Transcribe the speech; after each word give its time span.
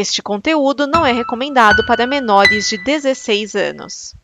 Este 0.00 0.22
conteúdo 0.22 0.86
não 0.86 1.04
é 1.04 1.10
recomendado 1.10 1.84
para 1.84 2.06
menores 2.06 2.68
de 2.68 2.78
16 2.78 3.56
anos. 3.56 4.14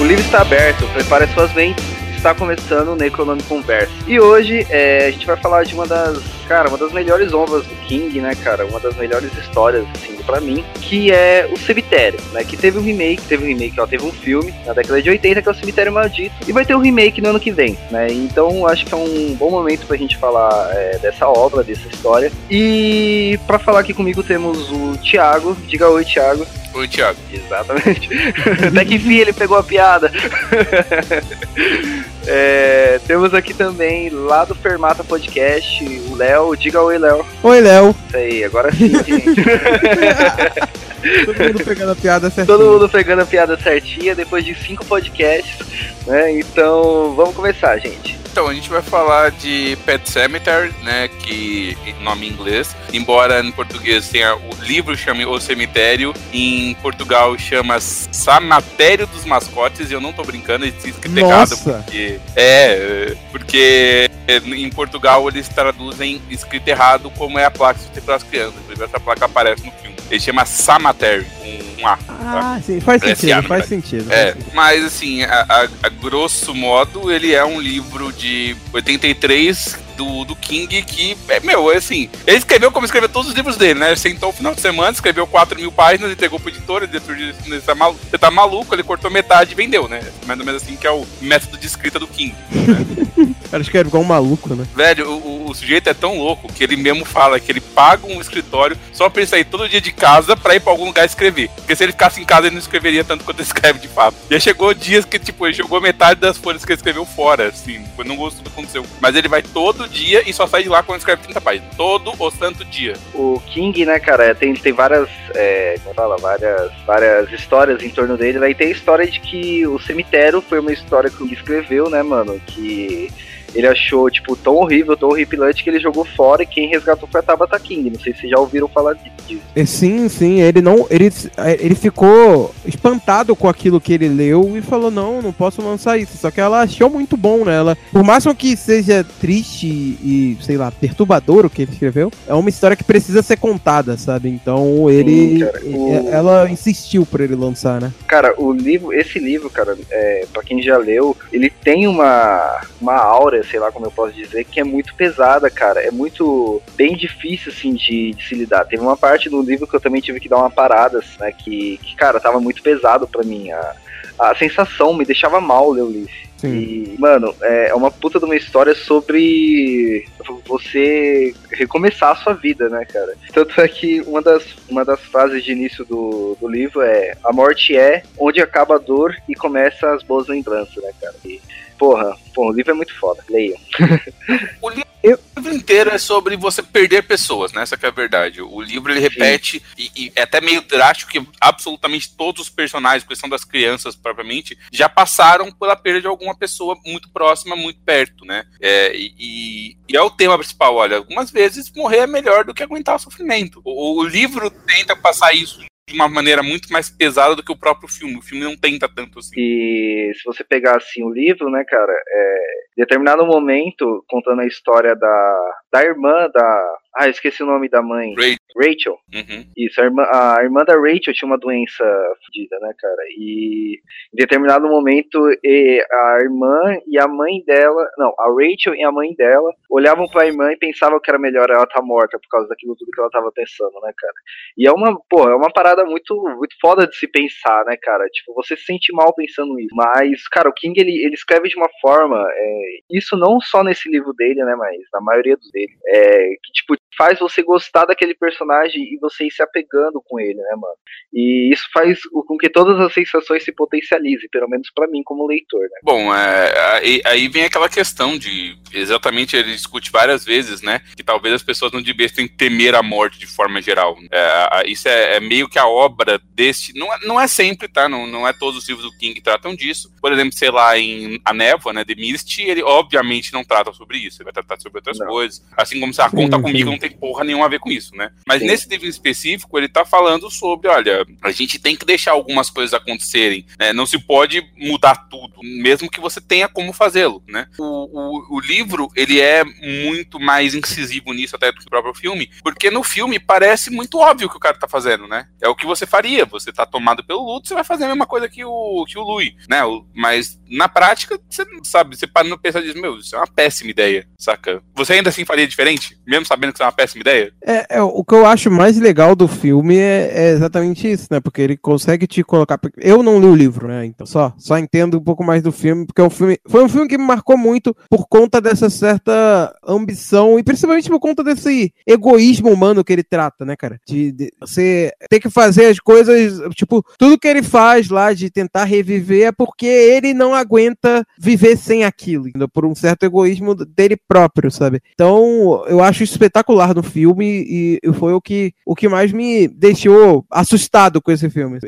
O 0.00 0.04
livro 0.04 0.24
está 0.24 0.40
aberto, 0.40 0.84
prepare 0.94 1.32
suas 1.32 1.54
mentes. 1.54 1.84
Está 2.16 2.34
começando 2.34 2.88
o 2.88 2.96
Necronome 2.96 3.42
Conversa. 3.44 3.92
E 4.08 4.18
hoje 4.18 4.66
é, 4.68 5.06
a 5.06 5.10
gente 5.12 5.26
vai 5.26 5.36
falar 5.36 5.62
de 5.62 5.74
uma 5.74 5.86
das, 5.86 6.18
cara, 6.44 6.68
uma 6.68 6.78
das 6.78 6.92
melhores 6.92 7.32
ondas 7.32 7.64
do 7.64 7.74
King, 7.86 8.20
né, 8.20 8.34
cara? 8.34 8.66
Uma 8.66 8.80
das 8.80 8.96
melhores 8.96 9.30
histórias, 9.38 9.86
assim, 9.94 10.14
para 10.24 10.40
mim, 10.40 10.64
que 10.80 11.12
é 11.12 11.48
o 11.52 11.58
Cemitério, 11.58 12.18
né? 12.32 12.44
Que 12.44 12.56
teve 12.56 12.78
um 12.78 12.82
remake, 12.82 13.22
teve 13.22 13.44
um 13.44 13.48
remake, 13.48 13.80
ó, 13.80 13.86
teve 13.86 14.04
um 14.04 14.12
filme 14.12 14.52
na 14.66 14.72
década 14.72 15.00
de 15.00 15.10
80 15.10 15.42
que 15.42 15.48
é 15.48 15.52
o 15.52 15.54
Cemitério 15.54 15.92
Maldito, 15.92 16.34
e 16.46 16.52
vai 16.52 16.64
ter 16.64 16.74
um 16.74 16.80
remake 16.80 17.20
no 17.20 17.30
ano 17.30 17.40
que 17.40 17.50
vem, 17.50 17.78
né? 17.90 18.08
Então 18.10 18.66
acho 18.66 18.86
que 18.86 18.94
é 18.94 18.96
um 18.96 19.34
bom 19.34 19.50
momento 19.50 19.86
pra 19.86 19.96
gente 19.96 20.16
falar 20.16 20.70
é, 20.72 20.98
dessa 20.98 21.28
obra, 21.28 21.62
dessa 21.62 21.86
história. 21.88 22.32
E 22.50 23.38
para 23.46 23.58
falar 23.58 23.80
aqui 23.80 23.92
comigo 23.92 24.22
temos 24.22 24.70
o 24.70 24.96
Thiago. 24.98 25.56
Diga 25.66 25.88
oi, 25.88 26.04
Thiago. 26.04 26.46
Oi, 26.74 26.88
Thiago. 26.88 27.18
Exatamente. 27.32 28.08
Até 28.68 28.84
que 28.84 28.94
enfim 28.94 29.16
ele 29.16 29.32
pegou 29.32 29.56
a 29.56 29.62
piada. 29.62 30.10
é, 32.26 33.00
temos 33.06 33.34
aqui 33.34 33.52
também, 33.52 34.08
lá 34.10 34.44
do 34.44 34.54
Fermata 34.54 35.04
Podcast, 35.04 35.84
o 36.08 36.16
Léo. 36.16 36.56
Diga 36.56 36.80
oi, 36.80 36.98
Léo. 36.98 37.24
Oi, 37.42 37.60
Léo. 37.60 37.94
Isso 38.06 38.16
aí, 38.16 38.44
agora 38.44 38.72
sim, 38.72 38.90
gente. 39.04 39.44
Todo 41.26 41.44
mundo 41.44 41.64
pegando 41.64 41.92
a 41.92 41.96
piada 41.96 42.30
certinha. 42.30 42.46
Todo 42.46 42.72
mundo 42.72 42.88
pegando 42.88 43.22
a 43.22 43.26
piada 43.26 43.58
certinha 43.58 44.14
depois 44.14 44.44
de 44.44 44.54
cinco 44.54 44.84
podcasts, 44.86 45.66
né? 46.06 46.38
Então, 46.38 47.14
vamos 47.14 47.34
começar, 47.34 47.76
gente. 47.78 48.23
Então, 48.34 48.48
a 48.48 48.52
gente 48.52 48.68
vai 48.68 48.82
falar 48.82 49.30
de 49.30 49.78
Pet 49.86 50.10
Cemetery, 50.10 50.74
né, 50.82 51.06
que 51.06 51.78
nome 52.00 52.26
em 52.26 52.32
inglês, 52.32 52.74
embora 52.92 53.40
em 53.40 53.52
português 53.52 54.08
tenha 54.08 54.34
o 54.34 54.50
livro 54.60 54.96
chame 54.96 55.24
O 55.24 55.38
Cemitério, 55.38 56.12
em 56.32 56.74
Portugal 56.82 57.38
chama 57.38 57.78
Samatério 57.80 59.06
dos 59.06 59.24
Mascotes, 59.24 59.88
e 59.88 59.94
eu 59.94 60.00
não 60.00 60.12
tô 60.12 60.24
brincando, 60.24 60.64
ele 60.64 60.74
escrito 60.84 61.16
errado, 61.16 61.56
porque 61.58 62.18
é, 62.34 63.16
porque 63.30 64.10
em 64.46 64.70
Portugal 64.70 65.28
eles 65.28 65.48
traduzem 65.48 66.20
escrito 66.28 66.66
errado 66.66 67.10
como 67.10 67.38
é 67.38 67.44
a 67.44 67.52
placa 67.52 67.78
para 68.04 68.16
as 68.16 68.24
crianças, 68.24 68.54
inclusive 68.62 68.84
essa 68.84 68.98
placa 68.98 69.26
aparece 69.26 69.64
no 69.64 69.70
filme. 69.70 69.94
Ele 70.10 70.20
chama 70.20 70.44
Samatério, 70.44 71.24
com 71.24 71.82
um 71.82 71.86
A. 71.86 71.98
Ah, 72.08 72.56
tá? 72.56 72.60
sim, 72.62 72.80
faz 72.80 73.02
sentido, 73.02 73.42
faz 73.44 73.66
sentido. 73.66 74.12
É, 74.12 74.36
mas 74.52 74.84
assim, 74.84 75.22
a, 75.22 75.46
a, 75.48 75.62
a 75.82 75.88
grosso 75.88 76.54
modo, 76.54 77.10
ele 77.10 77.32
é 77.32 77.44
um 77.44 77.60
livro 77.60 78.12
de 78.12 78.23
83 78.24 79.83
do, 79.96 80.24
do 80.24 80.36
King 80.36 80.82
que, 80.82 81.16
é, 81.28 81.40
meu, 81.40 81.70
assim, 81.70 82.08
ele 82.26 82.38
escreveu 82.38 82.70
como 82.70 82.86
escreveu 82.86 83.08
todos 83.08 83.30
os 83.30 83.36
livros 83.36 83.56
dele, 83.56 83.80
né? 83.80 83.88
Ele 83.88 83.96
sentou 83.96 84.30
o 84.30 84.32
final 84.32 84.54
de 84.54 84.60
semana, 84.60 84.92
escreveu 84.92 85.26
4 85.26 85.58
mil 85.58 85.72
páginas, 85.72 86.12
entregou 86.12 86.38
pro 86.38 86.50
editor, 86.50 86.82
editor 86.82 87.14
disse, 87.16 87.60
tá, 87.60 87.74
maluco, 87.74 88.00
você 88.08 88.18
tá 88.18 88.30
maluco, 88.30 88.74
ele 88.74 88.82
cortou 88.82 89.10
metade 89.10 89.52
e 89.52 89.54
vendeu, 89.54 89.88
né? 89.88 90.00
Mais 90.26 90.38
ou 90.38 90.46
menos 90.46 90.62
assim 90.62 90.76
que 90.76 90.86
é 90.86 90.90
o 90.90 91.06
método 91.20 91.56
de 91.56 91.66
escrita 91.66 91.98
do 91.98 92.06
King. 92.06 92.34
Né? 92.50 93.34
cara 93.54 93.62
escreve 93.62 93.88
igual 93.88 94.02
um 94.02 94.06
maluco, 94.06 94.52
né? 94.52 94.66
Velho, 94.74 95.08
o, 95.10 95.50
o, 95.50 95.54
sujeito 95.54 95.88
é 95.88 95.94
tão 95.94 96.18
louco 96.18 96.52
que 96.52 96.64
ele 96.64 96.76
mesmo 96.76 97.04
fala 97.04 97.38
que 97.38 97.52
ele 97.52 97.60
paga 97.60 98.04
um 98.04 98.20
escritório 98.20 98.76
só 98.92 99.08
pra 99.08 99.22
ele 99.22 99.30
sair 99.30 99.44
todo 99.44 99.68
dia 99.68 99.80
de 99.80 99.92
casa 99.92 100.36
pra 100.36 100.56
ir 100.56 100.60
pra 100.60 100.72
algum 100.72 100.86
lugar 100.86 101.06
escrever. 101.06 101.48
Porque 101.54 101.76
se 101.76 101.84
ele 101.84 101.92
ficasse 101.92 102.20
em 102.20 102.24
casa, 102.24 102.48
ele 102.48 102.56
não 102.56 102.60
escreveria 102.60 103.04
tanto 103.04 103.22
quanto 103.22 103.38
ele 103.38 103.46
escreve 103.46 103.78
de 103.78 103.86
fato. 103.86 104.16
E 104.28 104.34
aí 104.34 104.40
chegou 104.40 104.74
dias 104.74 105.04
que, 105.04 105.20
tipo, 105.20 105.46
ele 105.46 105.54
jogou 105.54 105.80
metade 105.80 106.20
das 106.20 106.36
folhas 106.36 106.64
que 106.64 106.72
ele 106.72 106.78
escreveu 106.78 107.06
fora, 107.06 107.48
assim, 107.48 107.84
não 108.04 108.16
gostou 108.16 108.42
do 108.42 108.50
que 108.50 108.58
aconteceu. 108.58 108.84
Mas 109.00 109.14
ele 109.14 109.28
vai 109.28 109.42
todo 109.42 109.83
dia 109.88 110.22
e 110.28 110.32
só 110.32 110.46
sai 110.46 110.62
de 110.62 110.68
lá 110.68 110.82
quando 110.82 110.98
escreve 110.98 111.22
30 111.22 111.40
páginas. 111.40 111.76
Todo 111.76 112.12
o 112.18 112.30
santo 112.30 112.64
dia. 112.64 112.94
O 113.14 113.40
King, 113.46 113.84
né, 113.84 113.98
cara, 113.98 114.34
tem, 114.34 114.54
tem 114.54 114.72
várias. 114.72 115.08
É, 115.34 115.78
como 115.82 115.94
fala? 115.94 116.16
Várias, 116.16 116.72
várias 116.86 117.32
histórias 117.32 117.82
em 117.82 117.90
torno 117.90 118.16
dele. 118.16 118.38
Vai 118.38 118.54
ter 118.54 118.66
a 118.66 118.70
história 118.70 119.06
de 119.06 119.20
que 119.20 119.66
o 119.66 119.78
cemitério 119.78 120.40
foi 120.40 120.60
uma 120.60 120.72
história 120.72 121.10
que 121.10 121.22
ele 121.22 121.34
escreveu, 121.34 121.88
né, 121.88 122.02
mano? 122.02 122.40
Que 122.46 123.10
ele 123.54 123.66
achou, 123.66 124.10
tipo, 124.10 124.36
tão 124.36 124.56
horrível, 124.56 124.96
tão 124.96 125.08
horripilante 125.08 125.62
que 125.62 125.70
ele 125.70 125.80
jogou 125.80 126.04
fora 126.04 126.42
e 126.42 126.46
quem 126.46 126.68
resgatou 126.68 127.08
foi 127.10 127.20
a 127.20 127.22
Tabata 127.22 127.58
King. 127.58 127.90
Não 127.90 128.00
sei 128.00 128.12
se 128.14 128.28
já 128.28 128.38
ouviram 128.38 128.68
falar 128.68 128.94
disso. 128.94 129.40
Sim, 129.64 130.08
sim, 130.08 130.40
ele 130.40 130.60
não. 130.60 130.86
Ele, 130.90 131.10
ele 131.58 131.74
ficou 131.74 132.54
espantado 132.66 133.34
com 133.36 133.48
aquilo 133.48 133.80
que 133.80 133.92
ele 133.92 134.08
leu 134.08 134.56
e 134.56 134.60
falou: 134.60 134.90
não, 134.90 135.22
não 135.22 135.32
posso 135.32 135.62
lançar 135.62 135.98
isso. 135.98 136.16
Só 136.16 136.30
que 136.30 136.40
ela 136.40 136.62
achou 136.62 136.90
muito 136.90 137.16
bom, 137.16 137.44
né? 137.44 137.54
Ela, 137.56 137.78
por 137.92 138.02
mais 138.02 138.24
que 138.34 138.56
seja 138.56 139.04
triste 139.20 139.66
e, 139.66 140.36
sei 140.40 140.56
lá, 140.56 140.70
perturbador 140.70 141.44
o 141.44 141.50
que 141.50 141.62
ele 141.62 141.72
escreveu, 141.72 142.10
é 142.26 142.34
uma 142.34 142.48
história 142.48 142.76
que 142.76 142.84
precisa 142.84 143.22
ser 143.22 143.36
contada, 143.36 143.96
sabe? 143.96 144.28
Então 144.28 144.90
ele. 144.90 145.38
Sim, 145.38 145.38
cara, 145.40 145.60
o... 145.64 146.08
Ela 146.10 146.50
insistiu 146.50 147.04
pra 147.04 147.24
ele 147.24 147.34
lançar, 147.34 147.80
né? 147.80 147.92
Cara, 148.06 148.34
o 148.38 148.52
livro, 148.52 148.92
esse 148.92 149.18
livro, 149.18 149.50
cara, 149.50 149.76
é, 149.90 150.26
pra 150.32 150.42
quem 150.42 150.62
já 150.62 150.76
leu, 150.78 151.16
ele 151.32 151.50
tem 151.50 151.86
uma, 151.86 152.60
uma 152.80 152.94
aura 152.94 153.43
sei 153.44 153.60
lá 153.60 153.70
como 153.70 153.86
eu 153.86 153.90
posso 153.90 154.12
dizer, 154.12 154.44
que 154.44 154.60
é 154.60 154.64
muito 154.64 154.94
pesada, 154.94 155.50
cara. 155.50 155.80
É 155.80 155.90
muito 155.90 156.62
bem 156.76 156.96
difícil, 156.96 157.52
assim, 157.52 157.74
de, 157.74 158.12
de 158.12 158.28
se 158.28 158.34
lidar. 158.34 158.64
Teve 158.64 158.82
uma 158.82 158.96
parte 158.96 159.28
do 159.28 159.42
livro 159.42 159.66
que 159.66 159.74
eu 159.74 159.80
também 159.80 160.00
tive 160.00 160.20
que 160.20 160.28
dar 160.28 160.38
uma 160.38 160.50
parada, 160.50 161.00
né? 161.18 161.32
Que, 161.32 161.78
que 161.78 161.94
cara, 161.96 162.20
tava 162.20 162.40
muito 162.40 162.62
pesado 162.62 163.06
para 163.06 163.22
mim. 163.22 163.50
A, 163.50 163.74
a 164.18 164.34
sensação 164.34 164.94
me 164.94 165.04
deixava 165.04 165.40
mal 165.40 165.70
ler 165.70 165.82
o 165.82 165.90
livro. 165.90 166.24
E, 166.42 166.94
mano, 166.98 167.34
é 167.40 167.74
uma 167.74 167.90
puta 167.90 168.18
de 168.18 168.24
uma 168.26 168.36
história 168.36 168.74
sobre 168.74 170.06
você 170.46 171.34
recomeçar 171.50 172.10
a 172.10 172.16
sua 172.16 172.34
vida, 172.34 172.68
né, 172.68 172.84
cara? 172.84 173.14
Tanto 173.32 173.58
é 173.60 173.66
que 173.66 174.02
uma 174.02 174.20
das, 174.20 174.44
uma 174.68 174.84
das 174.84 175.00
frases 175.00 175.42
de 175.42 175.52
início 175.52 175.84
do, 175.86 176.36
do 176.38 176.46
livro 176.46 176.82
é: 176.82 177.14
A 177.24 177.32
morte 177.32 177.76
é 177.76 178.02
onde 178.18 178.40
acaba 178.42 178.74
a 178.74 178.78
dor 178.78 179.16
e 179.26 179.34
começa 179.34 179.94
as 179.94 180.02
boas 180.02 180.28
lembranças, 180.28 180.82
né, 180.82 180.90
cara? 181.00 181.14
E, 181.24 181.40
porra, 181.78 182.16
porra, 182.34 182.50
o 182.50 182.52
livro 182.52 182.72
é 182.72 182.74
muito 182.74 182.94
foda, 182.98 183.24
leiam. 183.28 183.58
o 184.60 184.70
livro 184.70 184.88
eu... 185.02 185.18
inteiro 185.52 185.90
é 185.90 185.98
sobre 185.98 186.36
você 186.36 186.62
perder 186.62 187.02
pessoas, 187.02 187.52
né? 187.52 187.62
Essa 187.62 187.78
é 187.80 187.86
a 187.86 187.90
verdade. 187.90 188.40
O 188.40 188.60
livro 188.60 188.92
ele 188.92 189.00
repete, 189.00 189.62
e, 189.76 189.90
e, 189.94 190.12
é 190.16 190.22
até 190.22 190.40
meio 190.40 190.62
drástico 190.62 191.12
que 191.12 191.26
absolutamente 191.40 192.14
todos 192.16 192.42
os 192.42 192.48
personagens, 192.48 193.06
questão 193.06 193.28
das 193.28 193.44
crianças 193.44 193.94
propriamente, 193.94 194.58
já 194.72 194.88
passaram 194.88 195.52
pela 195.52 195.76
perda 195.76 196.00
de 196.00 196.06
alguma 196.06 196.34
pessoa 196.34 196.78
muito 196.84 197.08
próxima, 197.10 197.54
muito 197.54 197.80
perto, 197.80 198.24
né? 198.24 198.44
É, 198.60 198.96
e, 198.96 199.76
e, 199.88 199.96
é 199.96 200.00
o 200.00 200.10
tema 200.10 200.38
principal, 200.38 200.74
olha, 200.74 200.96
algumas 200.96 201.30
vezes 201.30 201.70
morrer 201.74 201.98
é 201.98 202.06
melhor 202.06 202.44
do 202.44 202.54
que 202.54 202.62
aguentar 202.62 202.96
o 202.96 203.00
sofrimento. 203.00 203.60
O, 203.64 204.00
o 204.00 204.04
livro 204.04 204.50
tenta 204.50 204.96
passar 204.96 205.34
isso 205.34 205.60
de 205.86 205.94
uma 205.94 206.08
maneira 206.08 206.42
muito 206.42 206.72
mais 206.72 206.88
pesada 206.88 207.36
do 207.36 207.42
que 207.42 207.52
o 207.52 207.58
próprio 207.58 207.88
filme. 207.88 208.16
O 208.16 208.22
filme 208.22 208.44
não 208.44 208.56
tenta 208.56 208.88
tanto 208.88 209.18
assim. 209.18 209.34
E 209.36 210.12
se 210.14 210.24
você 210.24 210.42
pegar 210.42 210.76
assim 210.76 211.02
o 211.02 211.10
livro, 211.10 211.50
né, 211.50 211.62
cara, 211.64 211.92
é, 211.92 212.36
em 212.76 212.80
determinado 212.80 213.26
momento, 213.26 214.04
contando 214.08 214.40
a 214.40 214.46
história 214.46 214.96
da, 214.96 215.54
da 215.72 215.84
irmã 215.84 216.28
da, 216.32 216.76
ah, 216.96 217.08
esqueci 217.08 217.42
o 217.42 217.46
nome 217.46 217.68
da 217.68 217.82
mãe. 217.82 218.14
Rachel. 218.14 218.36
Rachel. 218.56 218.98
Uhum. 219.12 219.44
Isso, 219.56 219.80
a 219.80 219.84
irmã, 219.84 220.02
a 220.10 220.42
irmã 220.42 220.64
da 220.64 220.74
Rachel 220.74 221.12
tinha 221.12 221.26
uma 221.26 221.38
doença 221.38 221.84
fodida, 222.24 222.58
né, 222.60 222.72
cara? 222.78 223.02
E 223.16 223.80
em 224.12 224.16
determinado 224.16 224.68
momento, 224.68 225.18
a 225.18 226.18
irmã 226.22 226.78
e 226.86 226.98
a 226.98 227.08
mãe 227.08 227.42
dela, 227.44 227.88
não, 227.98 228.14
a 228.18 228.28
Rachel 228.28 228.74
e 228.74 228.84
a 228.84 228.92
mãe 228.92 229.14
dela 229.14 229.52
olhavam 229.68 230.06
pra 230.06 230.26
irmã 230.26 230.52
e 230.52 230.56
pensavam 230.56 231.00
que 231.00 231.10
era 231.10 231.18
melhor 231.18 231.50
ela 231.50 231.64
estar 231.64 231.80
tá 231.80 231.82
morta 231.82 232.18
por 232.18 232.28
causa 232.28 232.48
daquilo 232.48 232.76
tudo 232.76 232.90
que 232.92 233.00
ela 233.00 233.10
tava 233.10 233.32
pensando, 233.32 233.74
né, 233.82 233.92
cara? 233.96 234.14
E 234.56 234.66
é 234.66 234.72
uma, 234.72 234.98
pô, 235.08 235.28
é 235.28 235.34
uma 235.34 235.52
parada 235.52 235.84
muito, 235.84 236.14
muito 236.36 236.54
foda 236.60 236.86
de 236.86 236.96
se 236.96 237.08
pensar, 237.08 237.64
né, 237.64 237.76
cara? 237.76 238.06
Tipo, 238.08 238.34
você 238.34 238.56
se 238.56 238.64
sente 238.64 238.92
mal 238.92 239.14
pensando 239.14 239.58
isso. 239.58 239.74
Mas, 239.74 240.26
cara, 240.28 240.48
o 240.48 240.52
King, 240.52 240.78
ele, 240.80 241.04
ele 241.04 241.14
escreve 241.14 241.48
de 241.48 241.56
uma 241.56 241.68
forma, 241.80 242.24
é, 242.30 242.62
isso 242.90 243.16
não 243.16 243.40
só 243.40 243.62
nesse 243.62 243.90
livro 243.90 244.12
dele, 244.12 244.44
né, 244.44 244.54
mas 244.56 244.76
na 244.92 245.00
maioria 245.00 245.36
dos 245.36 245.50
dele, 245.50 245.72
é, 245.86 246.28
que, 246.42 246.52
tipo, 246.52 246.76
faz 246.96 247.18
você 247.18 247.42
gostar 247.42 247.86
daquele 247.86 248.14
personagem 248.14 248.43
e 248.74 248.98
você 249.00 249.26
ir 249.26 249.30
se 249.30 249.42
apegando 249.42 250.02
com 250.04 250.20
ele, 250.20 250.34
né, 250.34 250.50
mano? 250.56 250.74
E 251.12 251.52
isso 251.52 251.68
faz 251.72 252.00
com 252.26 252.36
que 252.36 252.48
todas 252.48 252.78
as 252.80 252.92
sensações 252.92 253.44
se 253.44 253.52
potencializem, 253.52 254.28
pelo 254.30 254.48
menos 254.48 254.68
para 254.74 254.88
mim 254.88 255.02
como 255.04 255.26
leitor, 255.26 255.62
né? 255.62 255.78
Bom, 255.82 256.14
é, 256.14 256.76
aí, 256.76 257.00
aí, 257.04 257.28
vem 257.28 257.44
aquela 257.44 257.68
questão 257.68 258.18
de, 258.18 258.56
exatamente, 258.72 259.36
ele 259.36 259.52
discute 259.52 259.92
várias 259.92 260.24
vezes, 260.24 260.60
né, 260.60 260.80
que 260.96 261.04
talvez 261.04 261.34
as 261.34 261.42
pessoas 261.42 261.70
não 261.72 261.80
devessem 261.80 262.26
temer 262.26 262.74
a 262.74 262.82
morte 262.82 263.18
de 263.18 263.26
forma 263.26 263.62
geral. 263.62 263.96
É, 264.10 264.68
isso 264.68 264.88
é, 264.88 265.16
é, 265.16 265.20
meio 265.20 265.48
que 265.48 265.58
a 265.58 265.68
obra 265.68 266.20
deste, 266.34 266.76
não 266.76 266.92
é, 266.92 266.98
não 267.06 267.20
é 267.20 267.28
sempre, 267.28 267.68
tá, 267.68 267.88
não, 267.88 268.06
não 268.06 268.26
é 268.26 268.32
todos 268.32 268.58
os 268.58 268.68
livros 268.68 268.84
do 268.84 268.98
King 268.98 269.14
que 269.14 269.22
tratam 269.22 269.54
disso. 269.54 269.92
Por 270.00 270.12
exemplo, 270.12 270.32
sei 270.32 270.50
lá, 270.50 270.76
em 270.76 271.20
A 271.24 271.32
Névoa, 271.32 271.72
né, 271.72 271.84
The 271.84 271.94
Mist, 271.94 272.38
ele 272.40 272.62
obviamente 272.62 273.32
não 273.32 273.44
trata 273.44 273.72
sobre 273.72 273.98
isso, 273.98 274.18
ele 274.18 274.24
vai 274.24 274.32
tratar 274.32 274.60
sobre 274.60 274.78
outras 274.78 274.98
não. 274.98 275.06
coisas, 275.06 275.44
assim 275.56 275.78
como 275.78 275.94
se 275.94 276.02
a 276.02 276.10
conta 276.10 276.40
comigo 276.40 276.70
não 276.70 276.78
tem 276.78 276.90
porra 276.90 277.22
nenhuma 277.22 277.46
a 277.46 277.48
ver 277.48 277.60
com 277.60 277.70
isso, 277.70 277.94
né? 277.94 278.10
Mas 278.26 278.33
Mas 278.34 278.40
Sim. 278.40 278.48
nesse 278.48 278.68
livro 278.68 278.86
em 278.86 278.90
específico, 278.90 279.56
ele 279.56 279.68
tá 279.68 279.84
falando 279.84 280.28
sobre, 280.28 280.68
olha, 280.68 281.06
a 281.22 281.30
gente 281.30 281.56
tem 281.56 281.76
que 281.76 281.86
deixar 281.86 282.10
algumas 282.10 282.50
coisas 282.50 282.74
acontecerem, 282.74 283.46
né? 283.56 283.72
Não 283.72 283.86
se 283.86 283.96
pode 283.96 284.42
mudar 284.56 285.08
tudo, 285.08 285.34
mesmo 285.40 285.88
que 285.88 286.00
você 286.00 286.20
tenha 286.20 286.48
como 286.48 286.72
fazê-lo, 286.72 287.22
né? 287.28 287.46
O, 287.56 287.62
o, 287.62 288.36
o, 288.36 288.40
livro, 288.40 288.88
ele 288.96 289.20
é 289.20 289.44
muito 289.44 290.18
mais 290.18 290.52
incisivo 290.52 291.12
nisso 291.12 291.36
até 291.36 291.52
do 291.52 291.60
que 291.60 291.66
o 291.66 291.70
próprio 291.70 291.94
filme, 291.94 292.28
porque 292.42 292.72
no 292.72 292.82
filme 292.82 293.20
parece 293.20 293.70
muito 293.70 293.98
óbvio 293.98 294.26
o 294.26 294.30
que 294.30 294.36
o 294.36 294.40
cara 294.40 294.58
tá 294.58 294.66
fazendo, 294.66 295.06
né? 295.06 295.28
É 295.40 295.48
o 295.48 295.54
que 295.54 295.64
você 295.64 295.86
faria, 295.86 296.24
você 296.24 296.52
tá 296.52 296.66
tomado 296.66 297.04
pelo 297.04 297.24
luto, 297.24 297.46
você 297.46 297.54
vai 297.54 297.62
fazer 297.62 297.84
a 297.84 297.88
mesma 297.88 298.06
coisa 298.06 298.28
que 298.28 298.44
o, 298.44 298.84
que 298.84 298.98
o 298.98 299.02
Louis, 299.02 299.32
né? 299.48 299.60
Mas 299.94 300.40
na 300.48 300.68
prática, 300.68 301.20
você 301.28 301.44
sabe, 301.62 301.96
você 301.96 302.06
para 302.06 302.26
no 302.26 302.36
pensar 302.36 302.60
e 302.62 302.64
diz, 302.64 302.74
meu, 302.74 302.98
isso 302.98 303.14
é 303.14 303.18
uma 303.18 303.28
péssima 303.28 303.70
ideia, 303.70 304.08
saca? 304.18 304.60
Você 304.74 304.94
ainda 304.94 305.10
assim 305.10 305.24
faria 305.24 305.46
diferente, 305.46 305.96
mesmo 306.04 306.26
sabendo 306.26 306.52
que 306.52 306.56
isso 306.56 306.64
é 306.64 306.66
uma 306.66 306.72
péssima 306.72 307.00
ideia? 307.00 307.32
É, 307.46 307.76
é 307.76 307.82
o 307.82 308.04
que 308.04 308.14
eu 308.14 308.23
acho 308.26 308.50
mais 308.50 308.78
legal 308.78 309.14
do 309.14 309.28
filme 309.28 309.76
é, 309.76 310.10
é, 310.12 310.30
exatamente 310.30 310.90
isso, 310.90 311.08
né? 311.10 311.20
Porque 311.20 311.42
ele 311.42 311.56
consegue 311.56 312.06
te 312.06 312.22
colocar. 312.22 312.58
Eu 312.78 313.02
não 313.02 313.20
li 313.20 313.26
o 313.26 313.34
livro, 313.34 313.68
né? 313.68 313.84
Então 313.86 314.06
só, 314.06 314.32
só 314.38 314.58
entendo 314.58 314.98
um 314.98 315.02
pouco 315.02 315.24
mais 315.24 315.42
do 315.42 315.52
filme, 315.52 315.86
porque 315.86 316.00
é 316.00 316.04
um 316.04 316.10
filme, 316.10 316.38
foi 316.48 316.64
um 316.64 316.68
filme 316.68 316.88
que 316.88 316.98
me 316.98 317.04
marcou 317.04 317.36
muito 317.36 317.76
por 317.88 318.06
conta 318.08 318.40
dessa 318.40 318.70
certa 318.70 319.54
ambição 319.66 320.38
e 320.38 320.42
principalmente 320.42 320.88
por 320.88 321.00
conta 321.00 321.22
desse 321.22 321.72
egoísmo 321.86 322.50
humano 322.50 322.84
que 322.84 322.92
ele 322.92 323.02
trata, 323.02 323.44
né, 323.44 323.56
cara? 323.56 323.78
De, 323.86 324.12
de 324.12 324.32
você 324.40 324.92
ter 325.10 325.20
que 325.20 325.30
fazer 325.30 325.66
as 325.66 325.78
coisas, 325.78 326.40
tipo, 326.54 326.84
tudo 326.98 327.18
que 327.18 327.28
ele 327.28 327.42
faz 327.42 327.88
lá 327.88 328.12
de 328.12 328.30
tentar 328.30 328.64
reviver 328.64 329.28
é 329.28 329.32
porque 329.32 329.66
ele 329.66 330.14
não 330.14 330.34
aguenta 330.34 331.04
viver 331.18 331.56
sem 331.56 331.84
aquilo, 331.84 332.26
por 332.52 332.64
um 332.64 332.74
certo 332.74 333.04
egoísmo 333.04 333.54
dele 333.54 333.96
próprio, 334.08 334.50
sabe? 334.50 334.80
Então, 334.92 335.64
eu 335.66 335.82
acho 335.82 336.02
espetacular 336.02 336.74
no 336.74 336.82
filme 336.82 337.44
e 337.48 337.80
foi 337.94 338.13
o 338.14 338.20
que, 338.20 338.52
o 338.66 338.74
que 338.74 338.88
mais 338.88 339.12
me 339.12 339.48
deixou 339.48 340.24
assustado 340.30 341.00
com 341.00 341.12
esse 341.12 341.28
filme. 341.28 341.58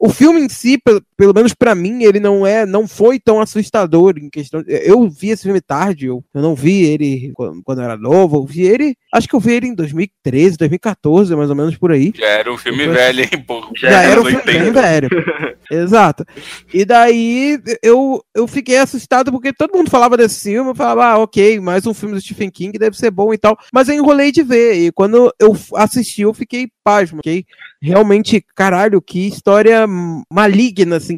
O 0.00 0.10
filme 0.10 0.40
em 0.40 0.48
si, 0.48 0.78
pelo, 0.78 1.02
pelo 1.16 1.34
menos 1.34 1.54
para 1.54 1.74
mim, 1.74 2.04
ele 2.04 2.20
não 2.20 2.46
é, 2.46 2.64
não 2.64 2.86
foi 2.86 3.18
tão 3.18 3.40
assustador 3.40 4.14
em 4.18 4.30
questão. 4.30 4.62
Eu 4.66 5.08
vi 5.08 5.30
esse 5.30 5.42
filme 5.42 5.60
tarde, 5.60 6.06
eu, 6.06 6.24
eu 6.34 6.42
não 6.42 6.54
vi 6.54 6.84
ele 6.84 7.32
quando, 7.34 7.62
quando 7.62 7.78
eu 7.78 7.84
era 7.84 7.96
novo, 7.96 8.38
eu 8.38 8.44
vi 8.44 8.62
ele, 8.62 8.96
acho 9.12 9.28
que 9.28 9.34
eu 9.34 9.40
vi 9.40 9.52
ele 9.52 9.68
em 9.68 9.74
2013, 9.74 10.56
2014, 10.56 11.36
mais 11.36 11.50
ou 11.50 11.56
menos 11.56 11.76
por 11.76 11.92
aí. 11.92 12.12
Já 12.16 12.26
era 12.26 12.52
um 12.52 12.56
filme 12.56 12.86
velho, 12.88 13.20
hein, 13.20 13.44
pô. 13.46 13.68
Já, 13.76 13.90
Já 13.90 14.02
era 14.02 14.20
um 14.20 14.24
filme 14.24 14.44
bem 14.44 14.72
velho. 14.72 15.08
Exato. 15.70 16.24
E 16.72 16.84
daí 16.84 17.58
eu, 17.82 18.22
eu 18.34 18.46
fiquei 18.46 18.78
assustado 18.78 19.30
porque 19.30 19.52
todo 19.52 19.76
mundo 19.76 19.90
falava 19.90 20.16
desse 20.16 20.50
filme, 20.50 20.70
eu 20.70 20.74
falava, 20.74 21.04
ah, 21.04 21.18
ok, 21.18 21.60
mais 21.60 21.86
um 21.86 21.94
filme 21.94 22.14
do 22.14 22.20
Stephen 22.20 22.50
King 22.50 22.78
deve 22.78 22.96
ser 22.96 23.10
bom 23.10 23.32
e 23.34 23.38
tal. 23.38 23.58
Mas 23.72 23.88
eu 23.88 23.94
enrolei 23.94 24.32
de 24.32 24.42
ver. 24.42 24.74
E 24.74 24.92
quando 24.92 25.32
eu 25.38 25.56
assisti, 25.88 26.22
eu 26.22 26.32
fiquei 26.34 26.68
pasmo, 26.88 27.18
fiquei 27.18 27.44
realmente, 27.80 28.44
caralho, 28.54 29.00
que 29.00 29.28
história 29.28 29.86
maligna, 30.30 30.96
assim. 30.96 31.16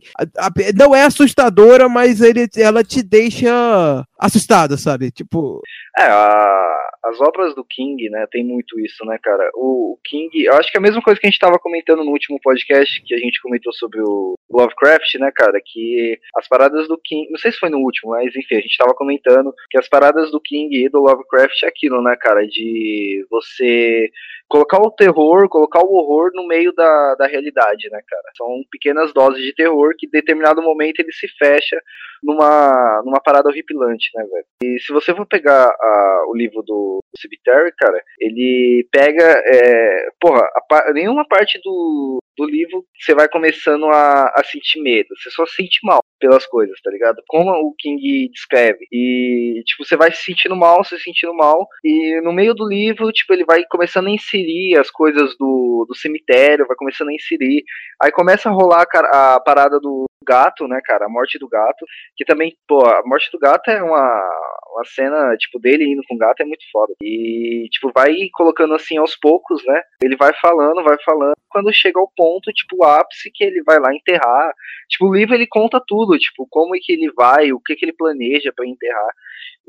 Não 0.78 0.94
é 0.94 1.04
assustadora, 1.04 1.88
mas 1.88 2.20
ele, 2.20 2.46
ela 2.56 2.84
te 2.84 3.02
deixa 3.02 4.04
assustado, 4.18 4.76
sabe? 4.76 5.10
Tipo. 5.10 5.62
É, 5.96 6.02
a, 6.02 6.90
as 7.04 7.20
obras 7.20 7.54
do 7.54 7.64
King, 7.64 8.08
né, 8.10 8.26
tem 8.30 8.44
muito 8.44 8.78
isso, 8.78 9.04
né, 9.04 9.18
cara? 9.22 9.50
O, 9.54 9.92
o, 9.92 9.98
King, 10.04 10.44
eu 10.44 10.54
acho 10.54 10.70
que 10.70 10.76
é 10.76 10.80
a 10.80 10.82
mesma 10.82 11.02
coisa 11.02 11.18
que 11.18 11.26
a 11.26 11.30
gente 11.30 11.40
tava 11.40 11.58
comentando 11.58 12.04
no 12.04 12.10
último 12.10 12.38
podcast, 12.42 13.02
que 13.02 13.14
a 13.14 13.18
gente 13.18 13.40
comentou 13.40 13.72
sobre 13.72 14.00
o 14.00 14.34
Lovecraft, 14.50 15.14
né, 15.18 15.30
cara? 15.34 15.58
Que 15.64 16.18
as 16.36 16.46
paradas 16.46 16.86
do 16.88 16.98
King, 16.98 17.30
não 17.30 17.38
sei 17.38 17.52
se 17.52 17.58
foi 17.58 17.70
no 17.70 17.78
último, 17.78 18.12
mas 18.12 18.34
enfim, 18.36 18.56
a 18.56 18.60
gente 18.60 18.76
tava 18.76 18.94
comentando 18.94 19.52
que 19.70 19.78
as 19.78 19.88
paradas 19.88 20.30
do 20.30 20.40
King 20.40 20.84
e 20.84 20.88
do 20.88 21.00
Lovecraft 21.00 21.62
é 21.62 21.68
aquilo, 21.68 22.02
né, 22.02 22.14
cara? 22.20 22.46
De 22.46 23.26
você 23.30 24.10
colocar 24.50 24.78
o 24.78 24.90
terror, 24.90 25.48
colocar 25.60 25.80
o 25.80 25.94
horror 25.94 26.30
no 26.34 26.46
meio 26.46 26.72
da, 26.72 27.14
da 27.16 27.26
realidade, 27.26 27.90
né, 27.90 28.00
cara? 28.06 28.22
São 28.36 28.62
pequenas 28.70 29.12
doses 29.12 29.42
de 29.42 29.54
terror 29.54 29.92
que 29.96 30.06
em 30.06 30.10
determinado 30.10 30.62
momento 30.62 31.00
ele 31.00 31.12
se 31.12 31.28
fecha 31.38 31.80
numa, 32.22 33.02
numa 33.04 33.20
parada 33.20 33.48
horripilante, 33.48 34.10
né, 34.14 34.24
velho? 34.24 34.46
E 34.64 34.80
se 34.80 34.92
você 34.92 35.14
for 35.14 35.26
pegar 35.26 35.66
a, 35.66 36.24
o 36.28 36.34
livro 36.34 36.62
do, 36.62 37.00
Cemitério, 37.18 37.72
cara, 37.76 38.02
ele 38.18 38.86
pega, 38.90 39.42
é, 39.44 40.08
porra, 40.20 40.42
a, 40.72 40.92
nenhuma 40.92 41.26
parte 41.26 41.60
do, 41.62 42.18
do 42.36 42.44
livro 42.44 42.84
você 42.98 43.14
vai 43.14 43.28
começando 43.28 43.86
a, 43.86 44.24
a 44.36 44.42
sentir 44.44 44.80
medo, 44.82 45.08
você 45.16 45.30
só 45.30 45.46
sente 45.46 45.78
mal 45.82 46.00
pelas 46.18 46.46
coisas, 46.46 46.78
tá 46.82 46.90
ligado? 46.90 47.22
Como 47.26 47.50
o 47.50 47.74
King 47.78 48.28
descreve. 48.28 48.86
E, 48.92 49.62
tipo, 49.64 49.84
você 49.84 49.96
vai 49.96 50.12
se 50.12 50.22
sentindo 50.22 50.54
mal, 50.54 50.84
se 50.84 50.98
sentindo 50.98 51.34
mal, 51.34 51.66
e 51.82 52.20
no 52.22 52.32
meio 52.32 52.54
do 52.54 52.68
livro, 52.68 53.10
tipo, 53.10 53.32
ele 53.32 53.44
vai 53.44 53.64
começando 53.70 54.08
a 54.08 54.10
inserir 54.10 54.78
as 54.78 54.90
coisas 54.90 55.36
do, 55.38 55.86
do 55.88 55.94
cemitério, 55.94 56.66
vai 56.66 56.76
começando 56.76 57.08
a 57.08 57.14
inserir. 57.14 57.64
Aí 58.02 58.12
começa 58.12 58.48
a 58.48 58.52
rolar 58.52 58.86
a, 58.94 59.34
a 59.36 59.40
parada 59.40 59.80
do 59.80 60.04
gato, 60.26 60.66
né, 60.66 60.80
cara? 60.84 61.06
A 61.06 61.08
morte 61.08 61.38
do 61.38 61.48
gato. 61.48 61.84
Que 62.16 62.24
também, 62.24 62.56
pô, 62.66 62.84
a 62.84 63.02
morte 63.04 63.30
do 63.30 63.38
gato 63.38 63.70
é 63.70 63.82
uma, 63.82 64.30
uma 64.74 64.84
cena, 64.84 65.36
tipo, 65.36 65.58
dele 65.58 65.84
indo 65.84 66.02
com 66.08 66.14
o 66.14 66.18
gato 66.18 66.40
é 66.40 66.44
muito 66.44 66.64
foda. 66.72 66.94
E, 67.02 67.68
tipo, 67.70 67.90
vai 67.94 68.14
colocando 68.32 68.74
assim 68.74 68.96
aos 68.96 69.16
poucos, 69.16 69.64
né? 69.66 69.82
Ele 70.02 70.16
vai 70.16 70.32
falando, 70.40 70.82
vai 70.82 70.96
falando. 71.04 71.34
Quando 71.48 71.72
chega 71.72 71.98
ao 71.98 72.10
ponto, 72.16 72.52
tipo, 72.52 72.76
o 72.78 72.84
ápice 72.84 73.30
que 73.32 73.44
ele 73.44 73.62
vai 73.62 73.78
lá 73.78 73.94
enterrar. 73.94 74.52
Tipo, 74.88 75.06
o 75.06 75.14
livro 75.14 75.34
ele 75.34 75.46
conta 75.46 75.82
tudo, 75.86 76.18
tipo, 76.18 76.46
como 76.48 76.76
é 76.76 76.78
que 76.80 76.92
ele 76.92 77.10
vai, 77.12 77.52
o 77.52 77.60
que 77.60 77.74
que 77.74 77.84
ele 77.84 77.92
planeja 77.92 78.52
para 78.54 78.66
enterrar 78.66 79.10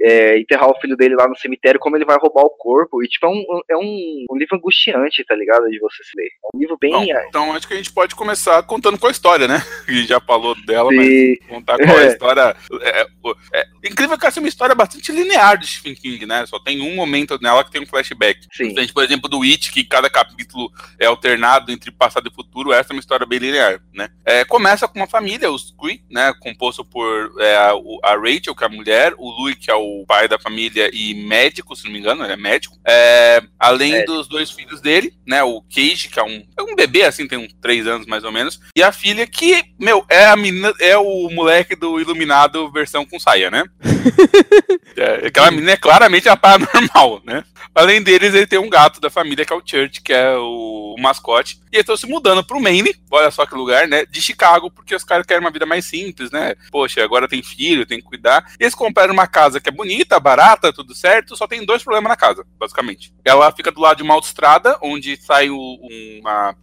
é, 0.01 0.39
enterrar 0.39 0.69
o 0.69 0.79
filho 0.79 0.97
dele 0.97 1.15
lá 1.15 1.27
no 1.27 1.37
cemitério, 1.37 1.79
como 1.79 1.95
ele 1.95 2.05
vai 2.05 2.17
roubar 2.17 2.43
o 2.43 2.49
corpo. 2.49 3.03
E, 3.03 3.07
tipo, 3.07 3.25
é 3.25 3.29
um, 3.29 3.61
é 3.69 3.77
um, 3.77 4.25
um 4.31 4.37
livro 4.37 4.57
angustiante, 4.57 5.23
tá 5.23 5.35
ligado? 5.35 5.69
De 5.69 5.79
você 5.79 6.03
se 6.03 6.11
ler. 6.15 6.27
É 6.27 6.57
um 6.57 6.59
livro 6.59 6.77
bem. 6.79 6.91
Bom, 6.91 7.05
então, 7.27 7.53
acho 7.53 7.67
que 7.67 7.73
a 7.73 7.77
gente 7.77 7.91
pode 7.91 8.15
começar 8.15 8.61
contando 8.63 8.97
qual 8.97 9.09
a 9.09 9.11
história, 9.11 9.47
né? 9.47 9.61
Que 9.85 10.03
já 10.05 10.19
falou 10.21 10.55
dela, 10.65 10.89
Sim. 10.89 10.95
mas 10.95 11.49
contar 11.49 11.79
é 11.79 11.91
a 11.91 12.07
história. 12.07 12.55
É, 12.81 13.07
é, 13.53 13.65
incrível 13.83 14.17
que 14.17 14.25
essa 14.25 14.39
é 14.39 14.41
uma 14.41 14.47
história 14.47 14.73
bastante 14.73 15.11
linear 15.11 15.57
de 15.57 15.67
Stephen 15.67 15.95
King, 15.95 16.25
né? 16.25 16.45
Só 16.45 16.59
tem 16.59 16.81
um 16.81 16.95
momento 16.95 17.37
nela 17.41 17.63
que 17.63 17.71
tem 17.71 17.81
um 17.81 17.85
flashback. 17.85 18.39
Sim. 18.51 18.69
Diferente, 18.69 18.93
por 18.93 19.03
exemplo, 19.03 19.29
do 19.29 19.41
It, 19.41 19.71
que 19.71 19.83
cada 19.83 20.09
capítulo 20.09 20.71
é 20.99 21.07
alternado 21.07 21.71
entre 21.71 21.91
passado 21.91 22.27
e 22.27 22.33
futuro. 22.33 22.71
Essa 22.71 22.93
é 22.93 22.95
uma 22.95 22.99
história 22.99 23.25
bem 23.25 23.39
linear, 23.39 23.81
né? 23.93 24.09
É, 24.25 24.45
começa 24.45 24.87
com 24.87 24.99
uma 24.99 25.07
família, 25.07 25.51
os 25.51 25.71
Cree, 25.71 26.03
né? 26.09 26.33
Composto 26.39 26.85
por 26.85 27.33
é, 27.39 27.55
a, 27.55 27.73
a 28.03 28.15
Rachel, 28.15 28.55
que 28.55 28.63
é 28.63 28.67
a 28.67 28.69
mulher, 28.69 29.13
o 29.17 29.29
Louis, 29.29 29.55
que 29.55 29.69
é 29.69 29.75
o 29.75 29.90
o 29.99 30.05
pai 30.05 30.27
da 30.27 30.39
família 30.39 30.89
e 30.93 31.13
médico, 31.13 31.75
se 31.75 31.85
não 31.85 31.91
me 31.91 31.99
engano, 31.99 32.23
ele 32.23 32.33
é 32.33 32.37
médico. 32.37 32.77
É, 32.85 33.43
além 33.59 33.95
é. 33.95 34.03
dos 34.03 34.27
dois 34.27 34.51
filhos 34.51 34.81
dele, 34.81 35.13
né? 35.25 35.43
O 35.43 35.61
Cage, 35.61 36.09
que 36.09 36.19
é 36.19 36.23
um, 36.23 36.43
é 36.57 36.61
um 36.61 36.75
bebê, 36.75 37.03
assim, 37.03 37.27
tem 37.27 37.37
uns 37.37 37.53
três 37.61 37.87
anos 37.87 38.07
mais 38.07 38.23
ou 38.23 38.31
menos. 38.31 38.59
E 38.75 38.83
a 38.83 38.91
filha 38.91 39.25
que, 39.27 39.63
meu, 39.79 40.05
é 40.09 40.25
a 40.25 40.35
menina, 40.35 40.73
é 40.79 40.97
o 40.97 41.29
moleque 41.29 41.75
do 41.75 41.99
Iluminado 41.99 42.71
versão 42.71 43.05
com 43.05 43.19
saia, 43.19 43.49
né? 43.49 43.63
é, 44.95 45.27
aquela 45.27 45.51
menina 45.51 45.71
é 45.71 45.77
claramente 45.77 46.29
a 46.29 46.35
paranormal, 46.35 47.21
né? 47.25 47.43
Além 47.73 48.01
deles, 48.01 48.33
ele 48.33 48.47
tem 48.47 48.59
um 48.59 48.69
gato 48.69 48.99
da 48.99 49.09
família, 49.09 49.45
que 49.45 49.53
é 49.53 49.55
o 49.55 49.63
Church, 49.65 50.01
que 50.01 50.11
é 50.11 50.35
o, 50.35 50.95
o 50.97 51.01
mascote. 51.01 51.59
E 51.71 51.77
eles 51.77 51.83
estão 51.83 51.95
se 51.95 52.05
mudando 52.05 52.43
pro 52.43 52.59
Maine, 52.59 52.93
olha 53.09 53.31
só 53.31 53.45
que 53.45 53.55
lugar, 53.55 53.87
né? 53.87 54.05
De 54.05 54.21
Chicago, 54.21 54.69
porque 54.69 54.93
os 54.93 55.03
caras 55.03 55.25
querem 55.25 55.41
uma 55.41 55.51
vida 55.51 55.65
mais 55.65 55.85
simples, 55.85 56.31
né? 56.31 56.55
Poxa, 56.69 57.01
agora 57.03 57.29
tem 57.29 57.41
filho, 57.41 57.85
tem 57.85 57.99
que 57.99 58.05
cuidar. 58.05 58.45
Eles 58.59 58.75
compraram 58.75 59.13
uma 59.13 59.27
casa 59.27 59.61
que 59.61 59.69
é 59.69 59.71
bonita, 59.81 60.19
barata, 60.19 60.71
tudo 60.71 60.93
certo, 60.93 61.35
só 61.35 61.47
tem 61.47 61.65
dois 61.65 61.83
problemas 61.83 62.09
na 62.09 62.15
casa, 62.15 62.45
basicamente. 62.59 63.11
Ela 63.25 63.51
fica 63.51 63.71
do 63.71 63.81
lado 63.81 63.97
de 63.97 64.03
uma 64.03 64.13
autoestrada, 64.13 64.77
onde 64.81 65.17
sai 65.17 65.49
uma. 65.49 66.55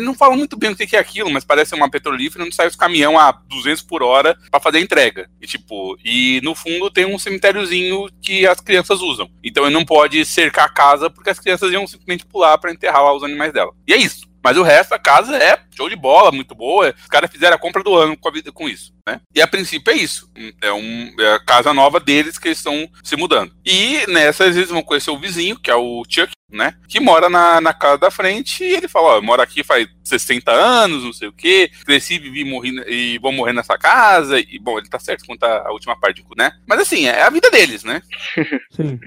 Não 0.00 0.14
falam 0.14 0.36
muito 0.36 0.56
bem 0.56 0.70
o 0.70 0.76
que 0.76 0.96
é 0.96 0.98
aquilo, 0.98 1.30
mas 1.30 1.44
parece 1.44 1.74
uma 1.74 1.90
petrolífera, 1.90 2.44
onde 2.44 2.54
sai 2.54 2.66
os 2.66 2.74
caminhão 2.74 3.18
a 3.18 3.30
200 3.48 3.82
por 3.82 4.02
hora 4.02 4.36
para 4.50 4.60
fazer 4.60 4.78
a 4.78 4.80
entrega. 4.80 5.30
E 5.40 5.46
tipo, 5.46 5.96
e 6.04 6.40
no 6.42 6.54
fundo 6.54 6.90
tem 6.90 7.04
um 7.04 7.18
cemitériozinho 7.18 8.08
que 8.20 8.46
as 8.46 8.60
crianças 8.60 9.00
usam. 9.00 9.30
Então 9.42 9.64
ele 9.64 9.74
não 9.74 9.84
pode 9.84 10.24
cercar 10.24 10.66
a 10.66 10.72
casa 10.72 11.08
porque 11.08 11.30
as 11.30 11.38
crianças 11.38 11.72
iam 11.72 11.86
simplesmente 11.86 12.26
pular 12.26 12.58
para 12.58 12.72
enterrar 12.72 13.04
lá 13.04 13.14
os 13.14 13.22
animais 13.22 13.52
dela. 13.52 13.72
E 13.86 13.94
é 13.94 13.96
isso. 13.96 14.28
Mas 14.42 14.58
o 14.58 14.62
resto 14.62 14.90
da 14.90 14.98
casa 14.98 15.36
é 15.38 15.58
show 15.74 15.88
de 15.88 15.96
bola, 15.96 16.30
muito 16.30 16.54
boa. 16.54 16.94
Os 17.00 17.08
caras 17.08 17.30
fizeram 17.30 17.56
a 17.56 17.58
compra 17.58 17.82
do 17.82 17.94
ano 17.94 18.14
com, 18.14 18.28
a 18.28 18.52
com 18.52 18.68
isso. 18.68 18.93
Né? 19.06 19.20
E 19.34 19.42
a 19.42 19.46
princípio 19.46 19.92
é 19.92 19.96
isso. 19.96 20.30
É, 20.62 20.72
um, 20.72 21.14
é 21.18 21.34
a 21.34 21.44
casa 21.44 21.74
nova 21.74 22.00
deles 22.00 22.38
que 22.38 22.48
eles 22.48 22.58
estão 22.58 22.88
se 23.02 23.16
mudando. 23.16 23.54
E 23.64 24.06
nessas 24.08 24.56
eles 24.56 24.70
vão 24.70 24.82
conhecer 24.82 25.10
o 25.10 25.18
vizinho, 25.18 25.58
que 25.58 25.70
é 25.70 25.74
o 25.74 26.02
Chuck, 26.08 26.32
né? 26.54 26.74
Que 26.88 27.00
mora 27.00 27.28
na, 27.28 27.60
na 27.60 27.74
casa 27.74 27.98
da 27.98 28.10
frente 28.10 28.62
e 28.62 28.74
ele 28.74 28.88
fala, 28.88 29.08
ó, 29.08 29.16
eu 29.16 29.22
moro 29.22 29.42
aqui 29.42 29.62
faz 29.62 29.88
60 30.04 30.50
anos, 30.52 31.02
não 31.02 31.12
sei 31.12 31.28
o 31.28 31.32
quê, 31.32 31.70
cresci, 31.84 32.18
vivi 32.18 32.44
morri, 32.44 32.74
e 32.86 33.18
vou 33.18 33.32
morrer 33.32 33.52
nessa 33.52 33.76
casa. 33.76 34.38
E, 34.38 34.58
bom, 34.58 34.78
ele 34.78 34.88
tá 34.88 34.98
certo 34.98 35.24
quanto 35.26 35.42
a, 35.44 35.72
última 35.72 35.98
parte, 35.98 36.24
né? 36.36 36.52
Mas 36.66 36.80
assim, 36.80 37.06
é 37.06 37.22
a 37.22 37.30
vida 37.30 37.50
deles, 37.50 37.82
né? 37.82 38.02
Sim. 38.70 38.98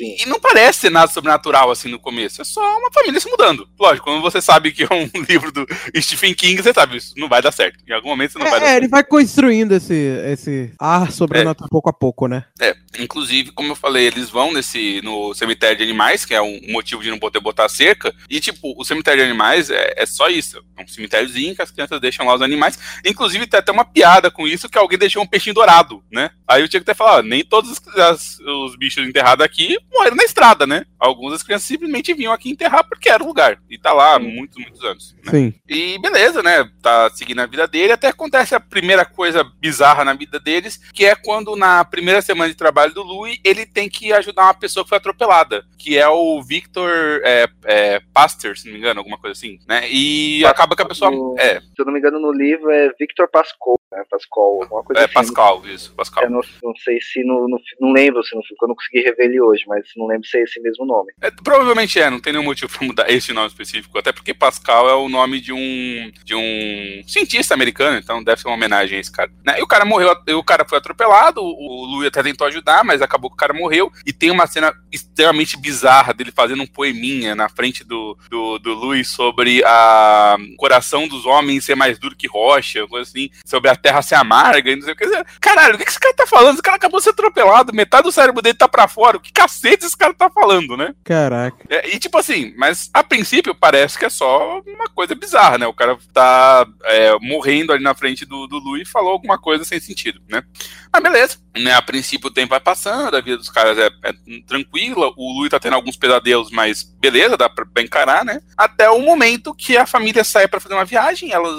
E, 0.00 0.22
e, 0.22 0.26
não 0.26 0.40
parece 0.40 0.80
ser 0.80 0.90
nada 0.90 1.10
sobrenatural 1.10 1.70
assim 1.70 1.90
no 1.90 1.98
começo, 1.98 2.40
é 2.40 2.44
só 2.44 2.78
uma 2.78 2.90
família 2.92 3.20
se 3.20 3.28
mudando. 3.28 3.68
Lógico, 3.78 4.06
quando 4.06 4.22
você 4.22 4.40
sabe 4.40 4.72
que 4.72 4.84
é 4.84 4.88
um 4.90 5.10
livro 5.28 5.52
do 5.52 5.66
Stephen 6.00 6.34
King, 6.34 6.62
você 6.62 6.72
sabe, 6.72 6.96
isso 6.96 7.14
não 7.16 7.28
vai 7.28 7.42
dar 7.42 7.52
certo. 7.52 7.78
Em 7.86 7.92
algum 7.92 8.08
momento 8.08 8.32
você 8.32 8.38
não 8.38 8.46
é, 8.46 8.50
vai 8.50 8.60
dar 8.60 8.66
é, 8.66 8.68
certo. 8.70 8.82
ele 8.82 8.88
vai 8.88 9.04
construindo 9.44 9.72
esse, 9.72 9.94
esse 10.32 10.72
ar 10.78 11.12
sobrenatural 11.12 11.66
é. 11.66 11.70
pouco 11.70 11.90
a 11.90 11.92
pouco, 11.92 12.26
né? 12.26 12.44
É, 12.60 12.74
inclusive, 12.98 13.52
como 13.52 13.72
eu 13.72 13.76
falei, 13.76 14.06
eles 14.06 14.30
vão 14.30 14.52
nesse 14.52 15.00
no 15.02 15.34
cemitério 15.34 15.76
de 15.76 15.82
animais, 15.82 16.24
que 16.24 16.34
é 16.34 16.40
um 16.40 16.60
motivo 16.68 17.02
de 17.02 17.10
não 17.10 17.18
poder 17.18 17.40
botar 17.40 17.68
cerca. 17.68 18.14
E, 18.28 18.40
tipo, 18.40 18.74
o 18.76 18.84
cemitério 18.84 19.22
de 19.22 19.30
animais 19.30 19.70
é, 19.70 19.94
é 19.96 20.06
só 20.06 20.28
isso. 20.28 20.62
É 20.76 20.82
um 20.82 20.88
cemitériozinho 20.88 21.54
que 21.54 21.62
as 21.62 21.70
crianças 21.70 22.00
deixam 22.00 22.26
lá 22.26 22.34
os 22.34 22.42
animais. 22.42 22.78
Inclusive, 23.04 23.46
tem 23.46 23.60
até 23.60 23.70
uma 23.70 23.84
piada 23.84 24.30
com 24.30 24.48
isso 24.48 24.68
que 24.68 24.78
alguém 24.78 24.98
deixou 24.98 25.22
um 25.22 25.26
peixinho 25.26 25.54
dourado, 25.54 26.02
né? 26.10 26.30
Aí 26.48 26.62
eu 26.62 26.68
tinha 26.68 26.80
que 26.80 26.90
até 26.90 26.94
falar, 26.94 27.22
nem 27.22 27.44
todos 27.44 27.70
os, 27.70 27.98
as, 27.98 28.38
os 28.40 28.76
bichos 28.76 29.06
enterrados 29.06 29.44
aqui 29.44 29.78
morreram 29.92 30.16
na 30.16 30.24
estrada, 30.24 30.66
né? 30.66 30.84
Algumas 31.04 31.32
das 31.34 31.42
crianças 31.42 31.66
simplesmente 31.68 32.14
vinham 32.14 32.32
aqui 32.32 32.50
enterrar 32.50 32.84
porque 32.88 33.08
era 33.08 33.22
o 33.22 33.26
lugar. 33.26 33.58
E 33.68 33.78
tá 33.78 33.92
lá 33.92 34.14
há 34.14 34.18
muitos, 34.18 34.56
muitos 34.56 34.82
anos. 34.84 35.14
Né? 35.24 35.30
Sim. 35.30 35.54
E 35.68 35.98
beleza, 36.00 36.42
né? 36.42 36.68
Tá 36.82 37.10
seguindo 37.10 37.40
a 37.40 37.46
vida 37.46 37.66
dele. 37.66 37.92
Até 37.92 38.08
acontece 38.08 38.54
a 38.54 38.60
primeira 38.60 39.04
coisa 39.04 39.44
bizarra 39.60 40.04
na 40.04 40.14
vida 40.14 40.40
deles, 40.40 40.80
que 40.92 41.04
é 41.04 41.14
quando 41.14 41.54
na 41.56 41.84
primeira 41.84 42.22
semana 42.22 42.48
de 42.50 42.56
trabalho 42.56 42.94
do 42.94 43.02
Louis, 43.02 43.38
ele 43.44 43.66
tem 43.66 43.88
que 43.88 44.12
ajudar 44.12 44.44
uma 44.44 44.54
pessoa 44.54 44.82
que 44.84 44.88
foi 44.88 44.98
atropelada, 44.98 45.64
que 45.78 45.98
é 45.98 46.08
o 46.08 46.42
Victor 46.42 46.90
é, 47.24 47.46
é, 47.64 48.00
Pastor, 48.12 48.56
se 48.56 48.66
não 48.66 48.72
me 48.72 48.78
engano, 48.78 49.00
alguma 49.00 49.18
coisa 49.18 49.32
assim, 49.32 49.58
né? 49.68 49.86
E 49.90 50.44
acaba 50.46 50.74
que 50.74 50.82
a 50.82 50.86
pessoa. 50.86 51.10
no- 51.10 51.34
É, 51.38 51.60
Se 51.60 51.66
eu 51.78 51.84
não 51.84 51.92
me 51.92 51.98
engano, 51.98 52.18
no 52.18 52.32
livro 52.32 52.70
é 52.70 52.90
Victor 52.98 53.28
Pascal, 53.30 53.78
né? 53.94 54.04
Pascal, 54.10 54.62
alguma 54.62 54.82
coisa 54.82 55.02
é 55.02 55.04
assim. 55.04 55.14
Pascal, 55.14 55.62
isso, 55.66 55.94
Pascal. 55.94 56.24
Eu 56.24 56.30
não, 56.30 56.40
não 56.62 56.74
sei 56.76 57.00
se 57.00 57.22
no, 57.24 57.48
no- 57.48 57.60
Não 57.80 57.92
lembro 57.92 58.22
se 58.22 58.34
no 58.34 58.42
filme, 58.42 58.58
eu 58.62 58.68
não 58.68 58.74
consegui 58.74 59.00
rever 59.00 59.26
ele 59.26 59.40
hoje, 59.40 59.64
mas 59.66 59.84
não 59.96 60.06
lembro 60.06 60.26
se 60.26 60.36
é 60.38 60.42
esse 60.42 60.60
mesmo 60.60 60.84
nome. 60.84 61.12
É, 61.20 61.30
provavelmente 61.30 61.98
é, 62.00 62.10
não 62.10 62.20
tem 62.20 62.32
nenhum 62.32 62.44
motivo 62.44 62.70
pra 62.76 62.86
mudar 62.86 63.08
esse 63.10 63.32
nome 63.32 63.48
específico, 63.48 63.98
até 63.98 64.12
porque 64.12 64.34
Pascal 64.34 64.88
é 64.88 64.94
o 64.94 65.08
nome 65.08 65.40
de 65.40 65.52
um 65.52 66.10
de 66.24 66.34
um 66.34 67.02
cientista 67.06 67.54
americano, 67.54 67.98
então 67.98 68.22
deve 68.22 68.40
ser 68.40 68.48
uma 68.48 68.54
homenagem 68.56 68.98
a 68.98 69.00
esse 69.00 69.12
cara. 69.12 69.30
Né? 69.44 69.58
E 69.58 69.62
o 69.62 69.66
cara 69.66 69.84
morreu, 69.84 70.10
o 70.36 70.44
cara 70.44 70.64
foi 70.64 70.78
atropelado, 70.78 71.40
o 71.42 71.74
o 71.74 71.86
Louis 71.86 72.08
até 72.08 72.22
tentou 72.22 72.46
ajudar, 72.46 72.84
mas 72.84 73.02
acabou 73.02 73.28
que 73.30 73.34
o 73.34 73.38
cara 73.38 73.52
morreu, 73.52 73.90
e 74.06 74.12
tem 74.12 74.30
uma 74.30 74.46
cena 74.46 74.72
extremamente 74.92 75.56
bizarra 75.56 76.14
dele 76.14 76.32
fazendo 76.32 76.62
um 76.62 76.66
poeminha 76.66 77.34
na 77.34 77.48
frente 77.48 77.84
do, 77.84 78.16
do, 78.30 78.58
do 78.58 78.74
Louis 78.74 79.08
sobre 79.08 79.62
a 79.64 80.36
coração 80.56 81.06
dos 81.08 81.26
homens 81.26 81.64
ser 81.64 81.74
mais 81.74 81.98
duro 81.98 82.16
que 82.16 82.26
rocha, 82.26 82.86
coisa 82.86 83.08
assim, 83.08 83.28
sobre 83.44 83.70
a 83.70 83.76
terra 83.84 84.00
ser 84.00 84.14
amarga, 84.14 84.70
e 84.70 84.76
não 84.76 84.82
sei 84.82 84.94
o 84.94 84.96
que. 84.96 85.06
Caralho, 85.38 85.74
o 85.74 85.78
que 85.78 85.84
esse 85.86 86.00
cara 86.00 86.14
tá 86.14 86.26
falando? 86.26 86.54
Esse 86.54 86.62
cara 86.62 86.78
acabou 86.78 86.98
de 86.98 87.04
ser 87.04 87.10
atropelado, 87.10 87.74
metade 87.74 88.04
do 88.04 88.12
cérebro 88.12 88.40
dele 88.40 88.56
tá 88.56 88.66
pra 88.66 88.88
fora, 88.88 89.18
o 89.18 89.20
que 89.20 89.30
cacete 89.30 89.84
esse 89.84 89.96
cara 89.96 90.14
tá 90.14 90.30
falando, 90.30 90.74
né? 90.74 90.94
Caraca. 91.04 91.58
É, 91.68 91.94
e 91.94 91.98
tipo 91.98 92.16
assim, 92.16 92.54
mas 92.56 92.88
a 92.94 93.04
princípio 93.04 93.54
parece 93.54 93.98
que 93.98 94.06
é 94.06 94.08
só 94.08 94.62
uma 94.66 94.88
coisa 94.94 95.14
bizarra, 95.14 95.58
né? 95.58 95.66
O 95.66 95.74
cara 95.74 95.98
tá 96.14 96.66
é, 96.84 97.14
morrendo 97.20 97.74
ali 97.74 97.84
na 97.84 97.94
frente 97.94 98.24
do, 98.24 98.46
do 98.46 98.58
Lu 98.58 98.78
e 98.78 98.86
falou 98.86 99.12
alguma 99.12 99.38
coisa 99.38 99.64
sem 99.64 99.78
sentido, 99.78 100.18
né? 100.30 100.42
Mas 100.90 101.02
beleza, 101.02 101.38
né? 101.54 101.74
A 101.74 101.82
princípio 101.82 102.28
o 102.28 102.32
tempo 102.32 102.50
vai 102.50 102.60
passando, 102.60 103.16
a 103.16 103.20
vida 103.20 103.36
dos 103.36 103.50
caras 103.50 103.76
é, 103.76 103.90
é 104.02 104.14
tranquila, 104.46 105.12
o 105.14 105.42
Lu 105.42 105.48
tá 105.50 105.60
tendo 105.60 105.74
alguns 105.74 105.96
pesadelos, 105.96 106.50
mas 106.50 106.84
beleza, 106.98 107.36
dá 107.36 107.50
pra 107.50 107.82
encarar, 107.82 108.24
né? 108.24 108.40
Até 108.56 108.88
o 108.88 109.00
momento 109.00 109.54
que 109.54 109.76
a 109.76 109.86
família 109.86 110.24
sai 110.24 110.48
pra 110.48 110.60
fazer 110.60 110.74
uma 110.74 110.86
viagem, 110.86 111.32
ela, 111.32 111.50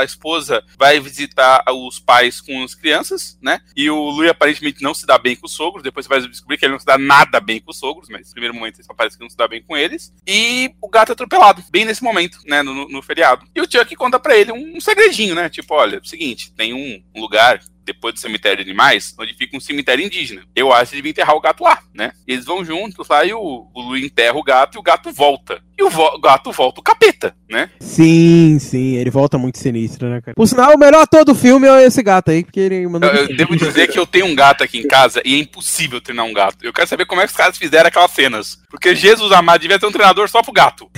a 0.00 0.04
esposa 0.04 0.64
vai 0.76 0.98
visitar 0.98 1.62
os 1.72 1.98
pais 1.98 2.40
com 2.40 2.62
as 2.62 2.74
crianças, 2.74 3.38
né? 3.42 3.60
E 3.76 3.90
o 3.90 4.10
Lu 4.10 4.28
aparentemente 4.28 4.82
não 4.82 4.94
se 4.94 5.06
dá 5.06 5.18
bem 5.18 5.36
com 5.36 5.46
os 5.46 5.52
sogros, 5.52 5.82
depois 5.82 6.06
você 6.06 6.20
vai 6.20 6.28
descobrir 6.28 6.58
que 6.58 6.64
ele 6.64 6.72
não 6.72 6.80
se 6.80 6.86
dá 6.86 6.98
nada 6.98 7.40
bem 7.40 7.60
com 7.60 7.70
os 7.70 7.78
sogros, 7.78 8.08
mas 8.08 8.28
no 8.28 8.32
primeiro 8.32 8.54
momento 8.54 8.82
só 8.84 8.94
parece 8.94 9.16
que 9.16 9.22
não 9.22 9.30
se 9.30 9.36
dá 9.36 9.46
bem 9.46 9.62
com 9.62 9.76
eles. 9.76 10.12
E 10.26 10.70
o 10.80 10.88
gato 10.88 11.10
é 11.10 11.12
atropelado, 11.12 11.62
bem 11.70 11.84
nesse 11.84 12.02
momento, 12.02 12.38
né, 12.46 12.62
no, 12.62 12.88
no 12.88 13.02
feriado. 13.02 13.46
E 13.54 13.60
o 13.60 13.70
Chuck 13.70 13.94
conta 13.96 14.18
pra 14.18 14.36
ele 14.36 14.52
um, 14.52 14.80
segredinho, 14.80 15.34
né? 15.34 15.48
Tipo, 15.48 15.74
olha, 15.74 15.96
é 15.96 16.00
o 16.00 16.04
seguinte, 16.04 16.52
tem 16.54 16.72
um, 16.72 17.02
um 17.14 17.20
lugar 17.20 17.60
depois 17.88 18.14
do 18.14 18.20
cemitério 18.20 18.62
de 18.62 18.70
animais, 18.70 19.14
onde 19.18 19.34
fica 19.34 19.56
um 19.56 19.60
cemitério 19.60 20.04
indígena. 20.04 20.44
Eu 20.54 20.72
acho 20.72 20.90
que 20.90 20.96
devia 20.96 21.10
enterrar 21.10 21.34
o 21.34 21.40
gato 21.40 21.64
lá, 21.64 21.82
né? 21.94 22.12
Eles 22.26 22.44
vão 22.44 22.62
juntos 22.64 23.08
lá 23.08 23.24
e 23.24 23.32
o, 23.32 23.70
o 23.72 23.80
Lu 23.80 23.96
enterra 23.96 24.36
o 24.36 24.42
gato 24.42 24.76
e 24.76 24.78
o 24.78 24.82
gato 24.82 25.10
volta. 25.10 25.62
E 25.78 25.82
o, 25.82 25.88
vo- 25.90 26.18
gato 26.20 26.50
volta 26.50 26.80
o 26.80 26.82
capeta, 26.82 27.34
né? 27.48 27.70
Sim, 27.80 28.58
sim, 28.58 28.96
ele 28.96 29.10
volta 29.10 29.38
muito 29.38 29.58
sinistro, 29.58 30.08
né, 30.08 30.20
cara? 30.20 30.34
Por 30.34 30.46
sinal, 30.48 30.74
o 30.74 30.78
melhor 30.78 31.02
ator 31.02 31.24
do 31.24 31.34
filme 31.34 31.68
é 31.68 31.84
esse 31.86 32.02
gato 32.02 32.30
aí, 32.30 32.42
porque 32.42 32.58
ele 32.58 32.86
mandou. 32.88 33.08
Eu, 33.10 33.28
eu 33.28 33.36
devo 33.36 33.56
dizer 33.56 33.86
que 33.88 33.98
eu 33.98 34.06
tenho 34.06 34.26
um 34.26 34.34
gato 34.34 34.64
aqui 34.64 34.78
em 34.78 34.88
casa 34.88 35.22
e 35.24 35.34
é 35.36 35.38
impossível 35.38 36.00
treinar 36.00 36.26
um 36.26 36.32
gato. 36.32 36.56
Eu 36.62 36.72
quero 36.72 36.88
saber 36.88 37.06
como 37.06 37.20
é 37.20 37.24
que 37.26 37.30
os 37.30 37.36
caras 37.36 37.56
fizeram 37.56 37.86
aquelas 37.88 38.10
cenas. 38.10 38.58
Porque 38.70 38.94
Jesus 38.94 39.30
amado 39.32 39.60
devia 39.60 39.78
ter 39.78 39.86
um 39.86 39.92
treinador 39.92 40.28
só 40.28 40.42
pro 40.42 40.52
gato. 40.52 40.90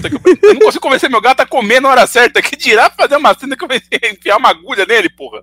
Eu 0.42 0.54
não 0.54 0.60
consigo 0.60 0.82
convencer 0.82 1.10
meu 1.10 1.20
gato 1.20 1.40
a 1.40 1.46
comer 1.46 1.80
na 1.80 1.88
hora 1.90 2.06
certa. 2.06 2.40
Que 2.40 2.56
dirá 2.56 2.90
fazer 2.90 3.16
uma 3.16 3.34
cena 3.38 3.56
que 3.56 3.62
eu 3.64 3.68
vou 3.68 3.76
enfiar 4.10 4.38
uma 4.38 4.48
agulha 4.50 4.86
nele, 4.86 5.08
porra. 5.10 5.42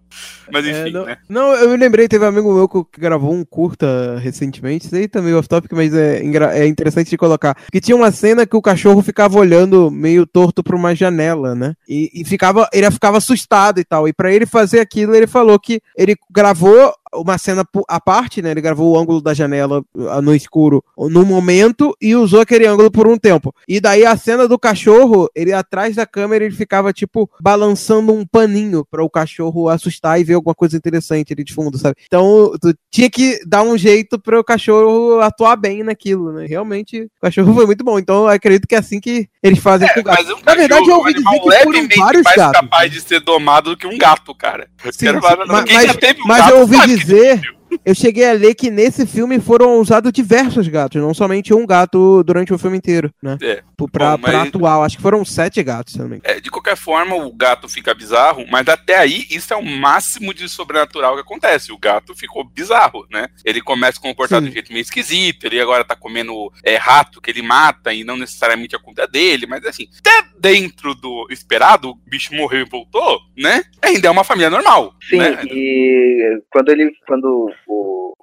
Mas 0.51 0.65
É, 0.65 0.81
enfim, 0.81 0.91
não, 0.91 1.05
né? 1.05 1.17
não, 1.29 1.53
eu 1.53 1.69
me 1.69 1.77
lembrei, 1.77 2.07
teve 2.07 2.25
um 2.25 2.27
amigo 2.27 2.53
meu 2.53 2.67
que 2.67 2.99
gravou 2.99 3.33
um 3.33 3.45
curta 3.45 4.17
recentemente, 4.19 4.85
isso 4.87 4.95
aí 4.95 5.07
também 5.07 5.33
off 5.35 5.47
topic, 5.47 5.71
mas 5.73 5.93
é, 5.93 6.21
é 6.53 6.65
interessante 6.67 7.09
de 7.09 7.17
colocar. 7.17 7.55
Que 7.71 7.79
tinha 7.79 7.95
uma 7.95 8.11
cena 8.11 8.45
que 8.45 8.55
o 8.55 8.61
cachorro 8.61 9.01
ficava 9.01 9.26
olhando 9.35 9.91
meio 9.91 10.25
torto 10.25 10.63
pra 10.63 10.75
uma 10.75 10.95
janela, 10.95 11.53
né? 11.53 11.73
E, 11.87 12.11
e 12.13 12.23
ficava, 12.23 12.69
ele 12.71 12.89
ficava 12.91 13.17
assustado 13.17 13.79
e 13.79 13.83
tal. 13.83 14.07
E 14.07 14.13
pra 14.13 14.31
ele 14.31 14.45
fazer 14.45 14.79
aquilo, 14.79 15.15
ele 15.15 15.27
falou 15.27 15.59
que 15.59 15.81
ele 15.95 16.15
gravou 16.31 16.93
uma 17.13 17.37
cena 17.37 17.65
à 17.87 17.99
parte, 17.99 18.41
né? 18.41 18.51
Ele 18.51 18.61
gravou 18.61 18.93
o 18.93 18.99
ângulo 18.99 19.21
da 19.21 19.33
janela 19.33 19.83
ah, 20.09 20.21
no 20.21 20.33
escuro 20.35 20.83
no 20.97 21.25
momento 21.25 21.95
e 22.01 22.15
usou 22.15 22.41
aquele 22.41 22.65
ângulo 22.65 22.91
por 22.91 23.07
um 23.07 23.17
tempo. 23.17 23.53
E 23.67 23.79
daí 23.79 24.05
a 24.05 24.15
cena 24.17 24.47
do 24.47 24.57
cachorro, 24.59 25.29
ele 25.35 25.53
atrás 25.53 25.95
da 25.95 26.05
câmera, 26.05 26.45
ele 26.45 26.55
ficava 26.55 26.91
tipo 26.93 27.29
balançando 27.41 28.13
um 28.13 28.25
paninho 28.25 28.85
para 28.89 29.03
o 29.03 29.09
cachorro 29.09 29.69
assustar 29.69 30.19
e 30.19 30.23
ver 30.23 30.33
alguma 30.35 30.55
coisa 30.55 30.75
interessante 30.77 31.33
ali 31.33 31.43
de 31.43 31.53
fundo, 31.53 31.77
sabe? 31.77 31.95
Então, 32.05 32.51
tu 32.61 32.73
tinha 32.91 33.09
que 33.09 33.39
dar 33.45 33.63
um 33.63 33.77
jeito 33.77 34.19
para 34.19 34.39
o 34.39 34.43
cachorro 34.43 35.19
atuar 35.21 35.55
bem 35.55 35.83
naquilo, 35.83 36.31
né? 36.33 36.45
Realmente, 36.45 37.03
o 37.03 37.21
cachorro 37.21 37.53
foi 37.53 37.65
muito 37.65 37.83
bom. 37.83 37.97
Então, 37.99 38.23
eu 38.23 38.27
acredito 38.27 38.67
que 38.67 38.75
é 38.75 38.79
assim 38.79 38.99
que 38.99 39.27
eles 39.41 39.59
fazem 39.59 39.87
com 39.93 39.99
o 39.99 40.03
gato. 40.03 40.17
Mas 40.17 40.29
um 40.29 40.39
Na 40.45 40.55
verdade, 40.55 40.89
eu 40.89 40.97
ouvi 40.97 41.11
é 41.11 41.13
dizer 41.13 41.29
que 41.39 41.63
foram 41.63 41.87
vários 41.97 42.23
mais 42.23 42.35
gatos. 42.37 42.61
capaz 42.61 42.91
de 42.91 43.01
ser 43.01 43.19
domado 43.21 43.71
do 43.71 43.77
que 43.77 43.87
um 43.87 43.97
gato, 43.97 44.33
cara. 44.35 44.67
Sim, 44.83 44.91
sim, 44.91 45.11
mas- 45.13 45.21
mas- 45.21 45.47
um 45.47 46.27
Mas 46.27 46.37
gato 46.39 46.51
eu 46.51 46.59
ouvi 46.59 46.79
que 46.81 46.96
dizer, 47.05 47.56
eu 47.85 47.95
cheguei 47.95 48.29
a 48.29 48.33
ler 48.33 48.55
que 48.55 48.69
nesse 48.69 49.05
filme 49.05 49.39
foram 49.39 49.79
usados 49.79 50.11
diversos 50.11 50.67
gatos, 50.67 51.01
não 51.01 51.13
somente 51.13 51.53
um 51.53 51.65
gato 51.65 52.23
durante 52.23 52.53
o 52.53 52.57
filme 52.57 52.77
inteiro, 52.77 53.13
né? 53.21 53.37
É. 53.41 53.63
Pra, 53.91 54.17
Bom, 54.17 54.23
pra 54.23 54.39
mas- 54.39 54.47
atual, 54.47 54.83
acho 54.83 54.97
que 54.97 55.01
foram 55.03 55.23
sete 55.23 55.61
gatos 55.61 55.93
também. 55.93 56.19
É, 56.23 56.39
de 56.39 56.49
qualquer 56.49 56.75
forma, 56.75 57.15
o 57.15 57.31
gato 57.31 57.69
fica 57.69 57.93
bizarro, 57.93 58.45
mas 58.49 58.67
até 58.67 58.97
aí 58.97 59.25
isso 59.29 59.53
é 59.53 59.55
o 59.57 59.63
máximo 59.63 60.33
de 60.33 60.49
sobrenatural 60.49 61.15
que 61.15 61.21
acontece. 61.21 61.71
O 61.71 61.77
gato 61.77 62.15
ficou 62.15 62.43
bizarro, 62.43 63.05
né? 63.11 63.27
Ele 63.45 63.61
começa 63.61 63.99
a 63.99 64.01
comportar 64.01 64.39
Sim. 64.39 64.45
de 64.45 64.49
um 64.49 64.53
jeito 64.53 64.73
meio 64.73 64.81
esquisito, 64.81 65.45
ele 65.45 65.59
agora 65.61 65.83
tá 65.83 65.95
comendo 65.95 66.51
é, 66.63 66.75
rato 66.75 67.21
que 67.21 67.29
ele 67.29 67.41
mata 67.41 67.93
e 67.93 68.03
não 68.03 68.17
necessariamente 68.17 68.75
a 68.75 68.79
culpa 68.79 69.03
é 69.03 69.07
dele, 69.07 69.45
mas 69.45 69.63
assim, 69.65 69.87
até 69.99 70.27
dentro 70.39 70.95
do 70.95 71.27
esperado, 71.29 71.89
o 71.91 71.95
bicho 72.07 72.33
morreu 72.33 72.61
e 72.61 72.69
voltou, 72.69 73.19
né? 73.37 73.63
Ainda 73.81 74.07
é 74.07 74.11
uma 74.11 74.23
família 74.23 74.49
normal. 74.49 74.93
Sim, 75.07 75.17
né? 75.17 75.39
e 75.45 76.41
quando 76.49 76.69
ele. 76.69 76.91
Quando 77.07 77.51
o, 77.67 78.15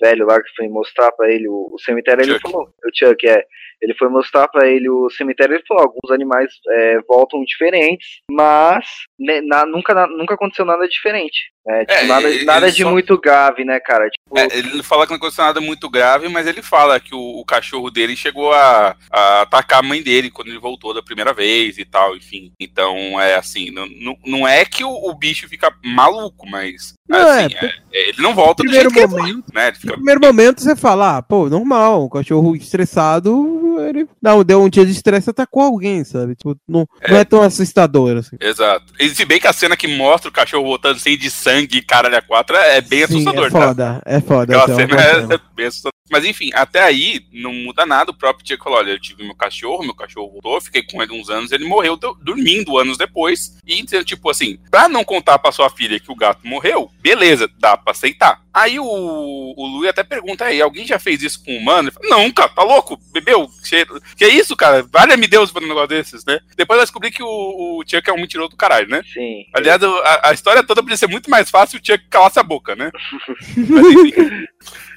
velho 0.00 0.26
lá 0.26 0.42
que 0.42 0.54
foi 0.56 0.68
mostrar 0.68 1.12
pra 1.12 1.30
ele 1.30 1.48
o, 1.48 1.68
o 1.72 1.78
cemitério, 1.78 2.22
ele 2.22 2.32
Chuck. 2.34 2.42
falou. 2.50 2.68
O 2.84 2.90
Chuck, 2.94 3.26
é. 3.28 3.44
Ele 3.82 3.94
foi 3.94 4.08
mostrar 4.08 4.48
pra 4.48 4.66
ele 4.66 4.88
o 4.88 5.08
cemitério 5.10 5.54
ele 5.54 5.64
falou: 5.68 5.82
alguns 5.84 6.10
animais 6.10 6.50
é, 6.70 6.98
voltam 7.08 7.44
diferentes, 7.44 8.06
mas 8.30 8.84
né, 9.18 9.40
na- 9.42 9.66
nunca, 9.66 9.94
na- 9.94 10.06
nunca 10.06 10.34
aconteceu 10.34 10.64
nada 10.64 10.86
diferente. 10.88 11.50
Né? 11.66 11.80
Tipo, 11.84 11.92
É, 12.00 12.04
nada, 12.06 12.28
ele- 12.30 12.44
nada 12.44 12.66
ele 12.66 12.76
de 12.76 12.82
só- 12.84 12.90
muito 12.90 13.18
grave, 13.18 13.64
né, 13.64 13.80
cara? 13.80 14.08
Tipo, 14.08 14.38
É, 14.38 14.46
ele 14.56 14.76
não 14.76 14.84
fala 14.84 15.04
que 15.04 15.10
não 15.10 15.16
aconteceu 15.16 15.44
nada 15.44 15.60
muito 15.60 15.90
grave, 15.90 16.28
mas 16.28 16.46
ele 16.46 16.62
fala 16.62 17.00
que 17.00 17.14
o, 17.14 17.18
o 17.40 17.44
cachorro 17.44 17.90
dele 17.90 18.14
chegou 18.16 18.52
a, 18.52 18.96
a 19.10 19.40
atacar 19.42 19.80
a 19.80 19.82
mãe 19.82 20.00
dele 20.02 20.30
quando 20.30 20.48
ele 20.48 20.58
voltou 20.60 20.94
da 20.94 21.02
primeira 21.02 21.32
vez 21.34 21.76
e 21.76 21.84
tal, 21.84 22.16
enfim. 22.16 22.52
Então, 22.60 23.20
é 23.20 23.34
assim, 23.34 23.70
não, 23.72 24.16
não, 24.24 24.46
é 24.48 24.64
que 24.64 24.84
o, 24.84 24.90
o 24.90 25.14
bicho 25.14 25.48
fica 25.48 25.74
maluco, 25.84 26.48
mas 26.48 26.94
Não, 27.08 27.18
assim, 27.18 27.54
é, 27.60 27.66
é- 27.66 27.72
é, 27.92 28.08
ele 28.10 28.22
não 28.22 28.32
volta 28.34 28.62
do 28.62 28.68
primeiro 28.68 28.90
jeito 28.90 29.08
que 29.08 29.14
ele 29.14 29.22
momento- 29.22 29.44
foi, 29.46 29.54
né? 29.54 29.62
Ele 29.68 29.74
No 29.74 29.80
fica, 29.80 29.92
primeiro 29.94 30.20
momento 30.20 30.60
você 30.62 30.76
fala, 30.76 31.16
ah, 31.18 31.22
pô, 31.22 31.48
normal, 31.48 32.04
o 32.04 32.10
cachorro 32.10 32.54
estressado, 32.54 33.34
ele 33.80 34.08
não, 34.20 34.44
deu 34.44 34.62
um 34.62 34.68
dia 34.68 34.84
de 34.84 34.92
estresse 34.92 35.30
atacou 35.30 35.62
alguém, 35.62 36.04
sabe? 36.04 36.34
Tipo, 36.34 36.56
não 36.68 36.86
é, 37.00 37.10
não 37.10 37.18
é 37.18 37.24
tão 37.24 37.42
assustador 37.42 38.16
assim. 38.16 38.36
exato. 38.40 38.92
E 38.98 39.08
se 39.10 39.24
bem 39.24 39.40
que 39.40 39.46
a 39.46 39.52
cena 39.52 39.76
que 39.76 39.88
mostra 39.88 40.28
o 40.28 40.32
cachorro 40.32 40.64
voltando 40.64 41.00
cheio 41.00 41.18
de 41.18 41.30
sangue 41.30 41.78
e 41.78 41.82
caralho 41.82 42.16
a 42.16 42.22
quatro 42.22 42.56
é 42.56 42.80
bem 42.80 43.00
Sim, 43.00 43.04
assustador, 43.04 43.46
é 43.46 43.50
tá? 43.50 43.66
foda, 43.66 44.02
é 44.04 44.20
foda. 44.20 44.56
Aquela 44.56 44.80
é 44.80 44.86
uma 44.86 44.88
cena 44.88 45.02
é, 45.02 45.34
é 45.34 45.40
bem 45.54 45.66
assustadora. 45.66 45.95
Mas 46.10 46.24
enfim, 46.24 46.50
até 46.54 46.82
aí 46.82 47.26
não 47.32 47.52
muda 47.52 47.84
nada. 47.84 48.10
O 48.10 48.14
próprio 48.16 48.46
Chuck 48.46 48.62
falou: 48.62 48.78
olha, 48.78 48.90
eu 48.92 49.00
tive 49.00 49.24
meu 49.24 49.34
cachorro, 49.34 49.84
meu 49.84 49.94
cachorro 49.94 50.30
voltou, 50.30 50.60
fiquei 50.60 50.82
com 50.82 51.02
ele 51.02 51.12
uns 51.12 51.28
anos, 51.28 51.52
ele 51.52 51.64
morreu 51.64 51.96
do- 51.96 52.14
dormindo 52.22 52.78
anos 52.78 52.96
depois. 52.96 53.58
E 53.66 53.78
então, 53.80 54.02
tipo 54.04 54.30
assim, 54.30 54.58
pra 54.70 54.88
não 54.88 55.02
contar 55.04 55.38
pra 55.38 55.52
sua 55.52 55.68
filha 55.70 55.98
que 55.98 56.10
o 56.12 56.16
gato 56.16 56.46
morreu, 56.46 56.90
beleza, 57.00 57.50
dá 57.58 57.76
pra 57.76 57.90
aceitar. 57.92 58.40
Aí 58.54 58.78
o, 58.80 58.84
o 58.86 59.66
Lui 59.66 59.88
até 59.88 60.02
pergunta 60.02 60.44
aí: 60.44 60.62
alguém 60.62 60.86
já 60.86 60.98
fez 60.98 61.22
isso 61.22 61.44
com 61.44 61.52
um 61.52 61.58
humano? 61.58 61.88
Ele 61.88 61.94
fala, 61.94 62.08
não, 62.08 62.30
cara, 62.32 62.48
tá 62.48 62.62
louco? 62.62 62.98
Bebeu? 63.12 63.48
Cheiro. 63.64 64.00
Que 64.16 64.24
é 64.24 64.28
isso, 64.28 64.56
cara? 64.56 64.82
Valha-me 64.90 65.26
Deus 65.26 65.50
fazer 65.50 65.66
um 65.66 65.68
negócio 65.68 65.88
desses, 65.88 66.24
né? 66.24 66.38
Depois 66.56 66.78
eu 66.78 66.84
descobri 66.84 67.10
que 67.10 67.22
o, 67.22 67.26
o 67.26 67.82
Chuck 67.86 68.08
é 68.08 68.12
um 68.12 68.16
mentiroso 68.20 68.50
do 68.50 68.56
caralho, 68.56 68.88
né? 68.88 69.02
sim. 69.12 69.44
Aliás, 69.52 69.82
a, 69.82 70.28
a 70.30 70.32
história 70.32 70.62
toda 70.62 70.82
podia 70.82 70.96
ser 70.96 71.08
muito 71.08 71.28
mais 71.28 71.50
fácil 71.50 71.78
se 71.84 71.92
o 71.92 71.94
Chuck 71.96 72.08
calasse 72.08 72.38
a 72.38 72.42
boca, 72.42 72.74
né? 72.76 72.90
Mas 73.56 73.86
enfim. 73.86 74.12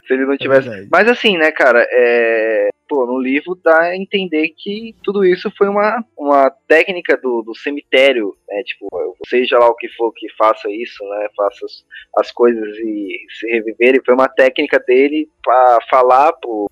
Se 0.09 0.13
ele 0.15 0.25
não 0.25 0.35
tivesse. 0.35 0.67
verdade. 0.67 0.89
Mas 0.91 1.07
assim, 1.07 1.37
né, 1.37 1.51
cara, 1.51 1.87
é. 1.91 2.69
pô, 2.87 3.05
no 3.05 3.19
livro 3.19 3.53
dá 3.63 3.81
a 3.81 3.95
entender 3.95 4.49
que 4.57 4.95
tudo 5.03 5.23
isso 5.23 5.51
foi 5.55 5.69
uma, 5.69 6.03
uma 6.17 6.49
técnica 6.67 7.15
do, 7.15 7.43
do 7.43 7.53
cemitério, 7.53 8.35
né? 8.47 8.63
Tipo, 8.63 8.87
seja 9.27 9.59
lá 9.59 9.69
o 9.69 9.75
que 9.75 9.87
for 9.89 10.11
que 10.11 10.27
faça 10.35 10.67
isso, 10.71 11.07
né? 11.07 11.27
Faça 11.37 11.63
as, 11.63 11.85
as 12.17 12.31
coisas 12.31 12.75
e 12.79 13.19
se 13.39 13.47
reviverem. 13.51 14.01
Foi 14.03 14.15
uma 14.15 14.27
técnica 14.27 14.79
dele 14.79 15.29
para 15.43 15.77
falar 15.91 16.33
pro, 16.33 16.67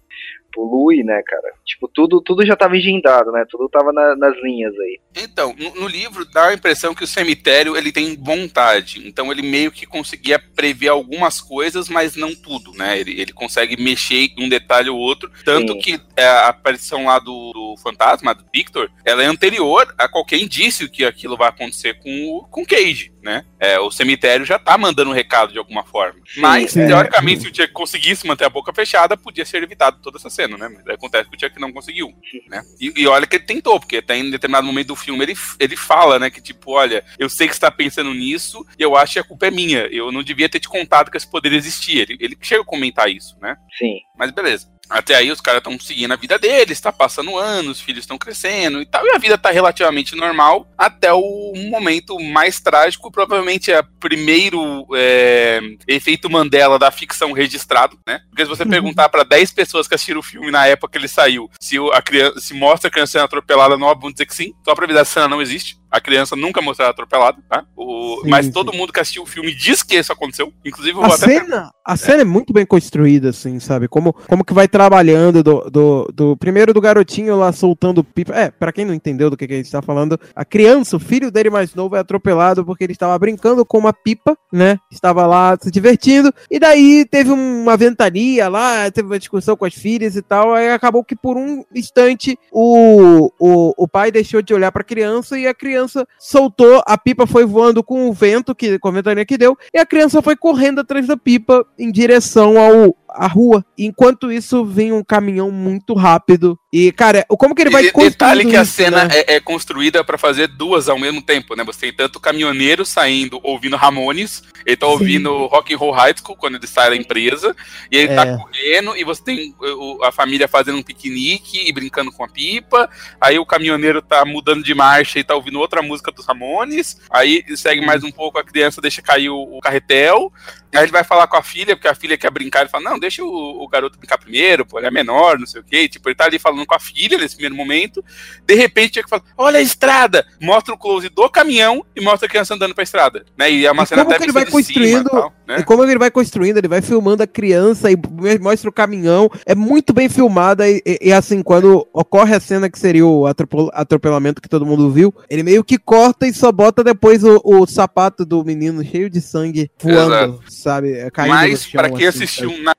pro 0.51 0.63
Louis, 0.63 1.05
né, 1.05 1.21
cara? 1.25 1.53
Tipo, 1.65 1.87
tudo, 1.87 2.21
tudo 2.21 2.45
já 2.45 2.55
tava 2.55 2.77
engendado, 2.77 3.31
né? 3.31 3.45
Tudo 3.49 3.69
tava 3.69 3.91
na, 3.91 4.15
nas 4.15 4.35
linhas 4.41 4.73
aí. 4.79 4.99
Então, 5.15 5.55
no, 5.57 5.81
no, 5.81 5.87
livro 5.87 6.25
dá 6.25 6.47
a 6.47 6.53
impressão 6.53 6.93
que 6.93 7.03
o 7.03 7.07
cemitério 7.07 7.75
ele 7.75 7.91
tem 7.91 8.15
vontade. 8.15 9.07
Então 9.07 9.31
ele 9.31 9.41
meio 9.41 9.71
que 9.71 9.85
conseguia 9.85 10.39
prever 10.39 10.89
algumas 10.89 11.41
coisas, 11.41 11.89
mas 11.89 12.15
não 12.15 12.33
tudo, 12.35 12.71
né? 12.73 12.99
Ele, 12.99 13.19
ele 13.19 13.33
consegue 13.33 13.81
mexer 13.81 14.29
um 14.37 14.49
detalhe 14.49 14.89
ou 14.89 14.97
outro. 14.97 15.31
Tanto 15.43 15.73
Sim. 15.73 15.79
que 15.79 16.01
é, 16.15 16.25
a 16.25 16.47
aparição 16.47 17.05
lá 17.05 17.19
do, 17.19 17.51
do, 17.51 17.75
fantasma, 17.81 18.33
do 18.33 18.45
Victor, 18.53 18.91
ela 19.05 19.23
é 19.23 19.25
anterior 19.25 19.93
a 19.97 20.07
qualquer 20.07 20.37
indício 20.37 20.89
que 20.89 21.05
aquilo 21.05 21.37
vai 21.37 21.49
acontecer 21.49 21.95
com 21.99 22.37
o 22.37 22.47
com 22.47 22.65
Cage 22.65 23.11
né? 23.27 23.43
É, 23.59 23.77
o 23.77 23.91
cemitério 23.91 24.45
já 24.45 24.57
tá 24.57 24.77
mandando 24.77 25.09
um 25.09 25.13
recado 25.13 25.51
de 25.51 25.59
alguma 25.59 25.83
forma. 25.83 26.21
Mas, 26.37 26.77
é. 26.77 26.87
teoricamente, 26.87 27.41
se 27.41 27.47
o 27.49 27.53
Chuck 27.53 27.73
conseguisse 27.73 28.25
manter 28.25 28.45
a 28.45 28.49
boca 28.49 28.73
fechada, 28.73 29.17
podia 29.17 29.43
ser 29.43 29.61
evitado 29.61 29.99
toda 30.01 30.17
essa 30.17 30.29
cena, 30.29 30.57
né? 30.57 30.69
Mas 30.69 30.95
acontece 30.95 31.29
que 31.29 31.35
o 31.35 31.39
Chuck 31.39 31.59
não 31.59 31.73
conseguiu, 31.73 32.13
né? 32.47 32.63
E, 32.79 32.93
e, 32.95 33.05
olha 33.05 33.27
que 33.27 33.35
ele 33.35 33.43
tentou, 33.43 33.81
porque 33.81 33.97
até 33.97 34.15
em 34.15 34.31
determinado 34.31 34.65
momento 34.65 34.87
do 34.87 34.95
filme 34.95 35.21
ele, 35.25 35.35
ele 35.59 35.75
fala, 35.75 36.17
né? 36.17 36.29
Que 36.29 36.41
tipo, 36.41 36.71
olha, 36.71 37.03
eu 37.19 37.27
sei 37.27 37.49
que 37.49 37.53
você 37.53 37.59
tá 37.59 37.69
pensando 37.69 38.13
nisso 38.13 38.65
e 38.79 38.81
eu 38.81 38.95
acho 38.95 39.13
que 39.13 39.19
a 39.19 39.23
culpa 39.25 39.47
é 39.47 39.51
minha. 39.51 39.87
Eu 39.87 40.09
não 40.09 40.23
devia 40.23 40.47
ter 40.47 40.61
te 40.61 40.69
contado 40.69 41.11
que 41.11 41.17
esse 41.17 41.29
poder 41.29 41.51
existia. 41.51 42.03
Ele, 42.03 42.17
ele 42.21 42.37
chega 42.41 42.61
a 42.61 42.65
comentar 42.65 43.11
isso, 43.11 43.35
né? 43.41 43.57
Sim. 43.77 43.99
Mas 44.17 44.31
beleza. 44.31 44.69
Até 44.89 45.15
aí 45.15 45.31
os 45.31 45.41
caras 45.41 45.59
estão 45.59 45.77
seguindo 45.79 46.11
a 46.11 46.17
vida 46.17 46.39
deles, 46.39 46.79
tá 46.79 46.91
passando 46.91 47.37
anos, 47.37 47.77
os 47.77 47.83
filhos 47.83 48.03
estão 48.03 48.17
crescendo 48.17 48.81
e 48.81 48.85
tal, 48.85 49.05
e 49.05 49.11
a 49.11 49.17
vida 49.17 49.37
tá 49.37 49.51
relativamente 49.51 50.15
normal 50.15 50.67
até 50.77 51.11
o 51.13 51.53
momento 51.69 52.19
mais 52.19 52.59
trágico, 52.59 53.11
provavelmente 53.11 53.71
é 53.71 53.79
o 53.79 53.83
primeiro 53.99 54.87
é, 54.95 55.59
efeito 55.87 56.29
Mandela 56.29 56.79
da 56.79 56.91
ficção 56.91 57.31
registrado, 57.31 57.97
né? 58.07 58.21
Porque 58.29 58.43
se 58.43 58.49
você 58.49 58.63
uhum. 58.63 58.69
perguntar 58.69 59.09
para 59.09 59.23
10 59.23 59.51
pessoas 59.51 59.87
que 59.87 59.95
assistiram 59.95 60.19
o 60.19 60.23
filme 60.23 60.51
na 60.51 60.65
época 60.67 60.91
que 60.91 60.97
ele 60.97 61.07
saiu, 61.07 61.49
se 61.59 61.77
a 61.93 62.01
criança 62.01 62.39
se 62.39 62.53
mostra 62.53 62.87
a 62.87 62.91
criança 62.91 63.13
sendo 63.13 63.25
atropelada, 63.25 63.77
não 63.77 63.93
vão 63.99 64.11
dizer 64.11 64.25
que 64.25 64.35
sim, 64.35 64.53
só 64.63 64.75
pra 64.75 64.85
avisar, 64.85 65.01
a 65.01 65.05
cena 65.05 65.27
não 65.27 65.41
existe. 65.41 65.77
A 65.97 66.01
criança 66.01 66.35
nunca 66.35 66.61
mostrou 66.61 66.87
atropelada, 66.87 67.39
tá? 67.49 67.65
O, 67.75 68.21
sim, 68.23 68.29
mas 68.29 68.45
sim. 68.45 68.51
todo 68.51 68.71
mundo 68.71 68.93
que 68.93 68.99
assistiu 68.99 69.23
o 69.23 69.25
filme 69.25 69.53
diz 69.53 69.81
que 69.81 69.95
isso 69.95 70.13
aconteceu. 70.13 70.53
Inclusive, 70.63 70.99
a 71.01 71.09
cena, 71.09 71.71
a 71.83 71.93
é. 71.93 71.97
cena 71.97 72.21
é 72.21 72.25
muito 72.25 72.53
bem 72.53 72.65
construída, 72.65 73.29
assim, 73.29 73.59
sabe? 73.59 73.87
Como, 73.87 74.13
como 74.13 74.45
que 74.45 74.53
vai 74.53 74.67
trabalhando 74.67 75.41
do, 75.41 75.69
do, 75.71 76.11
do 76.13 76.37
primeiro 76.37 76.73
do 76.73 76.79
garotinho 76.79 77.35
lá 77.35 77.51
soltando 77.51 78.03
pipa. 78.03 78.33
É, 78.35 78.51
para 78.51 78.71
quem 78.71 78.85
não 78.85 78.93
entendeu 78.93 79.29
do 79.29 79.37
que, 79.37 79.47
que 79.47 79.53
a 79.53 79.57
gente 79.57 79.71
tá 79.71 79.81
falando, 79.81 80.19
a 80.35 80.45
criança, 80.45 80.97
o 80.97 80.99
filho 80.99 81.31
dele 81.31 81.49
mais 81.49 81.73
novo, 81.73 81.95
é 81.95 81.99
atropelado 81.99 82.63
porque 82.63 82.83
ele 82.83 82.93
estava 82.93 83.17
brincando 83.17 83.65
com 83.65 83.79
uma 83.79 83.93
pipa, 83.93 84.37
né? 84.51 84.77
Estava 84.91 85.25
lá 85.25 85.57
se 85.59 85.71
divertindo. 85.71 86.31
E 86.51 86.59
daí 86.59 87.05
teve 87.09 87.31
uma 87.31 87.75
ventania 87.75 88.49
lá, 88.49 88.91
teve 88.91 89.07
uma 89.07 89.19
discussão 89.19 89.57
com 89.57 89.65
as 89.65 89.73
filhas 89.73 90.15
e 90.15 90.21
tal. 90.21 90.53
Aí 90.53 90.69
acabou 90.69 91.03
que 91.03 91.15
por 91.15 91.37
um 91.37 91.63
instante 91.73 92.37
o, 92.51 93.31
o, 93.39 93.73
o 93.77 93.87
pai 93.87 94.11
deixou 94.11 94.41
de 94.41 94.53
olhar 94.53 94.71
para 94.71 94.81
a 94.81 94.85
criança 94.85 95.39
e 95.39 95.47
a 95.47 95.53
criança 95.53 95.86
criança 95.87 96.07
soltou, 96.19 96.81
a 96.85 96.97
pipa 96.97 97.25
foi 97.25 97.45
voando 97.45 97.83
com 97.83 98.09
o 98.09 98.13
vento, 98.13 98.53
que, 98.53 98.77
com 98.77 98.89
a 98.89 98.91
ventania 98.91 99.25
que 99.25 99.37
deu, 99.37 99.57
e 99.73 99.79
a 99.79 99.85
criança 99.85 100.21
foi 100.21 100.35
correndo 100.35 100.81
atrás 100.81 101.07
da 101.07 101.15
pipa 101.15 101.65
em 101.79 101.91
direção 101.91 102.59
ao, 102.59 102.95
a 103.09 103.27
rua. 103.27 103.65
Enquanto 103.77 104.31
isso, 104.31 104.65
vem 104.65 104.91
um 104.91 105.03
caminhão 105.03 105.51
muito 105.51 105.93
rápido. 105.93 106.59
E, 106.71 106.91
cara, 106.91 107.25
como 107.29 107.55
que 107.55 107.61
ele 107.61 107.69
vai 107.69 107.83
construir? 107.85 108.09
Detalhe 108.09 108.45
que 108.45 108.55
a 108.55 108.65
cena 108.65 109.05
né? 109.05 109.15
é, 109.15 109.35
é, 109.35 109.39
construída 109.39 110.03
para 110.03 110.17
fazer 110.17 110.47
duas 110.47 110.89
ao 110.89 110.99
mesmo 110.99 111.21
tempo, 111.21 111.55
né? 111.55 111.63
Você 111.63 111.79
tem 111.81 111.93
tanto 111.93 112.17
o 112.17 112.19
caminhoneiro 112.19 112.85
saindo 112.85 113.39
ouvindo 113.41 113.75
Ramones, 113.75 114.43
ele 114.65 114.77
tá 114.77 114.85
Sim. 114.85 114.91
ouvindo 114.91 115.45
Rock 115.47 115.73
and 115.73 115.77
Roll 115.77 115.91
High 115.91 116.15
School 116.17 116.35
quando 116.35 116.55
ele 116.55 116.67
sai 116.67 116.89
da 116.89 116.95
empresa, 116.95 117.55
e 117.91 117.97
ele 117.97 118.13
tá 118.13 118.23
é. 118.23 118.25
tá 118.25 118.37
correndo, 118.37 118.97
e 118.97 119.03
você 119.03 119.23
tem 119.23 119.55
a 120.03 120.11
família 120.11 120.47
fazendo 120.47 120.77
um 120.77 120.83
piquenique 120.83 121.67
e 121.67 121.71
brincando 121.71 122.11
com 122.11 122.23
a 122.23 122.27
pipa, 122.27 122.89
aí 123.19 123.39
o 123.39 123.45
caminhoneiro 123.45 124.01
tá 124.01 124.25
mudando 124.25 124.63
de 124.63 124.73
marcha 124.73 125.19
e 125.19 125.23
tá 125.23 125.35
ouvindo 125.35 125.59
outra 125.59 125.81
música 125.81 126.11
dos 126.11 126.25
Ramones, 126.25 126.99
aí 127.09 127.43
segue 127.55 127.85
mais 127.85 128.03
um 128.03 128.11
pouco, 128.11 128.37
a 128.37 128.43
criança 128.43 128.81
deixa 128.81 129.01
cair 129.01 129.29
o, 129.29 129.57
o 129.57 129.59
carretel, 129.61 130.31
Aí 130.75 130.83
ele 130.83 130.91
vai 130.91 131.03
falar 131.03 131.27
com 131.27 131.37
a 131.37 131.43
filha, 131.43 131.75
porque 131.75 131.87
a 131.87 131.95
filha 131.95 132.17
quer 132.17 132.29
brincar, 132.29 132.61
ele 132.61 132.69
fala, 132.69 132.83
não, 132.83 132.96
deixa 132.99 133.23
o, 133.23 133.63
o 133.63 133.67
garoto 133.67 133.97
brincar 133.97 134.17
primeiro, 134.17 134.65
pô, 134.65 134.77
ele 134.77 134.87
é 134.87 134.91
menor, 134.91 135.39
não 135.39 135.45
sei 135.45 135.61
o 135.61 135.63
quê. 135.63 135.87
Tipo, 135.87 136.09
ele 136.09 136.15
tá 136.15 136.25
ali 136.25 136.39
falando 136.39 136.65
com 136.65 136.75
a 136.75 136.79
filha 136.79 137.17
nesse 137.17 137.35
primeiro 137.35 137.55
momento. 137.55 138.03
De 138.45 138.55
repente, 138.55 138.93
tinha 138.93 139.03
que 139.03 139.09
falar, 139.09 139.23
olha 139.37 139.59
a 139.59 139.61
estrada! 139.61 140.27
Mostra 140.41 140.73
o 140.73 140.77
close 140.77 141.09
do 141.09 141.29
caminhão 141.29 141.85
e 141.95 142.01
mostra 142.01 142.25
a 142.25 142.29
criança 142.29 142.53
andando 142.53 142.73
pra 142.73 142.83
estrada. 142.83 143.25
Né? 143.37 143.51
E 143.51 143.65
é 143.65 143.71
uma 143.71 143.83
e 143.83 143.87
cena 143.87 144.03
até 144.03 144.17
que 144.17 144.23
ele 144.23 144.31
vai 144.31 144.45
construindo. 144.45 145.09
Cima, 145.09 145.33
né? 145.47 145.59
E 145.59 145.63
como 145.63 145.83
ele 145.83 145.97
vai 145.97 146.11
construindo, 146.11 146.57
ele 146.57 146.67
vai 146.67 146.81
filmando 146.81 147.23
a 147.23 147.27
criança 147.27 147.89
e 147.89 147.97
mostra 148.39 148.69
o 148.69 148.73
caminhão. 148.73 149.29
É 149.45 149.55
muito 149.55 149.93
bem 149.93 150.09
filmada. 150.09 150.69
E, 150.69 150.81
e, 150.85 150.99
e 151.03 151.13
assim, 151.13 151.41
quando 151.41 151.87
ocorre 151.93 152.35
a 152.35 152.39
cena 152.39 152.69
que 152.69 152.77
seria 152.77 153.05
o 153.05 153.25
atropelamento 153.25 154.41
que 154.41 154.49
todo 154.49 154.65
mundo 154.65 154.91
viu, 154.91 155.13
ele 155.29 155.43
meio 155.43 155.63
que 155.63 155.77
corta 155.77 156.27
e 156.27 156.33
só 156.33 156.51
bota 156.51 156.83
depois 156.83 157.23
o, 157.23 157.41
o 157.43 157.65
sapato 157.65 158.25
do 158.25 158.43
menino 158.43 158.83
cheio 158.83 159.09
de 159.09 159.21
sangue 159.21 159.71
voando. 159.81 160.13
Exato 160.13 160.57
sabe? 160.67 160.93
É 160.93 161.09
Mas, 161.27 161.67
para 161.67 161.89
quem 161.89 162.07
assim, 162.07 162.23
assistiu 162.23 162.49
sabe? 162.49 162.61
na 162.61 162.75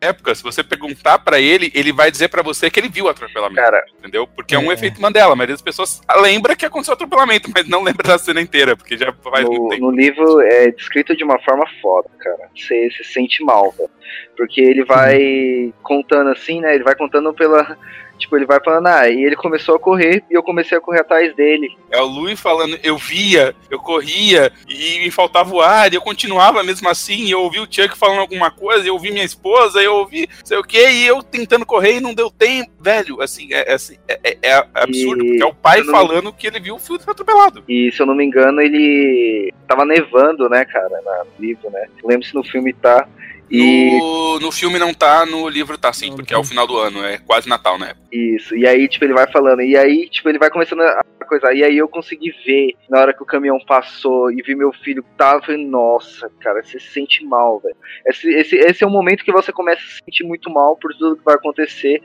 é 0.00 0.08
época, 0.08 0.34
se 0.34 0.42
você 0.42 0.62
perguntar 0.62 1.18
para 1.18 1.40
ele, 1.40 1.70
ele 1.74 1.92
vai 1.92 2.10
dizer 2.10 2.28
para 2.28 2.42
você 2.42 2.70
que 2.70 2.80
ele 2.80 2.88
viu 2.88 3.06
o 3.06 3.08
atropelamento. 3.08 3.60
Cara, 3.60 3.84
entendeu? 3.98 4.26
Porque 4.26 4.54
é, 4.54 4.58
é 4.58 4.60
um 4.60 4.72
efeito 4.72 5.00
Mandela. 5.00 5.36
Mas 5.36 5.50
as 5.50 5.62
pessoas 5.62 6.00
lembram 6.20 6.56
que 6.56 6.64
aconteceu 6.64 6.92
o 6.92 6.94
atropelamento, 6.94 7.50
mas 7.54 7.68
não 7.68 7.82
lembra 7.82 8.08
da 8.08 8.18
cena 8.18 8.40
inteira, 8.40 8.76
porque 8.76 8.96
já 8.96 9.12
faz 9.12 9.44
no, 9.44 9.50
muito 9.50 9.68
tempo. 9.70 9.82
No 9.82 9.90
livro 9.90 10.40
é 10.40 10.70
descrito 10.70 11.16
de 11.16 11.24
uma 11.24 11.38
forma 11.40 11.66
foda, 11.80 12.08
cara. 12.18 12.50
Você 12.54 12.90
se 12.90 13.04
sente 13.04 13.42
mal, 13.42 13.72
cara. 13.72 13.90
Porque 14.36 14.60
ele 14.60 14.84
vai 14.84 15.72
contando 15.82 16.30
assim, 16.30 16.60
né? 16.60 16.74
Ele 16.74 16.84
vai 16.84 16.94
contando 16.94 17.32
pela 17.34 17.76
Tipo, 18.24 18.36
ele 18.36 18.46
vai 18.46 18.58
falando, 18.64 18.86
ah, 18.86 19.06
e 19.06 19.22
ele 19.22 19.36
começou 19.36 19.76
a 19.76 19.78
correr 19.78 20.24
e 20.30 20.34
eu 20.34 20.42
comecei 20.42 20.78
a 20.78 20.80
correr 20.80 21.00
atrás 21.00 21.34
dele. 21.36 21.68
É 21.90 22.00
o 22.00 22.06
Louis 22.06 22.40
falando, 22.40 22.78
eu 22.82 22.96
via, 22.96 23.54
eu 23.70 23.78
corria 23.78 24.50
e 24.66 24.98
me 25.00 25.10
faltava 25.10 25.54
o 25.54 25.60
ar 25.60 25.92
e 25.92 25.96
eu 25.96 26.00
continuava 26.00 26.62
mesmo 26.62 26.88
assim. 26.88 27.30
Eu 27.30 27.40
ouvi 27.40 27.60
o 27.60 27.68
Chuck 27.70 27.96
falando 27.96 28.20
alguma 28.20 28.50
coisa, 28.50 28.88
eu 28.88 28.94
ouvi 28.94 29.10
minha 29.10 29.24
esposa, 29.24 29.82
eu 29.82 29.94
ouvi 29.96 30.26
sei 30.42 30.56
o 30.56 30.62
que, 30.62 30.88
e 30.88 31.06
eu 31.06 31.22
tentando 31.22 31.66
correr 31.66 31.98
e 31.98 32.00
não 32.00 32.14
deu 32.14 32.30
tempo. 32.30 32.70
Velho, 32.80 33.20
assim, 33.20 33.52
é, 33.52 33.70
é 33.70 33.74
assim, 33.74 33.96
é, 34.08 34.18
é, 34.24 34.38
é 34.42 34.66
absurdo, 34.74 35.22
e... 35.22 35.28
porque 35.28 35.42
é 35.42 35.46
o 35.46 35.54
pai 35.54 35.84
falando 35.84 36.32
que 36.32 36.46
ele 36.46 36.60
viu 36.60 36.76
o 36.76 36.78
filho 36.78 37.00
atropelado. 37.06 37.62
E 37.68 37.92
se 37.92 38.00
eu 38.00 38.06
não 38.06 38.14
me 38.14 38.24
engano, 38.24 38.62
ele 38.62 39.52
tava 39.68 39.84
nevando, 39.84 40.48
né, 40.48 40.64
cara, 40.64 40.88
no 41.24 41.44
livro, 41.44 41.68
né? 41.70 41.88
Lembro 42.02 42.26
se 42.26 42.34
no 42.34 42.42
filme 42.42 42.72
tá. 42.72 43.06
E... 43.50 43.98
No, 43.98 44.40
no 44.40 44.52
filme 44.52 44.78
não 44.78 44.92
tá, 44.92 45.26
no 45.26 45.48
livro 45.48 45.76
tá 45.76 45.92
sim, 45.92 46.14
porque 46.14 46.34
é 46.34 46.38
o 46.38 46.44
final 46.44 46.66
do 46.66 46.76
ano, 46.76 47.04
é 47.04 47.18
quase 47.18 47.48
Natal, 47.48 47.78
né? 47.78 47.92
Isso, 48.10 48.56
e 48.56 48.66
aí, 48.66 48.88
tipo, 48.88 49.04
ele 49.04 49.12
vai 49.12 49.30
falando, 49.30 49.62
e 49.62 49.76
aí, 49.76 50.08
tipo, 50.08 50.28
ele 50.28 50.38
vai 50.38 50.50
começando 50.50 50.80
a 50.82 51.02
coisa, 51.28 51.52
e 51.52 51.62
aí 51.62 51.76
eu 51.76 51.88
consegui 51.88 52.34
ver, 52.44 52.74
na 52.88 53.00
hora 53.00 53.14
que 53.14 53.22
o 53.22 53.26
caminhão 53.26 53.58
passou, 53.66 54.30
e 54.30 54.42
vi 54.42 54.54
meu 54.54 54.72
filho 54.72 55.04
tava, 55.16 55.38
eu 55.38 55.42
falei, 55.42 55.66
nossa, 55.66 56.30
cara, 56.40 56.62
você 56.62 56.78
se 56.78 56.92
sente 56.92 57.24
mal, 57.24 57.60
velho. 57.60 57.76
Esse, 58.06 58.28
esse, 58.34 58.56
esse 58.56 58.84
é 58.84 58.86
o 58.86 58.90
momento 58.90 59.24
que 59.24 59.32
você 59.32 59.52
começa 59.52 59.82
a 59.82 59.86
se 59.86 60.00
sentir 60.04 60.24
muito 60.24 60.50
mal 60.50 60.76
por 60.76 60.92
tudo 60.94 61.16
que 61.16 61.24
vai 61.24 61.34
acontecer, 61.34 62.02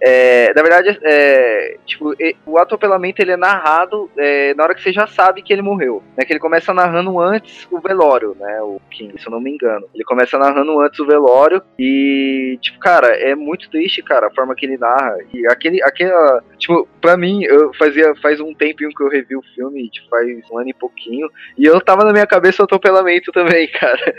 é, 0.00 0.52
na 0.54 0.62
verdade, 0.62 0.98
é, 1.02 1.76
tipo, 1.84 2.14
o 2.46 2.58
atropelamento 2.58 3.20
ele 3.20 3.32
é 3.32 3.36
narrado 3.36 4.10
é, 4.16 4.54
na 4.54 4.64
hora 4.64 4.74
que 4.74 4.82
você 4.82 4.92
já 4.92 5.06
sabe 5.06 5.42
que 5.42 5.52
ele 5.52 5.62
morreu. 5.62 6.02
Né, 6.16 6.24
que 6.24 6.32
ele 6.32 6.40
começa 6.40 6.72
narrando 6.72 7.18
antes 7.20 7.66
o 7.70 7.80
velório, 7.80 8.36
né? 8.38 8.60
O 8.62 8.80
King, 8.90 9.20
se 9.20 9.26
eu 9.26 9.32
não 9.32 9.40
me 9.40 9.50
engano. 9.50 9.86
Ele 9.94 10.04
começa 10.04 10.38
narrando 10.38 10.80
antes 10.80 10.98
o 11.00 11.06
velório 11.06 11.62
e, 11.78 12.58
tipo, 12.60 12.78
cara, 12.78 13.08
é 13.08 13.34
muito 13.34 13.68
triste, 13.70 14.02
cara, 14.02 14.28
a 14.28 14.34
forma 14.34 14.54
que 14.54 14.66
ele 14.66 14.78
narra. 14.78 15.16
E 15.32 15.46
aquele, 15.46 15.82
aquela. 15.82 16.42
Tipo, 16.58 16.88
pra 17.00 17.16
mim, 17.16 17.44
eu 17.44 17.72
fazia 17.74 18.14
faz 18.16 18.40
um 18.40 18.54
tempinho 18.54 18.90
que 18.90 19.02
eu 19.02 19.08
revi 19.08 19.36
o 19.36 19.42
filme, 19.54 19.88
tipo, 19.90 20.08
faz 20.08 20.28
um 20.50 20.58
ano 20.58 20.70
e 20.70 20.74
pouquinho. 20.74 21.28
E 21.56 21.64
eu 21.64 21.80
tava 21.80 22.04
na 22.04 22.12
minha 22.12 22.26
cabeça 22.26 22.62
o 22.62 22.64
atropelamento 22.64 23.32
também, 23.32 23.68
cara. 23.72 24.14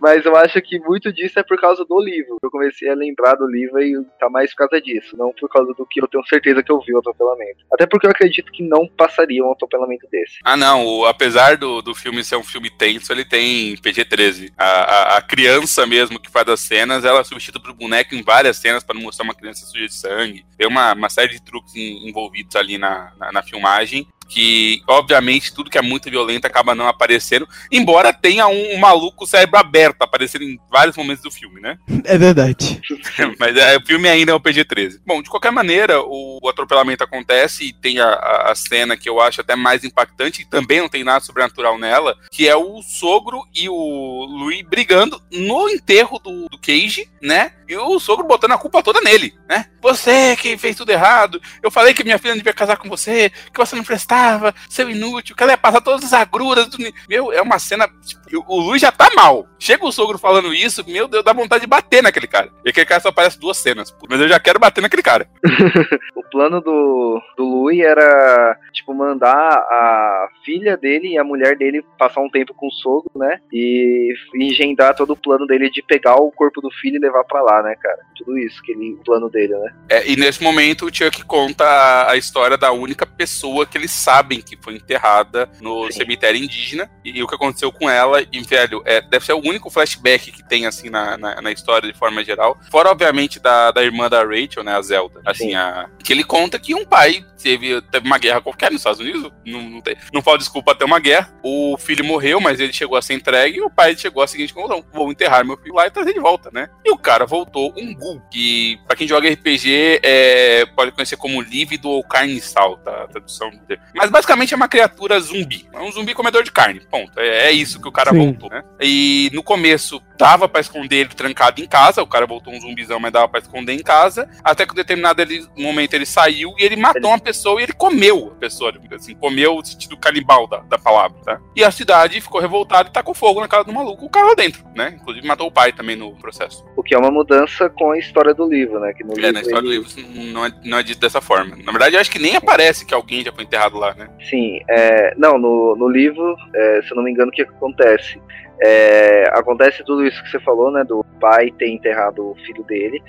Mas 0.00 0.24
eu 0.24 0.36
acho 0.36 0.60
que 0.62 0.78
muito 0.78 1.12
disso 1.12 1.38
é 1.38 1.42
por 1.42 1.60
causa 1.60 1.84
do 1.84 2.00
livro. 2.00 2.36
Eu 2.42 2.50
comecei 2.50 2.88
a 2.88 2.94
lembrar 2.94 3.34
do 3.34 3.46
livro 3.46 3.80
e 3.82 4.04
tá 4.18 4.28
mais 4.30 4.50
por 4.50 4.68
causa 4.68 4.80
disso 4.80 5.16
por 5.32 5.48
causa 5.48 5.72
do 5.74 5.86
que 5.86 6.00
eu 6.00 6.08
tenho 6.08 6.24
certeza 6.26 6.62
que 6.62 6.70
eu 6.70 6.80
vi 6.80 6.94
o 6.94 6.98
atropelamento. 6.98 7.64
Até 7.72 7.86
porque 7.86 8.06
eu 8.06 8.10
acredito 8.10 8.50
que 8.52 8.62
não 8.62 8.86
passaria 8.86 9.44
um 9.44 9.52
atropelamento 9.52 10.06
desse. 10.10 10.38
Ah, 10.44 10.56
não. 10.56 10.84
O, 10.86 11.06
apesar 11.06 11.56
do, 11.56 11.82
do 11.82 11.94
filme 11.94 12.24
ser 12.24 12.36
um 12.36 12.42
filme 12.42 12.70
tenso, 12.70 13.12
ele 13.12 13.24
tem 13.24 13.76
PG-13. 13.76 14.52
A, 14.56 14.64
a, 14.64 15.16
a, 15.18 15.22
criança 15.22 15.86
mesmo 15.86 16.18
que 16.18 16.30
faz 16.30 16.48
as 16.48 16.60
cenas, 16.60 17.04
ela 17.04 17.20
é 17.20 17.24
substitui 17.24 17.60
pro 17.60 17.74
boneco 17.74 18.14
em 18.14 18.22
várias 18.22 18.56
cenas 18.56 18.84
para 18.84 18.94
não 18.94 19.02
mostrar 19.02 19.24
uma 19.24 19.34
criança 19.34 19.66
suja 19.66 19.86
de 19.86 19.94
sangue. 19.94 20.44
Tem 20.56 20.66
uma, 20.66 20.92
uma 20.94 21.08
série 21.08 21.32
de 21.32 21.42
truques 21.42 21.74
em, 21.74 22.08
envolvidos 22.08 22.56
ali 22.56 22.78
na, 22.78 23.12
na, 23.18 23.32
na, 23.32 23.42
filmagem. 23.42 24.06
Que 24.28 24.82
obviamente 24.86 25.54
tudo 25.54 25.70
que 25.70 25.78
é 25.78 25.82
muito 25.82 26.10
violento 26.10 26.46
acaba 26.46 26.74
não 26.74 26.88
aparecendo, 26.88 27.48
embora 27.70 28.12
tenha 28.12 28.46
um, 28.46 28.74
um 28.74 28.78
maluco 28.78 29.26
cérebro 29.26 29.58
aberto 29.58 30.02
aparecendo 30.02 30.42
em 30.42 30.58
vários 30.70 30.96
momentos 30.96 31.22
do 31.22 31.30
filme, 31.30 31.60
né? 31.60 31.78
É 32.04 32.18
verdade. 32.18 32.82
Mas 33.40 33.56
é, 33.56 33.78
o 33.78 33.86
filme 33.86 34.08
ainda 34.08 34.32
é 34.32 34.34
o 34.34 34.40
PG-13. 34.40 35.00
Bom, 35.06 35.22
de 35.22 35.30
qualquer 35.30 35.50
maneira, 35.50 36.02
o, 36.02 36.38
o 36.42 36.48
atropelamento 36.48 37.02
acontece 37.02 37.64
e 37.64 37.72
tem 37.72 37.98
a, 37.98 38.08
a, 38.08 38.52
a, 38.52 38.54
cena 38.54 38.94
que 38.94 39.08
eu 39.08 39.22
acho 39.22 39.40
até 39.40 39.56
mais 39.56 39.84
impactante, 39.84 40.42
e 40.42 40.44
também 40.44 40.80
não 40.80 40.88
tem 40.88 41.02
nada 41.02 41.24
sobrenatural 41.24 41.78
nela, 41.78 42.14
que 42.30 42.46
é 42.46 42.54
o 42.54 42.82
sogro 42.82 43.42
e 43.54 43.68
o 43.70 44.26
Louis 44.26 44.62
brigando 44.62 45.20
no 45.32 45.68
enterro 45.70 46.18
do, 46.18 46.48
do 46.48 46.58
Cage, 46.58 47.08
né? 47.22 47.52
E 47.68 47.76
o 47.76 47.98
sogro 47.98 48.26
botando 48.26 48.52
a 48.52 48.58
culpa 48.58 48.82
toda 48.82 49.00
nele, 49.00 49.34
né? 49.48 49.66
Você 49.80 50.36
que 50.36 50.56
fez 50.58 50.76
tudo 50.76 50.90
errado, 50.90 51.40
eu 51.62 51.70
falei 51.70 51.94
que 51.94 52.04
minha 52.04 52.18
filha 52.18 52.32
não 52.32 52.38
devia 52.38 52.52
casar 52.52 52.76
com 52.76 52.88
você, 52.88 53.30
que 53.30 53.58
você 53.58 53.74
não 53.76 53.84
prestava, 53.84 54.54
seu 54.68 54.88
inútil, 54.90 55.34
que 55.34 55.42
ela 55.42 55.52
ia 55.52 55.58
passar 55.58 55.80
todas 55.80 56.04
as 56.04 56.12
agruras 56.12 56.68
do... 56.68 56.78
Meu, 57.08 57.32
é 57.32 57.40
uma 57.40 57.58
cena... 57.58 57.88
Tipo, 58.04 58.22
o 58.36 58.60
Luiz 58.60 58.80
já 58.80 58.92
tá 58.92 59.10
mal. 59.14 59.46
Chega 59.58 59.84
o 59.84 59.92
sogro 59.92 60.18
falando 60.18 60.52
isso, 60.52 60.84
meu 60.88 61.08
Deus, 61.08 61.24
dá 61.24 61.32
vontade 61.32 61.62
de 61.62 61.66
bater 61.66 62.02
naquele 62.02 62.26
cara. 62.26 62.50
E 62.64 62.70
aquele 62.70 62.86
cara 62.86 63.00
só 63.00 63.08
aparece 63.08 63.38
duas 63.38 63.56
cenas, 63.56 63.94
mas 64.08 64.20
eu 64.20 64.28
já 64.28 64.38
quero 64.38 64.58
bater 64.58 64.80
naquele 64.80 65.02
cara. 65.02 65.28
o 66.14 66.22
plano 66.30 66.60
do, 66.60 67.20
do 67.36 67.64
era, 67.72 68.58
tipo, 68.72 68.94
mandar 68.94 69.32
a 69.32 70.28
filha 70.44 70.76
dele 70.76 71.08
e 71.08 71.18
a 71.18 71.24
mulher 71.24 71.56
dele 71.56 71.84
passar 71.98 72.20
um 72.20 72.28
tempo 72.28 72.54
com 72.54 72.66
o 72.66 72.72
sogro, 72.72 73.10
né? 73.16 73.40
E 73.52 74.12
engendrar 74.34 74.94
todo 74.94 75.12
o 75.12 75.16
plano 75.16 75.46
dele 75.46 75.70
de 75.70 75.82
pegar 75.82 76.16
o 76.16 76.30
corpo 76.30 76.60
do 76.60 76.70
filho 76.70 76.96
e 76.96 77.00
levar 77.00 77.24
para 77.24 77.42
lá, 77.42 77.62
né, 77.62 77.74
cara? 77.80 77.98
Tudo 78.16 78.38
isso, 78.38 78.62
que 78.62 78.72
ele, 78.72 78.94
o 78.94 79.04
plano 79.04 79.30
dele, 79.30 79.54
né? 79.54 79.74
É, 79.88 80.10
e 80.10 80.16
nesse 80.16 80.42
momento 80.42 80.86
o 80.86 80.94
Chuck 80.94 81.24
conta 81.24 81.64
a, 81.64 82.12
a, 82.12 82.16
história 82.16 82.56
da 82.56 82.72
única 82.72 83.06
pessoa 83.06 83.66
que 83.66 83.78
eles 83.78 83.90
sabem 83.90 84.40
que 84.40 84.56
foi 84.56 84.74
enterrada 84.74 85.48
no 85.60 85.86
Sim. 85.86 86.00
cemitério 86.00 86.42
indígena 86.42 86.90
e, 87.04 87.18
e, 87.18 87.22
o 87.22 87.26
que 87.26 87.34
aconteceu 87.34 87.72
com 87.72 87.88
ela. 87.88 88.23
E, 88.32 88.40
velho, 88.42 88.82
é, 88.84 89.00
deve 89.00 89.24
ser 89.24 89.32
o 89.32 89.38
único 89.38 89.70
flashback 89.70 90.32
que 90.32 90.42
tem, 90.42 90.66
assim, 90.66 90.90
na, 90.90 91.16
na, 91.16 91.40
na, 91.40 91.52
história 91.52 91.90
de 91.90 91.98
forma 91.98 92.24
geral. 92.24 92.58
Fora, 92.70 92.90
obviamente, 92.90 93.38
da, 93.38 93.70
da 93.70 93.82
irmã 93.82 94.08
da 94.08 94.22
Rachel, 94.22 94.64
né, 94.64 94.74
a 94.76 94.82
Zelda. 94.82 95.20
Assim, 95.24 95.54
a, 95.54 95.88
que 96.02 96.12
ele 96.12 96.24
conta 96.24 96.58
que 96.58 96.74
um 96.74 96.84
pai 96.84 97.24
teve, 97.44 97.80
teve 97.82 98.06
uma 98.06 98.18
guerra 98.18 98.40
qualquer 98.40 98.70
nos 98.70 98.80
Estados 98.80 99.00
Unidos, 99.00 99.30
não, 99.44 99.62
não, 99.62 99.80
tem, 99.82 99.96
não 100.12 100.22
fala 100.22 100.38
desculpa 100.38 100.74
ter 100.74 100.84
uma 100.84 100.98
guerra. 100.98 101.30
O 101.42 101.76
filho 101.78 102.04
morreu, 102.04 102.40
mas 102.40 102.58
ele 102.58 102.72
chegou 102.72 102.96
a 102.96 103.02
ser 103.02 103.14
entregue 103.14 103.58
e 103.58 103.62
o 103.62 103.70
pai 103.70 103.94
chegou 103.96 104.22
a 104.22 104.26
seguinte 104.26 104.54
conclusão: 104.54 104.84
vou 104.92 105.10
enterrar 105.10 105.44
meu 105.44 105.56
filho 105.58 105.74
lá 105.74 105.86
e 105.86 105.90
trazer 105.90 106.14
de 106.14 106.20
volta, 106.20 106.50
né? 106.52 106.70
E 106.84 106.90
o 106.90 106.96
cara 106.96 107.26
voltou 107.26 107.72
um 107.76 107.94
Gul, 107.94 108.20
que 108.30 108.78
pra 108.86 108.96
quem 108.96 109.06
joga 109.06 109.30
RPG 109.30 110.00
é, 110.02 110.66
pode 110.74 110.92
conhecer 110.92 111.16
como 111.16 111.42
lívido 111.42 111.90
ou 111.90 112.02
carne 112.02 112.40
sal, 112.40 112.78
tá? 112.78 113.04
A 113.04 113.08
tradução. 113.08 113.50
Mas 113.94 114.10
basicamente 114.10 114.54
é 114.54 114.56
uma 114.56 114.68
criatura 114.68 115.20
zumbi. 115.20 115.68
É 115.72 115.80
um 115.80 115.92
zumbi 115.92 116.14
comedor 116.14 116.42
de 116.42 116.50
carne, 116.50 116.80
ponto. 116.80 117.18
É, 117.18 117.48
é 117.48 117.52
isso 117.52 117.80
que 117.80 117.88
o 117.88 117.92
cara 117.92 118.03
Sim. 118.12 118.18
voltou, 118.18 118.50
né? 118.50 118.62
E 118.80 119.30
no 119.32 119.42
começo 119.42 120.00
dava 120.16 120.48
para 120.48 120.60
esconder 120.60 120.96
ele 120.96 121.08
trancado 121.10 121.60
em 121.60 121.66
casa, 121.66 122.02
o 122.02 122.06
cara 122.06 122.26
voltou 122.26 122.52
um 122.52 122.60
zumbizão, 122.60 123.00
mas 123.00 123.12
dava 123.12 123.28
para 123.28 123.40
esconder 123.40 123.72
em 123.72 123.82
casa, 123.82 124.28
até 124.42 124.64
que 124.64 124.72
em 124.72 124.76
determinado 124.76 125.20
ele, 125.20 125.46
momento 125.56 125.94
ele 125.94 126.06
saiu 126.06 126.54
e 126.58 126.64
ele 126.64 126.76
matou 126.76 127.10
uma 127.10 127.18
pessoa 127.18 127.60
e 127.60 127.64
ele 127.64 127.72
comeu 127.72 128.32
a 128.34 128.40
pessoa, 128.40 128.72
assim, 128.94 129.14
comeu 129.14 129.56
o 129.56 129.64
sentido 129.64 129.96
canibal 129.96 130.46
da, 130.46 130.58
da 130.58 130.78
palavra, 130.78 131.18
tá? 131.24 131.40
E 131.56 131.64
a 131.64 131.70
cidade 131.70 132.20
ficou 132.20 132.40
revoltada 132.40 132.88
e 132.88 132.92
tacou 132.92 133.14
fogo 133.14 133.40
na 133.40 133.48
casa 133.48 133.64
do 133.64 133.72
maluco, 133.72 134.04
o 134.04 134.10
cara 134.10 134.28
lá 134.28 134.34
dentro, 134.34 134.64
né? 134.74 134.96
Inclusive 135.00 135.26
matou 135.26 135.48
o 135.48 135.52
pai 135.52 135.72
também 135.72 135.96
no 135.96 136.14
processo. 136.16 136.64
O 136.76 136.82
que 136.82 136.94
é 136.94 136.98
uma 136.98 137.10
mudança 137.10 137.68
com 137.70 137.90
a 137.90 137.98
história 137.98 138.34
do 138.34 138.48
livro, 138.48 138.80
né? 138.80 138.92
Que 138.92 139.04
no 139.04 139.12
é, 139.12 139.16
livro 139.16 139.32
na 139.32 139.40
história 139.40 139.66
ele... 139.66 139.78
do 139.78 139.88
livro 139.88 140.32
não 140.32 140.46
é, 140.46 140.52
não 140.64 140.78
é 140.78 140.82
dito 140.82 141.00
dessa 141.00 141.20
forma. 141.20 141.56
Na 141.56 141.72
verdade, 141.72 141.96
eu 141.96 142.00
acho 142.00 142.10
que 142.10 142.18
nem 142.18 142.36
aparece 142.36 142.84
que 142.84 142.94
alguém 142.94 143.24
já 143.24 143.32
foi 143.32 143.44
enterrado 143.44 143.78
lá, 143.78 143.94
né? 143.94 144.08
Sim, 144.28 144.60
é, 144.68 145.14
não, 145.16 145.38
no, 145.38 145.76
no 145.76 145.88
livro, 145.88 146.36
é, 146.54 146.82
se 146.82 146.90
eu 146.90 146.96
não 146.96 147.04
me 147.04 147.10
engano, 147.10 147.30
o 147.30 147.32
que 147.32 147.42
acontece? 147.42 148.20
É, 148.60 149.24
acontece 149.32 149.84
tudo 149.84 150.06
isso 150.06 150.22
que 150.22 150.30
você 150.30 150.40
falou, 150.40 150.70
né? 150.70 150.84
Do 150.84 151.04
pai 151.20 151.50
ter 151.50 151.68
enterrado 151.68 152.30
o 152.30 152.34
filho 152.46 152.62
dele. 152.64 153.02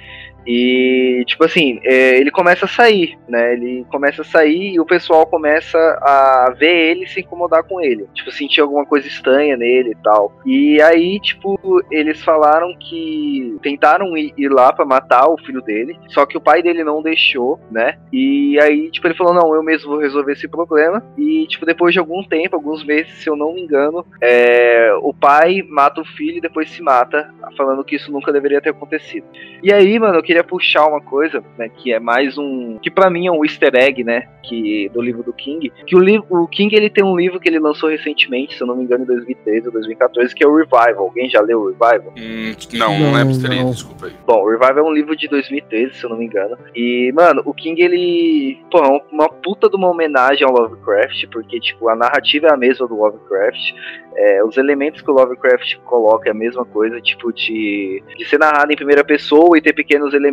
E, 0.46 1.24
tipo 1.26 1.44
assim, 1.44 1.80
é, 1.84 2.18
ele 2.18 2.32
começa 2.32 2.66
a 2.66 2.68
sair, 2.68 3.18
né? 3.28 3.54
Ele 3.54 3.86
começa 3.90 4.22
a 4.22 4.26
sair 4.26 4.74
e 4.74 4.80
o 4.80 4.86
pessoal 4.86 5.26
começa 5.26 5.78
a 6.02 6.54
ver 6.58 6.92
ele 6.92 7.08
se 7.08 7.22
incomodar 7.22 7.64
com 7.64 7.82
ele. 7.82 8.08
Tipo, 8.14 8.32
sentir 8.32 8.62
alguma 8.62 8.86
coisa 8.86 9.08
estranha 9.08 9.58
nele 9.58 9.92
e 9.92 10.04
tal. 10.04 10.38
E 10.46 10.82
aí, 10.82 11.20
tipo, 11.20 11.60
eles 11.92 12.24
falaram 12.24 12.76
que 12.78 13.58
tentaram 13.62 14.18
ir, 14.18 14.34
ir 14.38 14.50
lá 14.50 14.72
para 14.72 14.86
matar 14.86 15.28
o 15.30 15.38
filho 15.38 15.62
dele, 15.62 15.98
só 16.10 16.26
que 16.26 16.38
o 16.38 16.42
pai 16.42 16.62
dele 16.62 16.84
não 16.84 17.02
deixou, 17.02 17.60
né? 17.72 17.98
E 18.12 18.60
aí, 18.60 18.90
tipo, 18.92 19.08
ele 19.08 19.16
falou: 19.16 19.34
não, 19.34 19.56
eu 19.56 19.64
mesmo 19.64 19.92
vou 19.92 20.00
resolver 20.00 20.34
esse 20.34 20.48
problema. 20.48 21.04
E, 21.18 21.46
tipo, 21.48 21.66
depois 21.66 21.94
de 21.94 22.00
algum 22.00 22.24
tempo, 22.24 22.56
alguns 22.56 22.84
meses, 22.84 23.14
se 23.14 23.30
eu 23.30 23.36
não 23.36 23.54
me 23.54 23.62
engano, 23.62 24.06
é, 24.22 24.92
o 25.02 25.14
pai 25.14 25.64
mata 25.68 26.02
o 26.02 26.06
filho 26.06 26.38
e 26.38 26.42
depois 26.42 26.70
se 26.70 26.82
mata, 26.82 27.34
falando 27.58 27.84
que 27.84 27.96
isso 27.96 28.12
nunca 28.12 28.32
deveria 28.32 28.62
ter 28.62 28.70
acontecido. 28.70 29.26
E 29.64 29.74
aí, 29.74 29.98
mano, 29.98 30.18
eu 30.18 30.24
puxar 30.44 30.88
uma 30.88 31.02
coisa, 31.02 31.44
né, 31.58 31.70
que 31.70 31.94
é 31.94 32.00
mais 32.00 32.38
um, 32.38 32.78
que 32.82 32.90
para 32.90 33.10
mim 33.10 33.28
é 33.28 33.32
um 33.32 33.44
easter 33.44 33.76
egg, 33.76 34.04
né, 34.04 34.28
que 34.44 34.90
do 34.90 35.02
livro 35.02 35.24
do 35.24 35.34
King, 35.34 35.72
que 35.86 35.96
o 35.96 36.00
livro, 36.00 36.26
o 36.30 36.48
King 36.48 36.76
ele 36.76 36.90
tem 36.90 37.04
um 37.04 37.16
livro 37.16 37.40
que 37.40 37.50
ele 37.50 37.60
lançou 37.60 37.90
recentemente, 37.90 38.56
se 38.56 38.62
eu 38.62 38.68
não 38.68 38.76
me 38.76 38.84
engano, 38.84 39.04
em 39.04 39.08
2013 39.08 39.68
ou 39.68 39.74
2014, 39.74 40.34
que 40.34 40.44
é 40.44 40.48
o 40.48 40.56
Revival. 40.56 41.06
Alguém 41.06 41.30
já 41.30 41.42
leu 41.42 41.62
o 41.62 41.68
Revival? 41.68 42.14
Hum, 42.18 42.56
não, 42.74 43.00
não, 43.00 43.14
lembro 43.14 43.34
se 43.34 43.48
desculpa 43.48 44.08
aí. 44.08 44.14
Bom, 44.26 44.44
o 44.44 44.50
Revival 44.50 44.78
é 44.78 44.84
um 44.84 44.94
livro 44.94 45.16
de 45.16 45.28
2013, 45.28 45.96
se 45.96 46.04
eu 46.04 46.10
não 46.10 46.18
me 46.18 46.26
engano. 46.26 46.58
E, 46.76 47.12
mano, 47.14 47.42
o 47.46 47.54
King 47.54 47.82
ele, 47.82 48.60
pô, 48.72 48.80
é 48.80 49.02
uma 49.12 49.30
puta 49.30 49.70
de 49.70 49.76
uma 49.76 49.90
homenagem 49.90 50.46
ao 50.46 50.54
Lovecraft, 50.54 51.28
porque 51.32 51.60
tipo, 51.60 51.90
a 51.90 51.96
narrativa 51.96 52.48
é 52.48 52.54
a 52.54 52.58
mesma 52.58 52.88
do 52.88 52.96
Lovecraft. 52.96 53.74
É, 54.18 54.44
os 54.44 54.56
elementos 54.56 55.02
que 55.02 55.12
o 55.12 55.14
Lovecraft 55.14 55.76
coloca 55.84 56.30
é 56.30 56.32
a 56.32 56.36
mesma 56.36 56.64
coisa, 56.64 57.02
tipo, 57.02 57.34
de, 57.34 58.02
de 58.18 58.26
ser 58.26 58.40
narrado 58.40 58.72
em 58.72 58.76
primeira 58.76 59.04
pessoa 59.04 59.58
e 59.58 59.62
ter 59.62 59.74
pequenos 59.74 60.14
elementos 60.14 60.25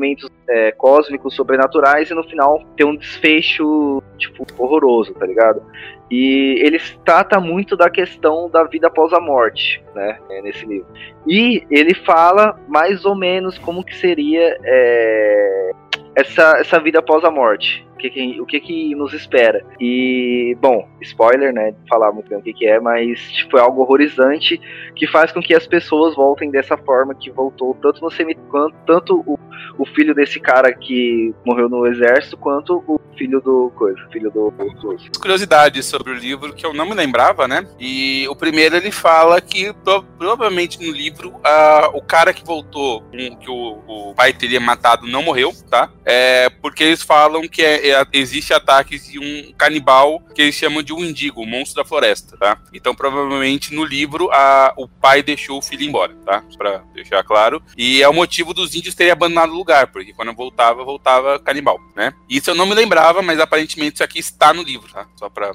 é, 0.48 0.72
cósmicos, 0.72 1.34
sobrenaturais, 1.34 2.10
e 2.10 2.14
no 2.14 2.24
final 2.24 2.62
ter 2.76 2.84
um 2.84 2.96
desfecho, 2.96 4.02
tipo, 4.18 4.46
horroroso, 4.58 5.14
tá 5.14 5.26
ligado? 5.26 5.62
E 6.10 6.58
ele 6.60 6.78
trata 7.04 7.40
muito 7.40 7.76
da 7.76 7.88
questão 7.88 8.50
da 8.50 8.64
vida 8.64 8.88
após 8.88 9.12
a 9.12 9.20
morte, 9.20 9.82
né, 9.94 10.18
é, 10.30 10.42
nesse 10.42 10.66
livro. 10.66 10.86
E 11.26 11.64
ele 11.70 11.94
fala 11.94 12.58
mais 12.68 13.04
ou 13.04 13.14
menos 13.14 13.58
como 13.58 13.82
que 13.82 13.96
seria 13.96 14.58
é, 14.62 15.70
essa, 16.14 16.58
essa 16.58 16.78
vida 16.78 16.98
após 16.98 17.24
a 17.24 17.30
morte 17.30 17.86
que, 18.02 18.10
que, 18.10 18.40
o 18.40 18.46
que, 18.46 18.60
que 18.60 18.94
nos 18.94 19.12
espera. 19.12 19.64
E, 19.80 20.56
bom, 20.60 20.88
spoiler, 21.00 21.52
né? 21.52 21.74
Falar 21.88 22.12
muito 22.12 22.28
bem 22.28 22.38
o 22.38 22.42
que, 22.42 22.52
que 22.52 22.66
é, 22.66 22.80
mas 22.80 23.20
tipo, 23.32 23.56
é 23.56 23.60
algo 23.60 23.82
horrorizante 23.82 24.60
que 24.96 25.06
faz 25.06 25.32
com 25.32 25.40
que 25.40 25.54
as 25.54 25.66
pessoas 25.66 26.14
voltem 26.14 26.50
dessa 26.50 26.76
forma 26.76 27.14
que 27.14 27.30
voltou 27.30 27.74
tanto 27.80 28.00
no 28.00 28.10
cemitério, 28.10 28.72
tanto 28.86 29.22
o, 29.26 29.38
o 29.78 29.86
filho 29.86 30.14
desse 30.14 30.40
cara 30.40 30.72
que 30.72 31.34
morreu 31.44 31.68
no 31.68 31.86
exército, 31.86 32.36
quanto 32.36 32.82
o 32.86 33.00
filho 33.16 33.40
do 33.40 33.70
coisa, 33.76 33.98
filho 34.12 34.30
do, 34.30 34.50
do 34.50 35.20
Curiosidades 35.20 35.86
sobre 35.86 36.12
o 36.12 36.14
livro 36.14 36.52
que 36.54 36.64
eu 36.64 36.72
não 36.72 36.86
me 36.86 36.94
lembrava, 36.94 37.46
né? 37.46 37.66
E 37.78 38.26
o 38.28 38.34
primeiro 38.34 38.76
ele 38.76 38.90
fala 38.90 39.40
que 39.40 39.72
provavelmente 40.18 40.84
no 40.84 40.90
livro 40.90 41.30
uh, 41.30 41.94
o 41.94 42.02
cara 42.02 42.32
que 42.32 42.44
voltou, 42.44 43.02
que 43.12 43.50
o, 43.50 43.78
o, 43.86 44.14
pai 44.14 44.32
teria 44.32 44.60
matado, 44.60 45.06
não 45.06 45.22
morreu, 45.22 45.52
tá? 45.70 45.90
É 46.04 46.50
porque 46.60 46.84
eles 46.84 47.02
falam 47.02 47.42
que 47.48 47.62
é, 47.62 47.88
existe 48.12 48.52
ataques 48.52 49.06
de 49.10 49.18
um 49.18 49.52
canibal 49.56 50.20
que 50.34 50.42
eles 50.42 50.54
chamam 50.54 50.82
de 50.82 50.92
um 50.92 51.04
indigo, 51.04 51.42
o 51.42 51.46
monstro 51.46 51.82
da 51.82 51.88
floresta, 51.88 52.36
tá? 52.36 52.58
Então 52.72 52.94
provavelmente 52.94 53.74
no 53.74 53.84
livro 53.84 54.30
a, 54.32 54.72
o 54.76 54.88
pai 54.88 55.22
deixou 55.22 55.58
o 55.58 55.62
filho 55.62 55.84
embora, 55.84 56.14
tá? 56.24 56.42
Pra 56.56 56.82
deixar 56.94 57.22
claro. 57.24 57.62
E 57.76 58.02
é 58.02 58.08
o 58.08 58.14
motivo 58.14 58.54
dos 58.54 58.74
índios 58.74 58.94
terem 58.94 59.12
abandonado 59.12 59.52
o 59.52 59.56
lugar, 59.56 59.88
porque 59.88 60.12
quando 60.12 60.32
voltava, 60.32 60.84
voltava 60.84 61.38
canibal, 61.38 61.78
né? 61.94 62.12
Isso 62.28 62.50
eu 62.50 62.54
não 62.54 62.66
me 62.66 62.74
lembrava, 62.74 63.22
mas 63.22 63.40
aparentemente 63.40 63.94
isso 63.94 64.04
aqui 64.04 64.18
está 64.18 64.52
no 64.52 64.62
livro, 64.62 64.92
tá? 64.92 65.06
Só 65.16 65.28
pra, 65.28 65.52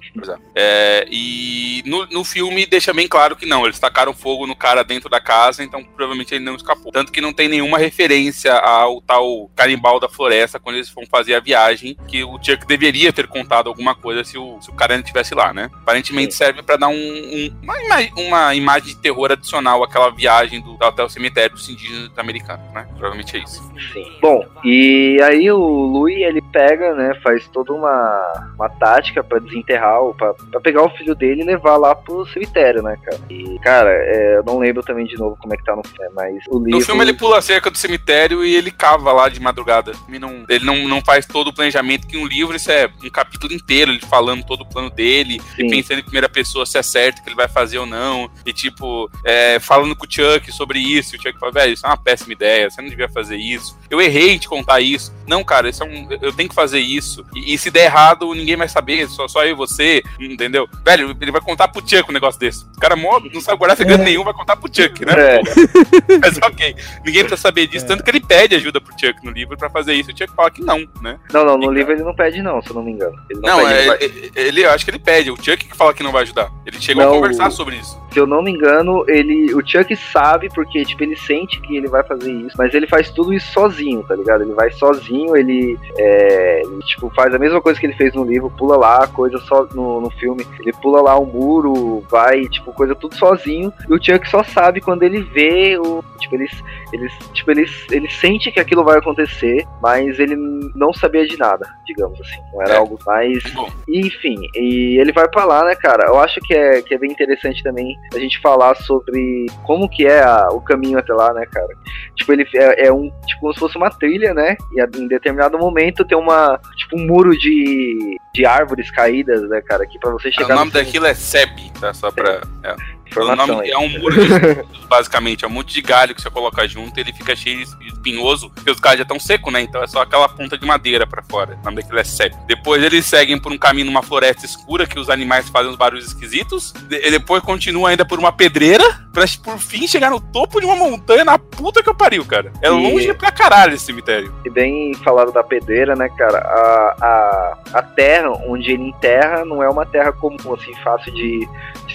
é, 0.55 1.07
E 1.09 1.81
no, 1.85 2.05
no 2.07 2.23
filme 2.23 2.65
deixa 2.65 2.93
bem 2.93 3.07
claro 3.07 3.35
que 3.35 3.45
não, 3.45 3.65
eles 3.65 3.79
tacaram 3.79 4.13
fogo 4.13 4.47
no 4.47 4.55
cara 4.55 4.83
dentro 4.83 5.09
da 5.09 5.19
casa, 5.19 5.63
então 5.63 5.83
provavelmente 5.83 6.33
ele 6.33 6.43
não 6.43 6.55
escapou. 6.55 6.91
Tanto 6.91 7.11
que 7.11 7.21
não 7.21 7.33
tem 7.33 7.47
nenhuma 7.47 7.77
referência 7.77 8.53
ao 8.53 9.01
tal 9.01 9.49
canibal 9.55 9.99
da 9.99 10.09
floresta 10.09 10.59
quando 10.59 10.75
eles 10.75 10.89
vão 10.89 11.05
fazer 11.05 11.35
a 11.35 11.39
viagem, 11.39 11.97
que 12.07 12.23
o 12.33 12.43
Chuck 12.43 12.65
deveria 12.65 13.11
ter 13.13 13.27
contado 13.27 13.67
alguma 13.67 13.95
coisa 13.95 14.23
se 14.23 14.37
o, 14.37 14.59
se 14.61 14.69
o 14.69 14.73
cara 14.73 14.93
ainda 14.93 15.03
estivesse 15.03 15.33
lá, 15.33 15.53
né? 15.53 15.69
Aparentemente 15.73 16.33
Sim. 16.33 16.37
serve 16.37 16.61
para 16.61 16.77
dar 16.77 16.87
um, 16.87 16.93
um, 16.93 17.51
uma, 17.61 17.81
ima 17.81 17.95
uma, 18.17 18.55
imagem 18.55 18.89
de 18.89 18.95
terror 18.95 19.31
adicional 19.31 19.83
àquela 19.83 20.09
viagem 20.09 20.61
do, 20.61 20.77
até 20.81 21.03
o 21.03 21.09
cemitério 21.09 21.55
dos 21.55 21.69
indígenas 21.69 22.11
americanos, 22.17 22.65
né? 22.73 22.87
Provavelmente 22.91 23.37
é 23.37 23.39
isso. 23.39 23.61
Sim. 23.93 24.05
Bom, 24.21 24.45
e 24.63 25.17
aí 25.21 25.51
o 25.51 25.57
Louis, 25.57 26.17
ele 26.17 26.41
pega, 26.41 26.93
né, 26.93 27.13
faz 27.23 27.47
toda 27.49 27.73
uma, 27.73 28.51
uma 28.55 28.69
tática 28.69 29.23
para 29.23 29.39
desenterrar, 29.39 29.99
para 30.17 30.59
pegar 30.61 30.83
o 30.83 30.89
filho 30.89 31.15
dele 31.15 31.41
e 31.41 31.45
levar 31.45 31.77
lá 31.77 31.95
pro 31.95 32.25
cemitério, 32.27 32.81
né, 32.81 32.97
cara? 33.03 33.19
E, 33.29 33.59
cara, 33.59 33.89
é, 33.91 34.37
eu 34.37 34.43
não 34.43 34.59
lembro 34.59 34.83
também 34.83 35.05
de 35.05 35.17
novo 35.17 35.37
como 35.39 35.53
é 35.53 35.57
que 35.57 35.63
tá 35.63 35.75
no 35.75 35.83
filme, 35.83 36.11
mas 36.15 36.43
o 36.49 36.57
livro... 36.59 36.79
No 36.79 36.81
filme 36.81 37.01
ele 37.03 37.13
pula 37.13 37.37
a 37.37 37.41
cerca 37.41 37.69
do 37.69 37.77
cemitério 37.77 38.43
e 38.43 38.55
ele 38.55 38.71
cava 38.71 39.11
lá 39.11 39.29
de 39.29 39.39
madrugada. 39.39 39.91
Ele 40.07 40.19
não, 40.19 40.45
ele 40.49 40.65
não, 40.65 40.87
não 40.87 41.01
faz 41.01 41.25
todo 41.25 41.49
o 41.49 41.53
planejamento 41.53 42.07
que 42.07 42.16
um 42.17 42.25
livro 42.25 42.55
isso 42.55 42.71
é 42.71 42.89
um 43.03 43.09
capítulo 43.09 43.53
inteiro, 43.53 43.91
ele 43.91 44.01
falando 44.01 44.43
todo 44.43 44.61
o 44.61 44.65
plano 44.65 44.89
dele, 44.89 45.41
Sim. 45.55 45.65
e 45.65 45.69
pensando 45.69 45.99
em 45.99 46.03
primeira 46.03 46.29
pessoa 46.29 46.65
se 46.65 46.77
é 46.77 46.83
certo 46.83 47.21
que 47.21 47.29
ele 47.29 47.35
vai 47.35 47.47
fazer 47.47 47.77
ou 47.77 47.85
não, 47.85 48.29
e 48.45 48.53
tipo, 48.53 49.09
é, 49.23 49.59
falando 49.59 49.95
com 49.95 50.05
o 50.05 50.11
Chuck 50.11 50.51
sobre 50.51 50.79
isso, 50.79 51.15
e 51.15 51.17
o 51.17 51.21
Chuck 51.21 51.39
fala, 51.39 51.51
velho, 51.51 51.73
isso 51.73 51.85
é 51.85 51.89
uma 51.89 51.97
péssima 51.97 52.33
ideia, 52.33 52.69
você 52.69 52.81
não 52.81 52.89
devia 52.89 53.09
fazer 53.09 53.37
isso. 53.37 53.77
Eu 53.89 54.01
errei 54.01 54.31
em 54.31 54.37
te 54.37 54.47
contar 54.47 54.81
isso. 54.81 55.15
Não, 55.27 55.43
cara, 55.43 55.69
isso 55.69 55.83
é 55.83 55.85
um, 55.85 56.07
eu 56.21 56.31
tenho 56.33 56.49
que 56.49 56.55
fazer 56.55 56.79
isso. 56.79 57.25
E, 57.35 57.53
e 57.53 57.57
se 57.57 57.69
der 57.69 57.85
errado, 57.85 58.33
ninguém 58.33 58.55
vai 58.55 58.67
saber, 58.67 59.07
só, 59.09 59.27
só 59.27 59.43
eu 59.43 59.51
e 59.51 59.53
você, 59.53 60.01
entendeu? 60.19 60.67
Velho, 60.85 61.15
ele 61.19 61.31
vai 61.31 61.41
contar 61.41 61.67
pro 61.67 61.81
Chuck 61.81 62.09
um 62.09 62.13
negócio 62.13 62.39
desse. 62.39 62.65
O 62.75 62.79
cara 62.79 62.95
mó, 62.95 63.19
não 63.33 63.41
sabe 63.41 63.57
guardar 63.57 63.77
segredo 63.77 64.03
nenhum, 64.03 64.23
vai 64.23 64.33
contar 64.33 64.55
pro 64.55 64.73
Chuck, 64.73 65.05
né? 65.05 65.13
É, 65.17 65.41
Mas 66.21 66.37
ok, 66.37 66.75
ninguém 67.05 67.23
precisa 67.23 67.41
saber 67.41 67.67
disso, 67.67 67.85
tanto 67.85 68.03
que 68.03 68.09
ele 68.09 68.21
pede 68.21 68.55
ajuda 68.55 68.79
pro 68.79 68.93
Chuck 68.93 69.23
no 69.23 69.31
livro 69.31 69.57
pra 69.57 69.69
fazer 69.69 69.93
isso. 69.93 70.11
O 70.11 70.17
Chuck 70.17 70.33
fala 70.33 70.51
que 70.51 70.61
não, 70.61 70.87
né? 71.01 71.19
não, 71.31 71.45
não, 71.45 71.57
no 71.57 71.71
livro 71.71 71.93
ele 71.97 72.05
não 72.05 72.15
pede 72.15 72.41
não, 72.41 72.61
se 72.61 72.69
eu 72.69 72.75
não 72.75 72.83
me 72.83 72.91
engano. 72.91 73.15
Ele 73.29 73.39
Não, 73.41 73.59
pede, 73.59 73.73
é, 73.73 73.81
ele 73.81 74.05
ele, 74.05 74.31
ele- 74.35 74.65
eu 74.65 74.69
acho 74.71 74.85
que 74.85 74.91
ele 74.91 74.99
pede. 74.99 75.31
O 75.31 75.35
Chuck 75.35 75.57
que 75.57 75.75
fala 75.75 75.93
que 75.93 76.03
não 76.03 76.11
vai 76.11 76.23
ajudar. 76.23 76.51
Ele 76.65 76.79
chegou 76.79 77.03
Não, 77.03 77.11
a 77.11 77.15
conversar 77.15 77.51
sobre 77.51 77.75
isso. 77.75 77.99
Se 78.17 78.21
eu 78.21 78.25
não 78.25 78.41
me 78.41 78.49
engano, 78.49 79.05
ele, 79.07 79.53
o 79.53 79.61
Chuck 79.63 79.95
sabe 79.95 80.49
porque, 80.49 80.83
tipo, 80.83 81.03
ele 81.03 81.15
sente 81.15 81.61
que 81.61 81.77
ele 81.77 81.87
vai 81.87 82.03
fazer 82.03 82.31
isso, 82.31 82.55
mas 82.57 82.73
ele 82.73 82.87
faz 82.87 83.11
tudo 83.11 83.31
isso 83.31 83.51
sozinho, 83.53 84.01
tá 84.01 84.15
ligado? 84.15 84.41
Ele 84.41 84.53
vai 84.55 84.71
sozinho, 84.71 85.37
ele, 85.37 85.77
é, 85.99 86.61
ele, 86.63 86.79
tipo, 86.79 87.11
faz 87.15 87.31
a 87.35 87.37
mesma 87.37 87.61
coisa 87.61 87.79
que 87.79 87.85
ele 87.85 87.93
fez 87.93 88.15
no 88.15 88.23
livro, 88.23 88.51
pula 88.57 88.75
lá, 88.75 89.05
coisa 89.05 89.37
só 89.37 89.67
no, 89.71 90.01
no 90.01 90.09
filme, 90.09 90.43
ele 90.59 90.73
pula 90.81 90.99
lá 90.99 91.19
um 91.19 91.27
muro, 91.27 92.03
vai, 92.09 92.41
tipo, 92.45 92.73
coisa 92.73 92.95
tudo 92.95 93.13
sozinho, 93.13 93.71
e 93.87 93.93
o 93.93 94.03
Chuck 94.03 94.27
só 94.27 94.43
sabe 94.43 94.81
quando 94.81 95.03
ele 95.03 95.21
vê 95.21 95.77
o, 95.77 96.03
tipo, 96.19 96.33
ele, 96.33 96.49
ele, 96.91 97.07
tipo, 97.33 97.51
ele, 97.51 97.69
ele 97.91 98.09
sente 98.09 98.51
que 98.51 98.59
aquilo 98.59 98.83
vai 98.83 98.97
acontecer, 98.97 99.63
mas 99.79 100.17
ele 100.17 100.35
não 100.73 100.91
sabia 100.91 101.27
de 101.27 101.37
nada, 101.37 101.69
digamos 101.85 102.19
assim, 102.19 102.41
não 102.51 102.63
era 102.63 102.73
É. 102.73 102.77
algo 102.77 102.97
mais 103.05 103.43
Bom, 103.53 103.69
enfim, 103.87 104.37
e 104.55 104.99
ele 104.99 105.11
vai 105.11 105.27
pra 105.27 105.45
lá, 105.45 105.63
né, 105.63 105.75
cara? 105.75 106.07
Eu 106.07 106.19
acho 106.19 106.39
que 106.41 106.55
é, 106.55 106.81
que 106.81 106.95
é 106.95 106.97
bem 106.97 107.11
interessante 107.11 107.61
também 107.61 107.95
a 108.13 108.19
gente 108.19 108.39
falar 108.39 108.75
sobre 108.75 109.45
como 109.63 109.89
que 109.89 110.05
é 110.05 110.21
a- 110.23 110.49
o 110.51 110.61
caminho 110.61 110.97
até 110.99 111.13
lá, 111.13 111.33
né, 111.33 111.45
cara? 111.51 111.67
Tipo, 112.15 112.33
ele 112.33 112.47
é, 112.55 112.87
é 112.87 112.91
um, 112.93 113.11
tipo, 113.25 113.41
como 113.41 113.53
se 113.53 113.59
fosse 113.59 113.77
uma 113.77 113.89
trilha, 113.89 114.33
né? 114.33 114.55
E 114.73 114.81
em 114.99 115.07
determinado 115.07 115.57
momento 115.57 116.05
tem 116.05 116.17
uma, 116.17 116.59
tipo, 116.75 116.97
um 116.99 117.05
muro 117.05 117.37
de, 117.37 118.17
de 118.33 118.45
árvores 118.45 118.89
caídas, 118.91 119.41
né, 119.49 119.61
cara? 119.61 119.85
Que 119.85 119.99
pra 119.99 120.11
você 120.11 120.29
o 120.29 120.31
chegar 120.33 120.55
nome 120.55 120.67
no 120.67 120.73
daquilo 120.73 121.05
é 121.05 121.13
SEB, 121.13 121.71
tá? 121.79 121.93
Só 121.93 122.11
pra. 122.11 122.41
é. 122.63 122.75
O 123.19 123.23
informação 123.23 123.61
é 123.63 123.77
um 123.77 123.89
muro 123.99 124.15
de 124.15 124.27
basicamente. 124.87 125.43
É 125.43 125.47
um 125.47 125.51
monte 125.51 125.73
de 125.73 125.81
galho 125.81 126.13
que 126.15 126.21
você 126.21 126.29
coloca 126.29 126.67
junto 126.67 126.97
e 126.97 127.01
ele 127.01 127.13
fica 127.13 127.35
cheio 127.35 127.65
de 127.65 127.87
espinhoso, 127.87 128.49
porque 128.51 128.71
os 128.71 128.79
galhos 128.79 128.99
já 128.99 129.03
estão 129.03 129.19
secos, 129.19 129.51
né? 129.51 129.61
Então 129.61 129.83
é 129.83 129.87
só 129.87 130.01
aquela 130.01 130.27
ponta 130.29 130.57
de 130.57 130.65
madeira 130.65 131.05
pra 131.05 131.21
fora. 131.23 131.57
O 131.61 131.65
nome 131.65 131.81
daquilo 131.81 131.99
é 131.99 132.03
SEB. 132.03 132.33
Depois 132.47 132.81
eles 132.83 133.05
seguem 133.05 133.37
por 133.39 133.51
um 133.51 133.57
caminho 133.57 133.85
numa 133.87 134.01
floresta 134.03 134.45
escura 134.45 134.85
que 134.87 134.99
os 134.99 135.09
animais 135.09 135.49
fazem 135.49 135.71
uns 135.71 135.77
barulhos 135.77 136.05
esquisitos. 136.07 136.71
De- 136.87 137.05
e 137.07 137.11
depois 137.11 137.43
continua 137.43 137.89
ainda 137.89 138.05
por 138.05 138.17
uma 138.19 138.31
pedreira, 138.31 138.83
pra 139.13 139.25
por 139.43 139.57
fim 139.59 139.87
chegar 139.87 140.09
no 140.09 140.19
topo 140.21 140.59
de 140.59 140.65
uma 140.65 140.75
montanha 140.75 141.25
na 141.25 141.37
puta 141.37 141.81
que 141.83 141.89
eu 141.89 141.95
pariu, 141.95 142.23
cara. 142.25 142.51
É 142.61 142.67
E- 142.67 142.69
longe 142.69 143.13
pra 143.13 143.31
caralho 143.31 143.73
esse 143.73 143.85
cemitério. 143.85 144.33
E 144.45 144.49
bem 144.49 144.93
falado 145.03 145.31
da 145.31 145.43
pedreira, 145.43 145.95
né, 145.95 146.07
cara? 146.17 146.37
A, 146.39 146.95
a, 147.01 147.57
a 147.79 147.81
terra 147.81 148.29
onde 148.47 148.71
ele 148.71 148.83
enterra 148.89 149.43
não 149.43 149.61
é 149.61 149.69
uma 149.69 149.85
terra 149.85 150.11
comum, 150.11 150.53
assim, 150.53 150.73
fácil 150.83 151.13
de 151.13 151.47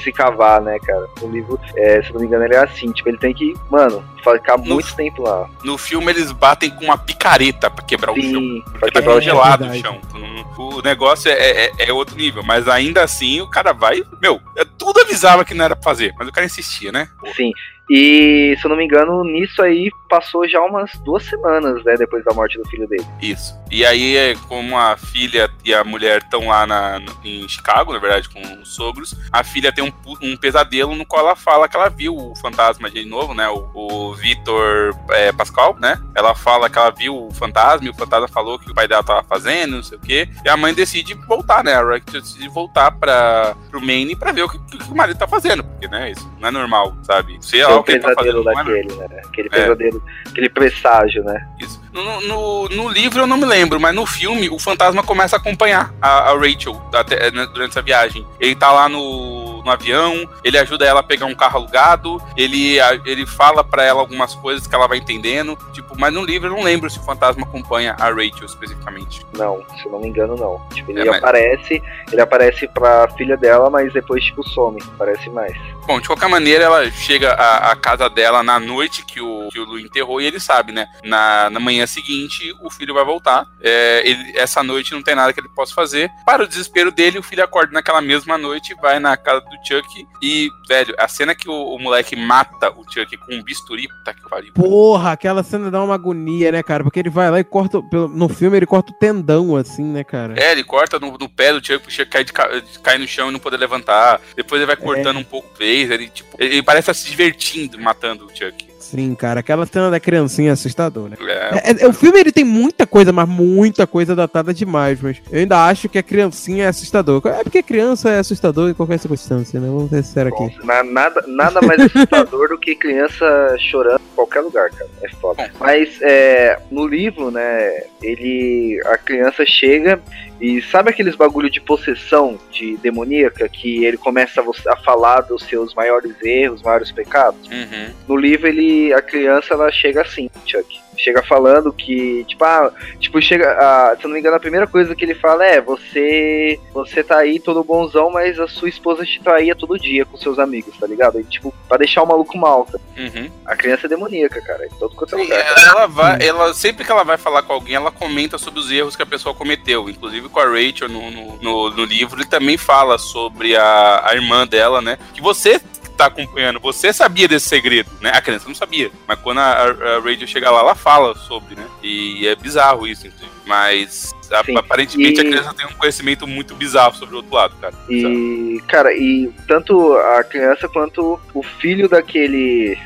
se 0.02 0.12
cavar, 0.12 0.60
né, 0.60 0.78
cara? 0.78 1.06
O 1.20 1.28
livro, 1.28 1.58
é, 1.76 2.02
se 2.02 2.12
não 2.12 2.20
me 2.20 2.26
engano, 2.26 2.44
ele 2.44 2.54
é 2.54 2.58
assim, 2.58 2.90
tipo, 2.92 3.08
ele 3.08 3.18
tem 3.18 3.32
que, 3.34 3.54
mano, 3.70 4.04
ficar 4.22 4.56
No- 4.58 4.74
muito 4.74 4.94
tempo 4.94 5.22
lá. 5.22 5.48
No 5.64 5.76
filme 5.78 6.10
eles 6.12 6.30
batem 6.32 6.70
com 6.70 6.84
uma 6.84 6.96
picareta 6.98 7.70
pra 7.70 7.84
quebrar 7.84 8.12
o 8.12 8.20
chão. 8.20 8.40
Sim, 8.40 8.60
Porque 8.64 8.78
pra 8.78 8.88
tá 8.90 8.92
quebrar 9.00 9.14
o 9.14 9.18
é 9.18 9.20
gelo. 9.22 9.38
congelado 9.38 9.60
o 9.60 9.70
verdade. 9.70 9.82
chão. 9.82 10.00
Não- 10.14 10.32
O 10.76 10.82
negócio 10.82 11.30
é, 11.30 11.34
é- 11.66 11.72
é 11.78 11.92
outro 11.92 12.14
nível. 12.16 12.42
Mas 12.42 12.68
ainda 12.68 13.02
assim, 13.02 13.40
o 13.40 13.48
cara 13.48 13.72
vai. 13.72 14.02
Meu, 14.20 14.40
é- 14.56 14.64
tudo 14.78 15.00
avisava 15.00 15.44
que 15.44 15.54
não 15.54 15.64
era 15.64 15.74
pra 15.74 15.82
fazer. 15.82 16.14
Mas 16.18 16.28
o 16.28 16.32
cara 16.32 16.44
insistia, 16.46 16.92
né? 16.92 17.08
Sim. 17.34 17.52
E, 17.90 18.56
se 18.58 18.64
eu 18.64 18.70
não 18.70 18.76
me 18.76 18.84
engano, 18.84 19.24
nisso 19.24 19.60
aí 19.60 19.90
passou 20.08 20.46
já 20.48 20.60
umas 20.60 20.92
duas 21.04 21.24
semanas, 21.24 21.82
né, 21.84 21.96
depois 21.96 22.24
da 22.24 22.34
morte 22.34 22.58
do 22.58 22.68
filho 22.68 22.86
dele. 22.86 23.06
Isso. 23.20 23.58
E 23.70 23.84
aí, 23.84 24.16
é, 24.16 24.34
como 24.48 24.78
a 24.78 24.96
filha 24.96 25.50
e 25.64 25.74
a 25.74 25.82
mulher 25.82 26.18
estão 26.18 26.48
lá 26.48 26.66
na, 26.66 27.00
em 27.24 27.48
Chicago, 27.48 27.92
na 27.92 27.98
verdade, 27.98 28.28
com 28.28 28.40
os 28.60 28.74
sogros, 28.74 29.14
a 29.32 29.42
filha 29.42 29.72
tem 29.72 29.84
um, 29.84 29.92
um 30.20 30.36
pesadelo 30.36 30.94
no 30.94 31.06
qual 31.06 31.24
ela 31.26 31.36
fala 31.36 31.68
que 31.68 31.76
ela 31.76 31.88
viu 31.88 32.14
o 32.14 32.36
fantasma 32.36 32.90
de 32.90 33.04
novo, 33.06 33.32
né? 33.32 33.48
O, 33.48 33.70
o 33.74 34.14
Vitor 34.14 34.94
é, 35.10 35.32
Pascal, 35.32 35.76
né? 35.80 35.98
Ela 36.14 36.34
fala 36.34 36.68
que 36.68 36.78
ela 36.78 36.90
viu 36.90 37.26
o 37.26 37.32
fantasma 37.32 37.86
e 37.86 37.90
o 37.90 37.94
fantasma 37.94 38.28
falou 38.28 38.58
que 38.58 38.70
o 38.70 38.74
pai 38.74 38.86
dela 38.86 39.02
tava 39.02 39.22
fazendo, 39.22 39.76
não 39.76 39.82
sei 39.82 39.96
o 39.96 40.00
quê. 40.00 40.28
E 40.44 40.48
a 40.48 40.56
mãe 40.56 40.74
decide 40.74 41.14
voltar, 41.14 41.64
né? 41.64 41.74
A 41.74 41.82
Rachel 41.82 42.20
decide 42.20 42.48
voltar 42.48 42.90
pra, 42.90 43.54
pro 43.70 43.80
Maine 43.80 44.14
pra 44.14 44.32
ver 44.32 44.42
o 44.42 44.48
que, 44.48 44.58
que 44.58 44.92
o 44.92 44.94
marido 44.94 45.18
tá 45.18 45.26
fazendo. 45.26 45.64
Porque, 45.64 45.88
né? 45.88 46.10
Isso 46.10 46.30
não 46.38 46.48
é 46.48 46.52
normal, 46.52 46.94
sabe? 47.02 47.38
Se 47.40 47.62
Foi 47.62 47.81
o 47.82 48.00
tá 48.00 48.08
pesadelo 48.08 48.44
daquele, 48.44 48.94
né? 48.94 49.06
Aquele 49.26 49.48
É. 49.48 49.50
pesadelo, 49.50 50.02
aquele 50.30 50.48
presságio, 50.48 51.24
né? 51.24 51.48
Isso. 51.60 51.81
No, 51.92 52.20
no, 52.22 52.68
no 52.68 52.88
livro 52.88 53.20
eu 53.20 53.26
não 53.26 53.36
me 53.36 53.44
lembro, 53.44 53.78
mas 53.78 53.94
no 53.94 54.06
filme 54.06 54.48
o 54.48 54.58
fantasma 54.58 55.02
começa 55.02 55.36
a 55.36 55.38
acompanhar 55.38 55.92
a, 56.00 56.30
a 56.30 56.34
Rachel 56.38 56.80
até, 56.94 57.30
né, 57.30 57.46
durante 57.52 57.70
essa 57.72 57.82
viagem. 57.82 58.26
Ele 58.40 58.54
tá 58.54 58.72
lá 58.72 58.88
no, 58.88 59.62
no 59.62 59.70
avião, 59.70 60.26
ele 60.42 60.56
ajuda 60.58 60.84
ela 60.86 61.00
a 61.00 61.02
pegar 61.02 61.26
um 61.26 61.34
carro 61.34 61.58
alugado, 61.58 62.22
ele, 62.36 62.80
a- 62.80 62.98
ele 63.04 63.26
fala 63.26 63.62
pra 63.62 63.84
ela 63.84 64.00
algumas 64.00 64.34
coisas 64.34 64.66
que 64.66 64.74
ela 64.74 64.86
vai 64.88 64.98
entendendo. 64.98 65.56
Tipo, 65.72 65.94
mas 65.98 66.12
no 66.12 66.24
livro 66.24 66.48
eu 66.48 66.56
não 66.56 66.62
lembro 66.62 66.88
se 66.88 66.98
o 66.98 67.02
fantasma 67.02 67.42
acompanha 67.44 67.94
a 67.98 68.08
Rachel 68.08 68.46
especificamente. 68.46 69.26
Não, 69.36 69.62
se 69.78 69.84
eu 69.86 69.92
não 69.92 70.00
me 70.00 70.08
engano, 70.08 70.34
não. 70.36 70.60
Tipo, 70.74 70.90
ele 70.92 71.00
É, 71.02 71.04
mas- 71.04 71.18
aparece, 71.18 71.82
ele 72.10 72.20
aparece 72.20 72.66
pra 72.68 73.08
filha 73.16 73.36
dela, 73.36 73.68
mas 73.68 73.92
depois, 73.92 74.24
tipo, 74.24 74.42
some. 74.48 74.82
Aparece 74.94 75.28
mais. 75.30 75.56
Bom, 75.86 76.00
de 76.00 76.06
qualquer 76.06 76.28
maneira, 76.28 76.64
ela 76.64 76.90
chega 76.90 77.32
à, 77.32 77.72
à 77.72 77.76
casa 77.76 78.08
dela 78.08 78.42
na 78.42 78.58
noite 78.58 79.04
que 79.04 79.20
o, 79.20 79.48
que 79.50 79.58
o 79.58 79.64
Lu 79.64 79.78
enterrou 79.78 80.20
e 80.20 80.26
ele 80.26 80.38
sabe, 80.40 80.72
né? 80.72 80.86
Na, 81.04 81.50
na 81.50 81.58
manhã 81.60 81.81
seguinte, 81.86 82.54
o 82.62 82.70
filho 82.70 82.94
vai 82.94 83.04
voltar. 83.04 83.46
É, 83.60 84.02
ele- 84.08 84.32
essa 84.36 84.62
noite 84.62 84.92
não 84.92 85.02
tem 85.02 85.14
nada 85.14 85.32
que 85.32 85.40
ele 85.40 85.48
possa 85.54 85.74
fazer. 85.74 86.10
Para 86.24 86.44
o 86.44 86.48
desespero 86.48 86.90
dele, 86.90 87.18
o 87.18 87.22
filho 87.22 87.42
acorda 87.44 87.72
naquela 87.72 88.00
mesma 88.00 88.36
noite, 88.38 88.74
vai 88.80 88.98
na 88.98 89.16
casa 89.16 89.40
do 89.40 89.56
Chuck 89.66 90.06
e, 90.22 90.48
velho, 90.68 90.94
a 90.98 91.08
cena 91.08 91.34
que 91.34 91.48
o, 91.48 91.52
o 91.74 91.78
moleque 91.78 92.14
mata 92.16 92.70
o 92.70 92.84
Chuck 92.90 93.16
com 93.18 93.34
um 93.34 93.42
bisturi, 93.42 93.88
puta 93.88 94.14
que 94.14 94.28
pariu. 94.28 94.52
Porra, 94.54 95.12
aquela 95.12 95.42
cena 95.42 95.70
dá 95.70 95.82
uma 95.82 95.94
agonia, 95.94 96.52
né, 96.52 96.62
cara? 96.62 96.82
Porque 96.82 96.98
ele 97.00 97.10
vai 97.10 97.30
lá 97.30 97.38
e 97.40 97.44
corta. 97.44 97.80
No 97.92 98.28
filme 98.28 98.56
ele 98.56 98.66
corta 98.66 98.92
o 98.92 98.98
tendão, 98.98 99.56
assim, 99.56 99.84
né, 99.84 100.04
cara? 100.04 100.34
É, 100.38 100.52
ele 100.52 100.64
corta 100.64 100.98
no, 100.98 101.16
no 101.18 101.28
pé 101.28 101.52
do 101.52 101.64
Chuck 101.64 101.80
pro 101.80 101.90
Chuck 101.90 102.10
cair, 102.10 102.24
de 102.24 102.32
ca- 102.32 102.48
cair 102.82 102.98
no 102.98 103.06
chão 103.06 103.28
e 103.28 103.32
não 103.32 103.40
poder 103.40 103.56
levantar. 103.56 104.20
Depois 104.36 104.60
ele 104.60 104.66
vai 104.66 104.76
cortando 104.76 105.18
um 105.18 105.24
pouco 105.24 105.48
o. 105.56 105.90
Ele, 105.90 106.08
tipo, 106.08 106.36
ele, 106.38 106.54
ele 106.56 106.62
parece 106.62 106.90
estar 106.90 106.94
se 106.94 107.08
divertindo 107.10 107.78
matando 107.78 108.26
o 108.26 108.28
Chuck. 108.36 108.71
Sim, 108.82 109.14
cara. 109.14 109.40
Aquela 109.40 109.64
cena 109.66 109.90
da 109.90 110.00
criancinha 110.00 110.50
é 110.50 110.52
assustadora. 110.52 111.16
É, 111.20 111.70
É, 111.70 111.84
é- 111.84 111.86
o 111.88 111.92
filme 111.92 112.18
ele 112.20 112.32
tem 112.32 112.44
muita 112.44 112.86
coisa, 112.86 113.12
mas 113.12 113.28
muita 113.28 113.86
coisa 113.86 114.14
datada 114.14 114.52
demais. 114.52 115.00
Mas 115.00 115.20
eu 115.30 115.40
ainda 115.40 115.64
acho 115.66 115.88
que 115.88 115.98
a 115.98 116.02
criancinha 116.02 116.64
é 116.64 116.68
assustador. 116.68 117.22
É 117.26 117.42
porque 117.42 117.62
criança 117.62 118.10
é 118.10 118.18
assustador 118.18 118.70
em 118.70 118.74
qualquer 118.74 118.98
circunstância, 118.98 119.58
né? 119.60 119.66
Vamos 119.68 119.90
ser 119.90 120.02
sinceros 120.02 120.32
aqui. 120.32 120.66
Na- 120.66 120.82
nada, 120.82 121.24
nada 121.26 121.60
mais 121.62 121.80
assustador 121.82 122.48
do 122.48 122.58
que 122.58 122.74
criança 122.74 123.56
chorando 123.70 124.00
em 124.00 124.14
qualquer 124.14 124.40
lugar, 124.40 124.70
cara. 124.70 124.90
É 125.02 125.08
foda. 125.10 125.50
Mas 125.60 125.98
é, 126.02 126.58
no 126.70 126.86
livro, 126.86 127.30
né, 127.30 127.82
ele. 128.02 128.80
A 128.86 128.98
criança 128.98 129.44
chega 129.46 130.00
e 130.42 130.60
sabe 130.60 130.90
aqueles 130.90 131.14
bagulho 131.14 131.48
de 131.48 131.60
possessão 131.60 132.36
de 132.50 132.76
demoníaca 132.78 133.48
que 133.48 133.84
ele 133.84 133.96
começa 133.96 134.42
a, 134.66 134.76
falar 134.76 135.20
dos 135.20 135.44
seus 135.44 135.72
maiores 135.72 136.20
erros, 136.20 136.60
maiores 136.62 136.90
pecados? 136.90 137.48
uhum. 137.48 137.94
No 138.08 138.16
livro, 138.16 138.48
ele, 138.48 138.92
a 138.92 139.00
criança 139.00 139.54
ela 139.54 139.70
chega 139.70 140.02
assim, 140.02 140.28
Chuck. 140.44 140.80
Chega 141.02 141.22
falando 141.22 141.72
que, 141.72 142.24
tipo, 142.28 142.44
ah, 142.44 142.72
tipo, 143.00 143.20
chega. 143.20 143.50
A, 143.58 143.96
se 143.96 144.04
eu 144.04 144.08
não 144.08 144.14
me 144.14 144.20
engano, 144.20 144.36
a 144.36 144.40
primeira 144.40 144.66
coisa 144.66 144.94
que 144.94 145.04
ele 145.04 145.14
fala 145.14 145.44
é: 145.44 145.60
você. 145.60 146.60
Você 146.72 147.02
tá 147.02 147.18
aí 147.18 147.40
todo 147.40 147.64
bonzão, 147.64 148.10
mas 148.10 148.38
a 148.38 148.46
sua 148.46 148.68
esposa 148.68 149.04
te 149.04 149.20
traía 149.20 149.54
todo 149.54 149.78
dia 149.78 150.04
com 150.04 150.16
seus 150.16 150.38
amigos, 150.38 150.76
tá 150.78 150.86
ligado? 150.86 151.18
E, 151.20 151.24
tipo, 151.24 151.52
pra 151.68 151.76
deixar 151.76 152.02
o 152.02 152.06
maluco 152.06 152.36
mal. 152.38 152.66
tá? 152.70 152.78
Uhum. 152.96 153.28
A 153.46 153.56
criança 153.56 153.86
é 153.86 153.88
demoníaca, 153.88 154.40
cara. 154.42 154.64
Em 154.66 154.70
todo 154.78 154.94
quanto 154.94 155.16
é 155.16 155.18
Sim, 155.18 155.24
lugar. 155.24 155.44
cara. 155.44 155.60
ela 155.70 155.86
vai, 155.86 156.18
ela, 156.26 156.54
sempre 156.54 156.84
que 156.84 156.92
ela 156.92 157.04
vai 157.04 157.16
falar 157.18 157.42
com 157.42 157.52
alguém, 157.52 157.74
ela 157.74 157.90
comenta 157.90 158.38
sobre 158.38 158.60
os 158.60 158.70
erros 158.70 158.94
que 158.94 159.02
a 159.02 159.06
pessoa 159.06 159.34
cometeu. 159.34 159.88
Inclusive 159.88 160.28
com 160.28 160.38
a 160.40 160.44
Rachel 160.46 160.88
no, 160.88 161.10
no, 161.10 161.36
no- 161.42 161.70
no 161.70 161.84
livro, 161.84 162.18
ele 162.20 162.26
também 162.28 162.56
fala 162.56 162.96
sobre 162.98 163.56
a, 163.56 164.02
a 164.08 164.14
irmã 164.14 164.46
dela, 164.46 164.80
né? 164.80 164.98
Que 165.14 165.20
você 165.20 165.60
tá 165.92 166.06
acompanhando, 166.06 166.58
você 166.60 166.92
sabia 166.92 167.28
desse 167.28 167.48
segredo, 167.48 167.90
né? 168.00 168.10
A 168.14 168.20
criança 168.20 168.46
não 168.48 168.54
sabia. 168.54 168.90
Mas 169.06 169.18
quando 169.20 169.38
a, 169.38 169.52
a, 169.52 169.96
a 169.96 170.00
Rachel 170.00 170.26
chega 170.26 170.50
lá, 170.50 170.60
ela 170.60 170.74
fala 170.74 171.14
sobre, 171.14 171.54
né? 171.54 171.66
E 171.82 172.26
é 172.26 172.34
bizarro 172.34 172.86
isso, 172.86 173.06
inclusive. 173.06 173.30
Mas 173.46 174.12
a- 174.32 174.44
Sim, 174.44 174.56
aparentemente 174.56 175.20
a 175.20 175.24
e- 175.24 175.28
criança 175.28 175.52
tem 175.54 175.66
um 175.66 175.72
conhecimento 175.72 176.26
muito 176.26 176.54
bizarro 176.54 176.94
sobre 176.94 177.14
o 177.14 177.18
outro 177.18 177.34
lado, 177.34 177.54
cara. 177.60 177.74
Bizarro. 177.88 178.14
E, 178.14 178.62
cara, 178.68 178.92
e 178.94 179.30
tanto 179.48 179.94
a 179.94 180.22
criança 180.24 180.68
quanto 180.68 181.18
o 181.34 181.42
filho 181.42 181.88
daquele. 181.88 182.78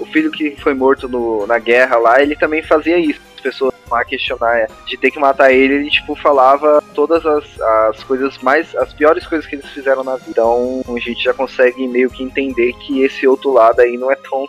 O 0.00 0.06
filho 0.06 0.30
que 0.30 0.56
foi 0.56 0.74
morto 0.74 1.08
no- 1.08 1.46
na 1.46 1.58
guerra 1.58 1.96
lá, 1.98 2.22
ele 2.22 2.34
também 2.36 2.62
fazia 2.62 2.98
isso. 2.98 3.20
As 3.36 3.40
pessoas 3.42 3.74
lá 3.90 4.04
questionar 4.04 4.68
de 4.86 4.96
ter 4.96 5.10
que 5.10 5.18
matar 5.18 5.50
ele, 5.52 5.74
ele, 5.74 5.90
tipo, 5.90 6.14
falava 6.14 6.82
todas 6.94 7.24
as, 7.24 7.60
as 7.60 8.02
coisas 8.04 8.36
mais. 8.38 8.74
as 8.76 8.92
piores 8.92 9.26
coisas 9.26 9.46
que 9.46 9.56
eles 9.56 9.68
fizeram 9.70 10.04
na 10.04 10.16
vida. 10.16 10.30
Então 10.30 10.82
a 10.94 11.00
gente 11.00 11.22
já 11.24 11.32
consegue 11.34 11.86
meio 11.88 12.10
que 12.10 12.22
entender 12.22 12.72
que 12.74 13.02
esse 13.02 13.26
outro 13.26 13.52
lado 13.52 13.80
aí 13.80 13.96
não 13.96 14.10
é 14.10 14.14
tão 14.16 14.46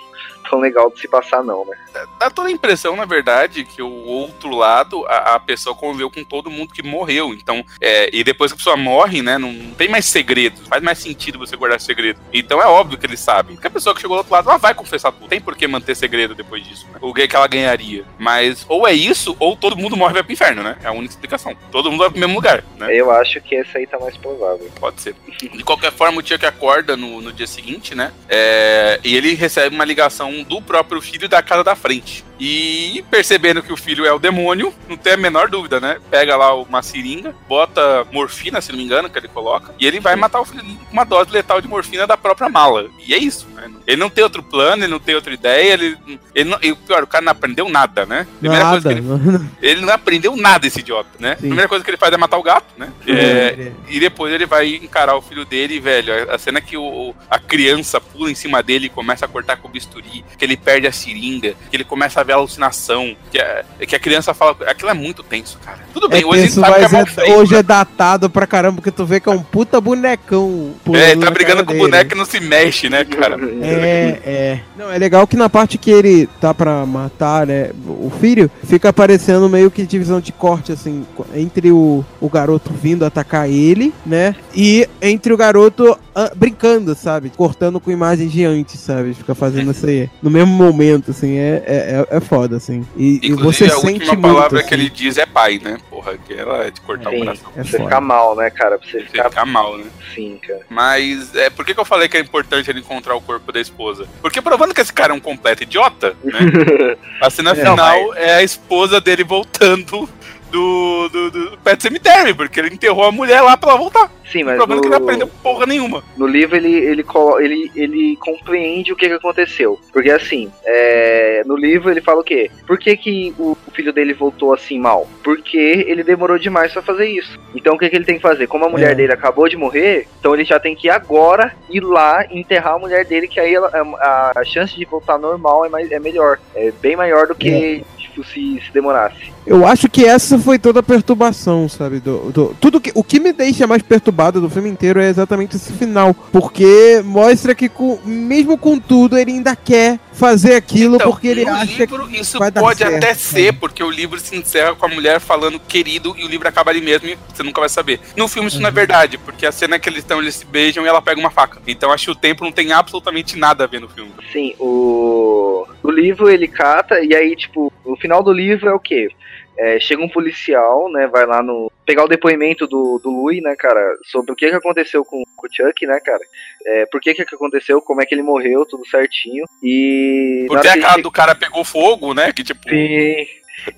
tão 0.50 0.60
legal 0.60 0.92
de 0.92 1.00
se 1.00 1.08
passar, 1.08 1.44
não, 1.44 1.66
né? 1.66 1.78
Dá 2.20 2.30
toda 2.30 2.50
a 2.50 2.52
impressão, 2.52 2.96
na 2.96 3.06
verdade, 3.06 3.66
que 3.66 3.82
o 3.82 4.06
outro 4.06 4.56
lado, 4.56 5.06
a, 5.08 5.36
a 5.36 5.40
pessoa 5.40 5.76
conviveu 5.76 6.10
com 6.10 6.24
todo 6.24 6.50
mundo 6.50 6.74
que 6.74 6.84
morreu. 6.84 7.34
Então, 7.34 7.64
é, 7.80 8.10
e 8.14 8.24
depois 8.24 8.52
que 8.52 8.56
a 8.56 8.58
pessoa 8.58 8.78
morre, 8.78 9.22
né, 9.22 9.38
não 9.38 9.74
tem 9.78 9.90
mais 9.90 10.06
segredos. 10.06 10.68
Faz 10.68 10.82
mais 10.82 11.00
sentido 11.00 11.40
você 11.40 11.56
guardar 11.56 11.80
segredo. 11.80 12.20
Então 12.34 12.62
é 12.62 12.66
óbvio 12.66 12.98
que 12.98 13.06
eles 13.06 13.20
sabem. 13.20 13.56
Porque 13.56 13.68
a 13.68 13.72
pessoa 13.72 13.94
que 13.94 14.02
chegou 14.02 14.16
do 14.16 14.20
outro 14.20 14.34
lado, 14.34 14.50
ela 14.50 14.58
vai 14.58 14.74
confessar 14.74 15.12
tudo. 15.12 15.28
Tem 15.28 15.42
por 15.42 15.56
que 15.56 15.68
manter 15.68 15.96
segredo 15.96 16.36
depois 16.36 16.64
disso, 16.64 16.88
né? 16.92 17.00
O 17.02 17.14
que 17.14 17.36
ela 17.36 17.48
ganharia. 17.48 18.06
Mas, 18.18 18.66
ou 18.68 18.88
é 18.88 18.94
isso, 18.94 19.36
ou 19.40 19.56
todo 19.56 19.78
mundo 19.78 19.98
morre 19.98 20.12
e 20.12 20.16
vai 20.16 20.24
pro 20.24 20.34
inferno, 20.34 20.64
né? 20.64 20.78
É 20.84 20.88
a 20.88 20.92
única 20.92 21.14
explicação. 21.14 21.56
Todo 21.72 21.92
mundo 21.92 22.02
vai 22.02 22.10
pro 22.10 22.20
mesmo 22.20 22.36
lugar, 22.36 22.64
né? 22.78 22.94
Eu 22.96 23.12
acho 23.12 23.42
que 23.42 23.56
essa 23.56 23.78
aí 23.78 23.88
tá 23.88 24.00
mais 24.00 24.16
provável. 24.18 24.70
Pode 24.80 25.02
ser. 25.02 25.16
De 25.40 25.64
qualquer 25.64 25.92
forma, 25.92 26.22
o 26.22 26.26
Chuck 26.26 26.46
acorda 26.46 26.96
no, 26.96 27.22
no 27.22 27.32
dia 27.32 27.48
seguinte, 27.48 27.94
né? 27.96 28.12
É, 28.30 29.00
e 29.04 29.16
ele 29.16 29.34
recebe 29.34 29.76
uma 29.76 29.86
ligação 29.86 30.31
do 30.48 30.62
próprio 30.62 31.02
filho 31.02 31.28
da 31.28 31.42
casa 31.42 31.64
da 31.64 31.76
frente. 31.76 32.24
E 32.44 33.06
percebendo 33.12 33.62
que 33.62 33.72
o 33.72 33.78
filho 33.78 34.04
é 34.04 34.12
o 34.12 34.18
demônio, 34.18 34.74
não 34.90 34.98
tem 34.98 35.14
a 35.14 35.18
menor 35.18 35.48
dúvida, 35.48 35.80
né? 35.80 36.00
Pega 36.10 36.36
lá 36.36 36.56
uma 36.56 36.82
seringa, 36.82 37.36
bota 37.48 38.04
morfina, 38.12 38.60
se 38.60 38.72
não 38.72 38.80
me 38.80 38.84
engano, 38.84 39.12
que 39.12 39.20
ele 39.20 39.28
coloca, 39.28 39.76
e 39.80 39.86
ele 39.86 40.00
vai 40.00 40.16
matar 40.16 40.42
o 40.42 40.46
filho 40.46 40.64
com 40.64 40.92
uma 40.92 41.04
dose 41.04 41.30
letal 41.30 41.62
de 41.62 41.68
morfina 41.68 42.08
da 42.08 42.18
própria 42.18 42.50
mala. 42.50 42.90
E 43.06 43.14
é 43.14 43.18
isso, 43.18 43.48
né? 43.54 43.70
Ele 43.86 44.02
não 44.02 44.10
tem 44.10 44.24
outro 44.24 44.42
plano, 44.42 44.84
ele 44.84 44.92
não 44.92 45.00
tem 45.00 45.14
outra 45.14 45.32
ideia, 45.32 45.74
ele. 45.74 45.96
ele 46.34 46.50
não, 46.50 46.58
e 46.64 46.74
pior, 46.74 47.04
o 47.04 47.08
cara 47.08 47.24
não 47.24 47.32
aprendeu 47.32 47.70
nada, 47.70 48.08
né? 48.08 48.26
Primeira 48.40 48.64
nada. 48.64 48.82
coisa 48.82 48.90
que 48.90 49.08
ele, 49.08 49.50
ele 49.62 49.86
não 49.86 49.94
aprendeu 49.94 50.36
nada, 50.36 50.66
esse 50.66 50.80
idiota, 50.80 51.10
né? 51.20 51.36
Sim. 51.36 51.42
Primeira 51.42 51.68
coisa 51.68 51.86
que 51.86 51.92
ele 51.92 51.98
faz 51.98 52.12
é 52.12 52.18
matar 52.18 52.40
o 52.40 52.44
gato, 52.44 52.74
né? 52.76 52.92
É, 53.06 53.72
e 53.88 54.00
depois 54.00 54.34
ele 54.34 54.48
vai 54.48 54.76
encarar 54.76 55.16
o 55.16 55.22
filho 55.22 55.46
dele, 55.46 55.80
velho, 55.80 56.32
a 56.32 56.40
cena 56.40 56.60
que 56.60 56.76
o, 56.76 57.14
a 57.30 57.38
criança 57.38 58.02
pula 58.02 58.32
em 58.32 58.36
cima 58.36 58.64
dele 58.64 58.88
e 58.88 58.90
começa 58.90 59.26
a 59.26 59.28
cortar 59.28 59.58
com 59.58 59.68
o 59.68 59.72
bisturi, 59.72 60.21
que 60.38 60.46
ele 60.46 60.58
perde 60.58 60.88
a 60.88 60.92
seringa, 60.92 61.54
que 61.70 61.76
ele 61.76 61.84
começa 61.84 62.20
a 62.20 62.24
ver 62.24 62.34
a 62.34 62.36
alucinação, 62.36 63.16
que 63.32 63.40
a, 63.40 63.64
que 63.88 63.96
a 63.96 64.00
criança 64.00 64.34
fala. 64.34 64.56
Aquilo 64.68 64.90
é 64.90 64.94
muito 64.94 65.24
tenso, 65.24 65.60
cara. 65.64 65.80
Tudo 65.94 66.10
bem, 66.10 66.22
é 66.22 66.26
hoje 66.26 66.44
tenso, 66.44 66.60
sabe 66.60 66.88
que 66.88 66.96
é, 66.96 67.00
é 67.00 67.06
feito, 67.06 67.32
Hoje 67.32 67.54
né? 67.54 67.60
é 67.60 67.64
datado 67.64 68.30
pra 68.30 68.48
caramba, 68.48 68.76
porque 68.76 68.92
tu 68.92 69.06
vê 69.06 69.20
que 69.20 69.30
é 69.30 69.32
um 69.32 69.42
puta 69.42 69.80
bonecão. 69.80 70.74
É, 70.94 71.12
ele 71.12 71.26
tá 71.26 71.32
brigando 71.32 71.66
com 71.66 71.74
o 71.74 71.78
boneco 71.78 72.14
e 72.14 72.18
não 72.18 72.26
se 72.26 72.40
mexe, 72.40 72.90
né, 72.90 73.04
cara? 73.06 73.38
É, 73.62 74.20
é. 74.26 74.60
Não, 74.78 74.92
é 74.92 74.98
legal 74.98 75.26
que 75.28 75.36
na 75.36 75.50
parte 75.50 75.78
que 75.78 75.92
ele 75.92 76.28
tá 76.40 76.54
pra 76.54 76.86
matar, 76.86 77.48
né, 77.48 77.72
o 77.86 78.12
filho, 78.20 78.50
fica 78.64 78.90
aparecendo 78.90 79.50
meio 79.50 79.72
que 79.72 79.86
divisão 79.86 80.20
de 80.20 80.32
corte, 80.32 80.72
assim, 80.72 81.06
entre 81.34 81.72
o, 81.72 82.06
o 82.20 82.30
garoto 82.30 82.72
vindo 82.74 83.06
atacar 83.06 83.50
ele, 83.50 83.94
né, 84.06 84.36
e 84.56 84.88
entre 85.02 85.34
o 85.34 85.38
garoto 85.38 85.92
uh, 85.92 86.36
brincando, 86.36 86.96
sabe? 86.96 87.32
Cortando 87.36 87.80
com 87.80 87.92
imagens 87.92 88.32
de 88.32 88.46
antes, 88.46 88.80
sabe? 88.80 89.14
Fica 89.14 89.34
fazendo 89.34 89.72
isso 89.72 89.86
aí. 89.86 90.10
No 90.22 90.30
mesmo 90.30 90.54
momento, 90.54 91.12
assim, 91.12 91.38
é, 91.38 91.64
é, 91.66 92.08
é 92.18 92.20
foda, 92.20 92.58
assim. 92.58 92.86
E, 92.96 93.20
e 93.24 93.34
você 93.34 93.66
a 93.66 93.70
sente 93.70 93.86
última 93.86 94.14
muito, 94.14 94.36
palavra 94.36 94.60
assim. 94.60 94.68
que 94.68 94.74
ele 94.76 94.90
diz 94.90 95.18
é 95.18 95.26
pai, 95.26 95.60
né? 95.64 95.78
Porra, 95.90 96.16
que 96.16 96.34
ela 96.34 96.64
é 96.64 96.70
de 96.70 96.80
cortar 96.82 97.10
Sim, 97.10 97.16
o 97.16 97.20
coração. 97.20 97.52
É 97.56 97.64
você 97.64 97.78
ficar 97.80 98.02
mal, 98.02 98.36
né, 98.36 98.50
cara? 98.52 98.78
Pra 98.78 98.88
você, 98.88 99.00
você 99.00 99.06
ficar... 99.06 99.30
ficar 99.30 99.46
mal, 99.46 99.78
né? 99.78 99.86
Sim, 100.14 100.40
cara. 100.46 100.62
Mas 100.70 101.36
é, 101.36 101.50
por 101.50 101.66
que, 101.66 101.74
que 101.74 101.80
eu 101.80 101.86
falei 101.86 102.08
que 102.08 102.18
é 102.18 102.20
importante 102.20 102.70
ele 102.70 102.82
encontrar 102.82 103.16
o 103.16 103.22
corpo 103.22 103.52
da 103.52 103.60
esposa? 103.60 104.08
Porque 104.22 104.42
provando 104.42 104.76
que 104.76 104.82
esse 104.82 104.94
cara 104.94 105.12
é 105.12 105.16
um 105.16 105.20
completo 105.20 105.64
idiota, 105.64 106.16
né? 106.24 106.40
a 107.20 107.30
cena 107.30 107.56
final 107.56 107.76
Não, 107.76 108.08
mas... 108.10 108.18
é 108.18 108.36
a 108.36 108.44
esposa 108.44 109.02
dele 109.02 109.24
voltando 109.24 110.08
do, 110.52 111.10
do, 111.10 111.32
do 111.32 111.58
Pet 111.58 111.82
Cemetery, 111.82 112.34
porque 112.34 112.60
ele 112.60 112.74
enterrou 112.74 113.06
a 113.06 113.12
mulher 113.12 113.42
lá 113.42 113.58
pra 113.58 113.72
ela 113.72 113.80
voltar. 113.80 114.12
Sim, 114.32 114.44
mas. 114.44 114.56
O 114.56 114.58
problema 114.58 114.76
no... 114.76 114.80
é 114.80 114.82
que 114.82 114.88
ele 114.88 115.00
não 115.00 115.08
aprendeu 115.08 115.28
porra 115.42 115.66
nenhuma. 115.66 116.04
No 116.16 116.28
livro 116.28 116.56
ele, 116.56 116.74
ele, 116.74 117.06
ele, 117.40 117.72
ele 117.76 118.16
compreende 118.18 118.94
o 118.94 118.96
que, 118.96 119.08
que 119.08 119.14
aconteceu. 119.14 119.80
Porque 119.92 120.12
assim, 120.12 120.52
é... 120.64 121.44
no 121.46 121.56
livro 121.56 121.90
ele 121.90 122.02
fala 122.02 122.22
o 122.22 122.24
quê? 122.24 122.52
Por 122.68 122.78
que, 122.78 122.96
que 122.96 123.34
o 123.40 123.56
filho 123.72 123.94
dele 123.94 124.14
voltou 124.14 124.54
assim 124.54 124.80
mal? 124.80 125.08
Porque 125.24 125.58
ele 125.58 126.04
demorou 126.04 126.38
demais 126.38 126.72
para 126.74 126.82
fazer 126.82 127.08
isso. 127.08 127.40
Então 127.56 127.76
o 127.76 127.78
que, 127.78 127.90
que 127.90 127.96
ele 127.96 128.06
tem 128.06 128.16
que 128.16 128.22
fazer? 128.22 128.48
Como 128.48 128.66
a 128.66 128.70
mulher 128.70 128.92
é. 128.92 128.96
dele 128.96 129.14
acabou 129.14 129.48
de 129.48 129.58
morrer, 129.58 130.08
então 130.20 130.34
ele 130.34 130.44
já 130.44 130.60
tem 130.60 130.76
que 130.76 130.88
ir 130.88 130.92
agora 130.92 131.54
ir 131.70 131.82
lá 131.82 132.26
enterrar 132.30 132.76
a 132.76 132.80
mulher 132.80 133.06
dele, 133.06 133.28
que 133.28 133.40
aí 133.40 133.54
ela, 133.54 133.70
a, 134.00 134.40
a, 134.40 134.44
chance 134.44 134.76
de 134.76 134.86
voltar 134.86 135.18
normal 135.18 135.66
é, 135.66 135.70
mais, 135.70 135.92
é 135.92 136.00
melhor. 136.00 136.40
É 136.56 136.72
bem 136.82 136.96
maior 136.96 137.28
do 137.28 137.36
que 137.36 137.50
é. 137.50 137.82
tipo, 137.98 138.24
se, 138.24 138.62
se 138.66 138.74
demorasse. 138.74 139.32
Eu 139.46 139.66
acho 139.66 139.90
que 139.90 140.06
essa 140.06 140.38
foi 140.38 140.60
toda 140.60 140.82
a 140.82 140.84
perturbação, 140.84 141.68
sabe? 141.68 142.00
Do, 142.00 142.32
do, 142.32 142.56
tudo 142.60 142.80
que, 142.80 142.92
o 142.94 143.04
que 143.04 143.20
me 143.20 143.34
deixa 143.34 143.66
mais 143.66 143.82
perturbado 143.82 144.40
do 144.40 144.50
filme 144.50 144.70
inteiro 144.70 145.00
é 145.00 145.10
exatamente 145.10 145.56
esse 145.56 145.74
final. 145.74 146.14
Porque 146.14 147.02
mostra 147.04 147.56
que, 147.56 147.68
com, 147.68 148.00
mesmo 148.06 148.58
com 148.58 148.78
tudo, 148.80 149.18
ele 149.18 149.32
ainda 149.32 149.56
quer 149.56 150.00
fazer 150.14 150.56
aquilo 150.56 150.96
então, 150.96 151.10
porque 151.10 151.28
ele 151.28 151.48
acha 151.48 151.86
livro, 151.86 152.08
que. 152.08 152.20
Isso 152.20 152.38
pode 152.38 152.84
até 152.84 153.14
ser, 153.16 153.54
porque 153.62 153.84
o 153.84 153.92
livro 153.92 154.20
se 154.20 154.36
encerra 154.36 154.76
com 154.76 154.86
a 154.88 154.90
mulher 154.90 155.22
falando 155.22 155.60
querido 155.60 156.16
e 156.18 156.26
o 156.26 156.28
livro 156.28 156.48
acaba 156.48 156.72
ali 156.72 156.82
mesmo 156.82 157.08
e 157.08 157.18
você 157.30 157.44
nunca 157.44 157.62
vai 157.62 157.70
saber. 157.70 158.00
No 158.18 158.28
filme 158.28 158.48
isso 158.48 158.58
uhum. 158.58 158.64
não 158.64 158.70
é 158.70 158.72
uhum. 158.72 158.76
verdade, 158.76 159.18
porque 159.20 159.46
a 159.46 159.52
cena 159.52 159.80
que 159.80 159.88
eles 159.88 160.00
estão, 160.00 160.20
eles 160.20 160.36
se 160.36 160.46
beijam 160.46 160.84
e 160.84 160.88
ela 160.88 161.02
pega 161.02 161.20
uma 161.20 161.30
faca. 161.30 161.62
Então 161.68 161.92
acho 161.92 162.06
que 162.06 162.12
o 162.12 162.16
tempo 162.16 162.44
não 162.44 162.52
tem 162.52 162.74
absolutamente 162.74 163.38
nada 163.38 163.64
a 163.64 163.68
ver 163.68 163.80
no 163.80 163.88
filme. 163.88 164.12
Sim, 164.34 164.56
o. 164.60 165.68
O 165.84 165.90
livro 165.90 166.30
ele 166.30 166.48
cata, 166.48 167.00
e 167.04 167.16
aí, 167.16 167.36
tipo, 167.36 167.72
o 167.84 167.96
final 167.96 168.22
do 168.22 168.32
livro 168.32 168.70
é 168.70 168.74
o 168.74 168.80
quê? 168.80 169.10
É, 169.58 169.80
chega 169.80 170.02
um 170.02 170.10
policial, 170.10 170.92
né? 170.92 171.08
Vai 171.08 171.26
lá 171.26 171.44
no. 171.44 171.72
pegar 171.86 172.04
o 172.04 172.08
depoimento 172.08 172.66
do, 172.66 173.00
do 173.04 173.10
Louis, 173.10 173.42
né, 173.42 173.56
cara? 173.58 173.96
Sobre 174.06 174.32
o 174.32 174.36
que, 174.36 174.50
que 174.50 174.56
aconteceu 174.56 175.04
com, 175.04 175.24
com 175.36 175.48
o 175.48 175.50
Chuck, 175.52 175.86
né, 175.86 176.00
cara? 176.00 176.22
É, 176.66 176.86
por 176.86 177.02
que, 177.02 177.14
que 177.14 177.22
aconteceu, 177.22 177.82
como 177.82 178.02
é 178.02 178.06
que 178.06 178.16
ele 178.16 178.24
morreu, 178.24 178.66
tudo 178.66 178.88
certinho. 178.88 179.46
E. 179.62 180.46
Porque 180.48 180.68
a 180.68 180.80
cara 180.80 181.02
do 181.02 181.12
cara 181.12 181.36
pegou 181.36 181.64
fogo, 181.64 182.14
né? 182.14 182.32
Que 182.32 182.44
tipo. 182.44 182.62
Sim. 182.68 183.28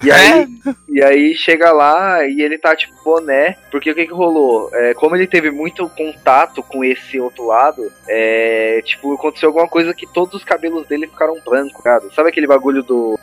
E 0.04 0.12
aí, 0.12 0.32
é? 0.32 0.48
e 0.88 1.04
aí 1.04 1.36
chega 1.36 1.72
lá 1.72 2.26
e 2.26 2.42
ele 2.42 2.58
tá 2.58 2.76
tipo 2.76 2.94
boné, 3.04 3.58
porque 3.72 3.92
o 3.92 3.96
que 3.96 4.06
que 4.06 4.14
rolou? 4.14 4.70
É, 4.74 4.94
como 4.94 5.16
ele 5.16 5.28
teve 5.28 5.52
muito 5.52 5.88
contato 5.90 6.64
com 6.64 6.84
esse 6.84 7.20
outro 7.20 7.48
lado, 7.48 7.92
é, 8.08 8.82
tipo, 8.86 9.14
aconteceu 9.14 9.50
alguma 9.50 9.68
coisa 9.68 9.94
que 9.94 10.08
todos 10.08 10.36
os 10.36 10.44
cabelos 10.44 10.88
dele 10.88 11.08
ficaram 11.08 11.40
brancos, 11.46 11.82
cara. 11.84 12.04
Sabe 12.16 12.30
aquele 12.30 12.48
bagulho 12.48 12.84
do 12.84 13.20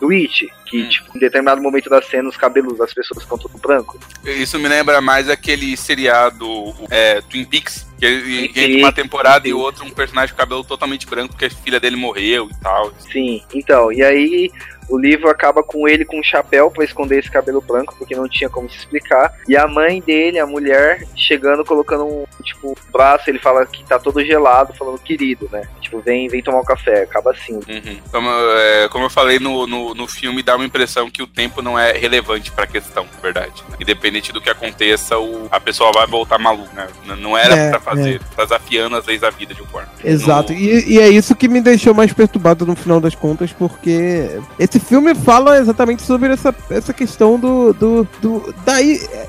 do 0.00 0.10
It, 0.10 0.50
que, 0.64 0.82
hum. 0.82 0.88
tipo, 0.88 1.16
em 1.16 1.20
determinado 1.20 1.62
momento 1.62 1.90
da 1.90 2.00
cena 2.00 2.28
os 2.28 2.36
cabelos 2.36 2.78
das 2.78 2.92
pessoas 2.92 3.22
estão 3.22 3.36
tudo 3.36 3.58
branco. 3.58 4.00
Isso 4.24 4.58
me 4.58 4.66
lembra 4.66 5.00
mais 5.00 5.28
aquele 5.28 5.76
seriado 5.76 6.74
é, 6.90 7.20
Twin 7.20 7.44
Peaks, 7.44 7.86
que 7.98 8.06
ele, 8.06 8.46
entre 8.46 8.76
uma 8.78 8.92
temporada 8.92 9.46
e 9.46 9.52
outra, 9.52 9.84
um 9.84 9.90
personagem 9.90 10.34
com 10.34 10.40
cabelo 10.40 10.64
totalmente 10.64 11.06
branco, 11.06 11.34
porque 11.34 11.44
a 11.44 11.50
filha 11.50 11.78
dele 11.78 11.96
morreu 11.96 12.48
e 12.50 12.62
tal. 12.62 12.92
Sim, 13.12 13.42
então, 13.52 13.92
e 13.92 14.02
aí 14.02 14.50
o 14.90 14.98
livro 14.98 15.30
acaba 15.30 15.62
com 15.62 15.88
ele 15.88 16.04
com 16.04 16.18
um 16.18 16.22
chapéu 16.22 16.70
para 16.70 16.84
esconder 16.84 17.20
esse 17.20 17.30
cabelo 17.30 17.60
branco, 17.60 17.94
porque 17.96 18.16
não 18.16 18.28
tinha 18.28 18.50
como 18.50 18.68
se 18.68 18.76
explicar. 18.76 19.34
E 19.48 19.56
a 19.56 19.66
mãe 19.66 20.00
dele, 20.00 20.38
a 20.38 20.46
mulher, 20.46 21.06
chegando, 21.16 21.64
colocando 21.64 22.04
um, 22.04 22.24
tipo, 22.42 22.70
um 22.70 22.92
braço, 22.92 23.30
ele 23.30 23.38
fala 23.38 23.64
que 23.64 23.84
tá 23.84 23.98
todo 23.98 24.24
gelado, 24.24 24.74
falando 24.74 24.98
querido, 24.98 25.48
né? 25.52 25.62
Tipo, 25.80 26.00
vem, 26.00 26.28
vem 26.28 26.42
tomar 26.42 26.60
um 26.60 26.64
café, 26.64 27.02
acaba 27.02 27.30
assim. 27.30 27.54
Uhum. 27.54 27.98
Como, 28.10 28.28
é, 28.28 28.88
como 28.88 29.04
eu 29.04 29.10
falei 29.10 29.38
no, 29.38 29.66
no, 29.66 29.94
no, 29.94 30.06
filme, 30.08 30.42
dá 30.42 30.56
uma 30.56 30.64
impressão 30.64 31.10
que 31.10 31.22
o 31.22 31.26
tempo 31.26 31.62
não 31.62 31.78
é 31.78 31.92
relevante 31.92 32.50
pra 32.50 32.66
questão, 32.66 33.06
verdade. 33.22 33.62
Né? 33.68 33.76
Independente 33.80 34.32
do 34.32 34.40
que 34.40 34.50
aconteça, 34.50 35.18
o, 35.18 35.46
a 35.50 35.60
pessoa 35.60 35.92
vai 35.92 36.06
voltar 36.06 36.38
maluca, 36.38 36.70
né? 36.74 36.88
Não 37.16 37.36
era 37.36 37.54
é, 37.54 37.70
pra 37.70 37.80
fazer, 37.80 38.16
é. 38.16 38.36
tá 38.36 38.44
desafiando 38.44 38.96
as 38.96 39.06
leis 39.06 39.20
da 39.20 39.30
vida 39.30 39.54
de 39.54 39.62
um 39.62 39.66
forma. 39.66 39.88
Exato, 40.04 40.52
no... 40.52 40.58
e, 40.58 40.94
e 40.94 40.98
é 40.98 41.08
isso 41.08 41.36
que 41.36 41.48
me 41.48 41.60
deixou 41.60 41.94
mais 41.94 42.12
perturbado 42.12 42.66
no 42.66 42.74
final 42.74 43.00
das 43.00 43.14
contas, 43.14 43.52
porque 43.52 44.40
esse 44.58 44.79
filme 44.80 45.14
fala 45.14 45.58
exatamente 45.58 46.02
sobre 46.02 46.32
essa, 46.32 46.54
essa 46.70 46.92
questão 46.92 47.38
do, 47.38 47.72
do, 47.72 48.08
do 48.20 48.54
da 48.64 48.80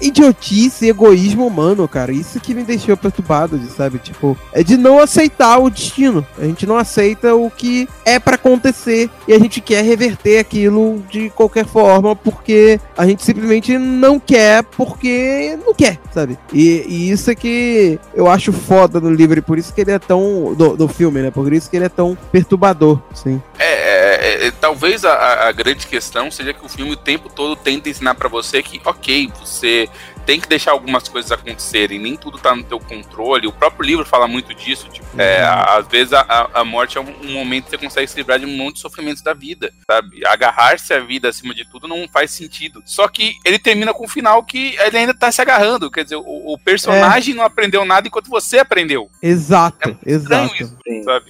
idiotice, 0.01 0.87
egoísmo 0.87 1.45
humano, 1.45 1.87
cara. 1.87 2.11
Isso 2.11 2.39
que 2.39 2.53
me 2.53 2.63
deixou 2.63 2.95
perturbado, 2.97 3.59
sabe? 3.75 3.99
Tipo, 3.99 4.37
é 4.53 4.63
de 4.63 4.77
não 4.77 4.99
aceitar 4.99 5.57
o 5.59 5.69
destino. 5.69 6.25
A 6.37 6.45
gente 6.45 6.65
não 6.65 6.77
aceita 6.77 7.35
o 7.35 7.49
que 7.49 7.87
é 8.05 8.19
para 8.19 8.35
acontecer 8.35 9.09
e 9.27 9.33
a 9.33 9.39
gente 9.39 9.61
quer 9.61 9.83
reverter 9.83 10.39
aquilo 10.39 11.03
de 11.09 11.29
qualquer 11.29 11.65
forma 11.65 12.15
porque 12.15 12.79
a 12.97 13.05
gente 13.05 13.23
simplesmente 13.23 13.77
não 13.77 14.19
quer 14.19 14.63
porque 14.63 15.57
não 15.65 15.73
quer, 15.73 15.99
sabe? 16.13 16.38
E, 16.53 16.86
e 16.88 17.11
isso 17.11 17.30
é 17.30 17.36
que 17.36 17.99
eu 18.13 18.30
acho 18.30 18.51
foda 18.51 18.99
no 18.99 19.11
livro 19.11 19.39
e 19.39 19.41
por 19.41 19.57
isso 19.57 19.73
que 19.73 19.82
ele 19.82 19.91
é 19.91 19.99
tão. 19.99 20.53
do, 20.55 20.76
do 20.76 20.88
filme, 20.88 21.21
né? 21.21 21.32
Por 21.32 21.51
isso 21.53 21.69
que 21.69 21.76
ele 21.76 21.86
é 21.86 21.89
tão 21.89 22.17
perturbador, 22.32 22.99
sim. 23.13 23.41
É, 23.59 23.90
é, 24.22 24.47
é 24.47 24.51
talvez 24.51 25.03
a, 25.03 25.47
a, 25.47 25.51
grande 25.51 25.88
questão 25.88 26.30
seja 26.30 26.53
que 26.53 26.63
o 26.63 26.69
filme 26.69 26.91
o 26.91 26.95
tempo 26.95 27.28
todo 27.28 27.55
tenta 27.55 27.89
ensinar 27.89 28.13
para 28.13 28.30
você 28.30 28.61
que, 28.61 28.80
ok, 28.86 29.32
você 29.39 29.89
tem 30.26 30.39
que 30.39 30.47
deixar 30.47 30.72
algumas 30.72 31.07
coisas 31.07 31.32
acontecerem, 31.32 31.99
nem 31.99 32.15
tudo 32.15 32.38
tá 32.38 32.55
no 32.55 32.63
teu 32.63 32.80
controle. 32.80 33.47
O 33.47 33.51
próprio 33.51 33.86
livro 33.86 34.05
fala 34.05 34.28
muito 34.28 34.53
disso, 34.53 34.88
tipo, 34.89 35.05
é, 35.19 35.43
às 35.43 35.88
vezes 35.88 36.13
a, 36.13 36.49
a 36.53 36.65
morte 36.65 36.97
é 36.97 37.01
um, 37.01 37.13
um 37.24 37.34
momento 37.34 37.65
que 37.65 37.72
você 37.72 37.78
consegue 37.78 38.07
se 38.07 38.17
livrar 38.17 38.39
de 38.39 38.45
um 38.45 38.55
monte 38.55 38.76
de 38.76 38.82
sofrimentos 38.82 39.22
da 39.22 39.34
vida, 39.34 39.72
sabe? 39.89 40.26
Agarrar-se 40.26 40.93
à 40.93 40.99
vida 40.99 41.30
acima 41.30 41.53
de 41.53 41.65
tudo 41.65 41.88
não 41.88 42.07
faz 42.07 42.32
sentido. 42.32 42.82
Só 42.86 43.07
que 43.07 43.36
ele 43.45 43.59
termina 43.59 43.93
com 43.93 44.05
um 44.05 44.09
final 44.09 44.43
que 44.43 44.76
ele 44.80 44.97
ainda 44.97 45.13
tá 45.13 45.32
se 45.32 45.41
agarrando, 45.41 45.91
quer 45.91 46.03
dizer, 46.03 46.17
o, 46.17 46.53
o 46.53 46.57
personagem 46.57 47.34
não 47.34 47.43
aprendeu 47.43 47.86
nada 47.86 48.07
enquanto 48.07 48.30
você 48.30 48.59
aprendeu. 48.59 49.09
Exato, 49.22 49.97
Estranho 50.05 50.51
exato. 50.55 50.63
isso? 50.63 50.78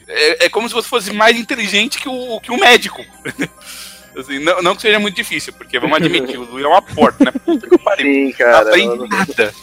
É, 0.08 0.46
é 0.46 0.50
como 0.50 0.68
se 0.68 0.74
você 0.74 0.88
fosse 0.88 1.12
mais 1.14 1.38
inteligente 1.38 2.00
que 2.00 2.10
o, 2.10 2.40
que 2.40 2.52
o 2.52 2.58
médico. 2.58 3.04
Assim, 4.18 4.40
não, 4.40 4.62
não 4.62 4.76
que 4.76 4.82
seja 4.82 5.00
muito 5.00 5.16
difícil, 5.16 5.54
porque 5.54 5.80
vamos 5.80 5.98
admitir, 5.98 6.38
o 6.38 6.44
Lu 6.44 6.60
é 6.60 6.68
uma 6.68 6.82
porta, 6.82 7.26
né? 7.26 7.32
Puta 7.46 7.68
que 7.70 7.78
pariu. 7.80 8.06
Sim, 8.06 8.26
Não 8.26 8.32
cara. 8.34 8.60
aprende 8.70 9.08
nada. 9.08 9.54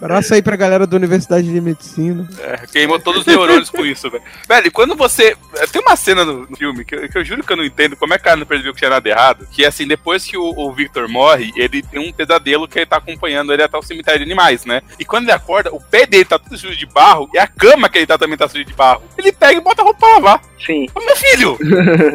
Abraço 0.00 0.32
aí 0.34 0.42
pra 0.42 0.56
galera 0.56 0.86
da 0.86 0.96
Universidade 0.96 1.46
de 1.52 1.60
Medicina. 1.60 2.26
É, 2.38 2.66
queimou 2.72 2.98
todos 2.98 3.20
os 3.20 3.26
neurônios 3.26 3.68
com 3.70 3.84
isso, 3.84 4.10
velho. 4.10 4.22
Velho, 4.48 4.66
e 4.66 4.70
quando 4.70 4.94
você. 4.96 5.36
Tem 5.70 5.82
uma 5.82 5.94
cena 5.96 6.24
no, 6.24 6.46
no 6.48 6.56
filme 6.56 6.84
que, 6.84 6.94
eu- 6.94 7.08
que 7.08 7.18
eu 7.18 7.24
juro 7.24 7.44
que 7.44 7.52
eu 7.52 7.56
não 7.56 7.64
entendo 7.64 7.96
como 7.96 8.14
é 8.14 8.16
que 8.18 8.22
o 8.22 8.24
cara 8.24 8.36
não 8.36 8.46
percebeu 8.46 8.72
que 8.72 8.78
tinha 8.78 8.90
nada 8.90 9.08
errado. 9.08 9.46
Que 9.50 9.64
assim, 9.64 9.86
depois 9.86 10.24
que 10.24 10.36
o, 10.38 10.42
o 10.56 10.72
Victor 10.72 11.06
morre, 11.08 11.52
ele 11.56 11.82
tem 11.82 12.00
um 12.00 12.12
pesadelo 12.12 12.66
que 12.66 12.78
ele 12.78 12.86
tá 12.86 12.96
acompanhando 12.96 13.52
ele 13.52 13.62
até 13.62 13.76
o 13.76 13.82
cemitério 13.82 14.20
de 14.20 14.24
animais, 14.24 14.64
né? 14.64 14.82
E 14.98 15.04
quando 15.04 15.24
ele 15.24 15.32
acorda, 15.32 15.72
o 15.74 15.80
pé 15.80 16.06
dele 16.06 16.24
tá 16.24 16.38
tudo 16.38 16.56
sujo 16.56 16.76
de 16.76 16.86
barro 16.86 17.28
e 17.34 17.38
a 17.38 17.46
cama 17.46 17.88
que 17.88 17.98
ele 17.98 18.06
tá 18.06 18.16
também 18.16 18.38
tá 18.38 18.48
suja 18.48 18.64
de 18.64 18.72
barro. 18.72 19.02
Ele 19.18 19.32
pega 19.32 19.58
e 19.58 19.60
bota 19.60 19.82
a 19.82 19.84
roupa 19.84 20.00
pra 20.00 20.14
lavar. 20.14 20.42
Sim. 20.64 20.86
Ô, 20.94 21.00
meu 21.04 21.16
filho, 21.16 21.58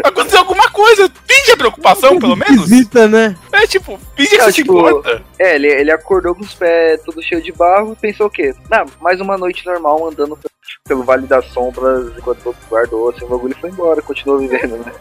aconteceu 0.04 0.40
alguma 0.40 0.70
coisa. 0.70 1.10
Finge 1.28 1.52
a 1.52 1.58
preocupação, 1.58 2.20
pelo 2.20 2.36
menos. 2.36 2.68
Visita, 2.70 3.08
né? 3.08 3.36
É 3.52 3.66
tipo, 3.68 4.00
finge 4.16 4.30
que 4.38 4.44
se 4.46 4.54
tipo, 4.54 4.78
importa. 4.78 5.24
É, 5.40 5.56
ele, 5.56 5.68
ele 5.68 5.92
acordou 5.92 6.36
com 6.36 6.44
os 6.44 6.54
pés 6.54 7.02
tudo 7.04 7.22
cheio 7.24 7.35
de 7.42 7.52
barro 7.52 7.96
pensou 8.00 8.28
o 8.28 8.30
quê? 8.30 8.54
Ah, 8.72 8.86
mais 9.02 9.20
uma 9.22 9.38
noite 9.38 9.66
normal 9.66 10.08
andando 10.08 10.36
pe- 10.38 10.50
pelo 10.88 11.04
Vale 11.04 11.26
das 11.28 11.46
Sombras 11.48 12.12
enquanto 12.18 12.56
guardou, 12.70 13.10
assim, 13.10 13.24
o 13.26 13.28
bagulho 13.30 13.56
foi 13.60 13.70
embora, 13.70 14.02
continuou 14.02 14.40
vivendo, 14.40 14.78
né? 14.78 14.92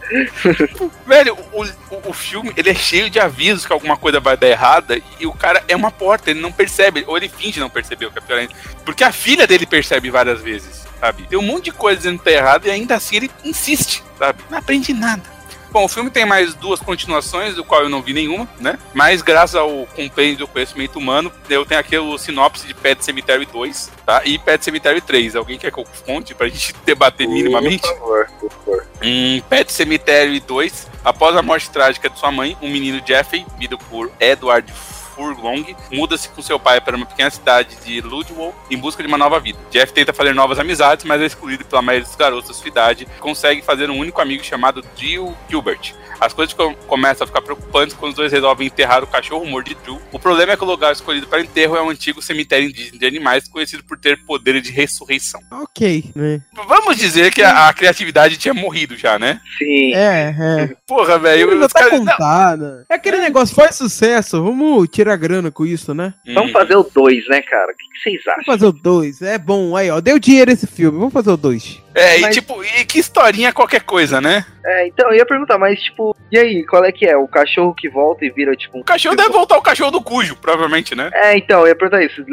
Velho, 1.05 1.37
o, 1.53 1.63
o, 1.63 2.09
o 2.09 2.13
filme, 2.13 2.51
ele 2.57 2.69
é 2.69 2.75
cheio 2.75 3.09
de 3.09 3.19
avisos 3.19 3.65
que 3.65 3.73
alguma 3.73 3.97
coisa 3.97 4.19
vai 4.19 4.35
dar 4.37 4.47
errada 4.47 4.99
e 5.19 5.25
o 5.27 5.33
cara 5.33 5.63
é 5.67 5.75
uma 5.75 5.91
porta, 5.91 6.31
ele 6.31 6.41
não 6.41 6.51
percebe, 6.51 7.03
ou 7.07 7.17
ele 7.17 7.29
finge 7.29 7.59
não 7.59 7.69
perceber 7.69 8.05
o 8.07 8.11
que 8.11 8.17
é 8.19 8.21
pior 8.21 8.39
ainda. 8.39 8.53
Porque 8.83 9.03
a 9.03 9.11
filha 9.11 9.45
dele 9.45 9.65
percebe 9.65 10.09
várias 10.09 10.41
vezes, 10.41 10.83
sabe? 10.99 11.23
Tem 11.27 11.37
um 11.37 11.43
monte 11.43 11.65
de 11.65 11.71
coisa 11.71 11.97
dizendo 11.97 12.19
que 12.19 12.25
tá 12.25 12.31
errado 12.31 12.65
e 12.65 12.71
ainda 12.71 12.95
assim 12.95 13.17
ele 13.17 13.31
insiste, 13.43 14.03
sabe? 14.17 14.43
Não 14.49 14.57
aprende 14.57 14.93
nada. 14.93 15.34
Bom, 15.75 15.83
o 15.83 15.89
filme 15.89 16.09
tem 16.09 16.23
mais 16.23 16.53
duas 16.53 16.79
continuações, 16.79 17.53
do 17.53 17.61
qual 17.61 17.81
eu 17.81 17.89
não 17.89 18.01
vi 18.01 18.13
nenhuma, 18.13 18.47
né? 18.61 18.79
Mas 18.93 19.21
graças 19.21 19.57
ao 19.57 19.85
compêndio 19.87 20.37
do 20.37 20.47
conhecimento 20.47 20.97
humano, 20.97 21.29
eu 21.49 21.65
tenho 21.65 21.81
aqui 21.81 21.97
o 21.97 22.17
sinopse 22.17 22.65
de 22.65 22.73
Pet 22.73 23.03
Cemetery 23.03 23.45
2, 23.45 23.91
tá? 24.05 24.21
E 24.23 24.39
Pet 24.39 24.63
Cemetery 24.63 25.01
3. 25.01 25.35
Alguém 25.35 25.59
quer 25.59 25.73
que 25.73 25.77
eu 25.77 25.85
conte 26.05 26.33
pra 26.33 26.47
gente 26.47 26.73
debater 26.85 27.27
minimamente? 27.27 27.81
Por 27.81 27.99
favor, 27.99 28.27
por 28.39 28.51
favor. 28.51 28.87
Em 29.01 29.41
Pet 29.49 29.69
Cemetery 29.69 30.39
2, 30.39 30.87
após 31.03 31.35
a 31.35 31.41
morte 31.41 31.69
trágica 31.69 32.09
de 32.09 32.17
sua 32.17 32.31
mãe, 32.31 32.55
o 32.61 32.69
menino 32.69 33.01
Jeffrey, 33.05 33.45
vivido 33.55 33.77
por 33.77 34.09
Edward 34.17 34.71
Furlong, 35.15 35.63
muda-se 35.91 36.27
com 36.29 36.41
seu 36.41 36.59
pai 36.59 36.81
para 36.81 36.95
uma 36.97 37.05
pequena 37.05 37.29
cidade 37.29 37.75
de 37.85 38.01
Ludlow 38.01 38.53
em 38.69 38.77
busca 38.77 39.01
de 39.01 39.07
uma 39.07 39.17
nova 39.17 39.39
vida. 39.39 39.57
Jeff 39.71 39.93
tenta 39.93 40.11
fazer 40.13 40.33
novas 40.35 40.59
amizades, 40.59 41.05
mas 41.05 41.21
é 41.21 41.25
excluído 41.25 41.63
pela 41.65 41.81
maioria 41.81 42.05
dos 42.07 42.15
garotos 42.15 42.49
da 42.49 42.53
sua 42.53 42.67
idade 42.67 43.07
e 43.15 43.19
consegue 43.19 43.61
fazer 43.61 43.89
um 43.89 43.97
único 43.97 44.21
amigo 44.21 44.43
chamado 44.43 44.83
Drew 44.97 45.35
Gilbert. 45.49 45.93
As 46.19 46.33
coisas 46.33 46.53
com- 46.53 46.73
começam 46.87 47.23
a 47.25 47.27
ficar 47.27 47.41
preocupantes 47.41 47.95
quando 47.95 48.11
os 48.11 48.15
dois 48.17 48.31
resolvem 48.31 48.67
enterrar 48.67 49.03
o 49.03 49.07
cachorro 49.07 49.45
morto 49.45 49.67
de 49.69 49.75
Drew. 49.75 50.01
O 50.11 50.19
problema 50.19 50.53
é 50.53 50.57
que 50.57 50.63
o 50.63 50.67
lugar 50.67 50.91
escolhido 50.93 51.27
para 51.27 51.41
enterro 51.41 51.75
é 51.75 51.81
um 51.81 51.89
antigo 51.89 52.21
cemitério 52.21 52.69
indígena 52.69 52.97
de 52.97 53.05
animais 53.05 53.47
conhecido 53.47 53.83
por 53.83 53.97
ter 53.97 54.17
poder 54.25 54.59
de 54.61 54.71
ressurreição. 54.71 55.41
Ok, 55.51 56.11
né? 56.15 56.41
Vamos 56.67 56.97
dizer 56.97 57.33
que 57.33 57.41
a, 57.41 57.67
a 57.67 57.73
criatividade 57.73 58.37
tinha 58.37 58.53
morrido 58.53 58.97
já, 58.97 59.19
né? 59.19 59.39
Sim. 59.57 59.93
É, 59.93 60.35
é. 60.39 60.75
Porra, 60.87 61.19
velho. 61.19 61.67
Tá 61.69 61.89
contada. 61.89 62.85
É 62.89 62.95
aquele 62.95 63.17
negócio, 63.17 63.53
faz 63.55 63.75
sucesso, 63.75 64.41
vamos 64.43 64.87
tirar 64.89 65.04
grana 65.15 65.51
com 65.51 65.65
isso, 65.65 65.93
né? 65.93 66.13
Vamos 66.33 66.51
Hum. 66.51 66.53
fazer 66.53 66.75
o 66.77 66.83
2, 66.83 67.27
né, 67.27 67.41
cara? 67.41 67.73
O 67.73 67.75
que, 67.75 67.83
vocês 68.01 68.21
Vamos 68.23 68.39
acham? 68.39 68.45
fazer 68.53 68.65
o 68.67 68.71
2, 68.71 69.21
é 69.21 69.37
bom. 69.37 69.75
Aí, 69.75 69.89
ó, 69.91 69.99
deu 69.99 70.17
dinheiro 70.17 70.51
esse 70.51 70.65
filme, 70.65 70.97
vamos 70.97 71.13
fazer 71.13 71.31
o 71.31 71.37
2. 71.37 71.81
É, 71.93 72.19
Mas- 72.19 72.35
e 72.37 72.39
tipo, 72.39 72.63
e 72.63 72.85
que 72.85 72.99
historinha 72.99 73.51
qualquer 73.51 73.81
coisa, 73.81 74.21
né? 74.21 74.45
É, 74.65 74.87
então, 74.87 75.09
eu 75.09 75.15
ia 75.17 75.25
perguntar, 75.25 75.57
mas 75.57 75.79
tipo, 75.81 76.15
e 76.31 76.37
aí, 76.39 76.65
qual 76.65 76.83
é 76.83 76.91
que 76.91 77.05
é? 77.05 77.15
O 77.15 77.27
cachorro 77.27 77.73
que 77.73 77.87
volta 77.87 78.25
e 78.25 78.29
vira, 78.31 78.55
tipo, 78.55 78.77
um 78.77 78.81
O 78.81 78.83
cachorro 78.83 79.15
deve 79.15 79.29
voltar 79.29 79.57
o 79.57 79.61
cachorro 79.61 79.91
do 79.91 80.01
Cujo, 80.01 80.35
provavelmente, 80.37 80.95
né? 80.95 81.09
É, 81.13 81.37
então, 81.37 81.61
eu 81.61 81.67
ia 81.67 81.75
perguntar 81.75 82.03
isso. 82.03 82.23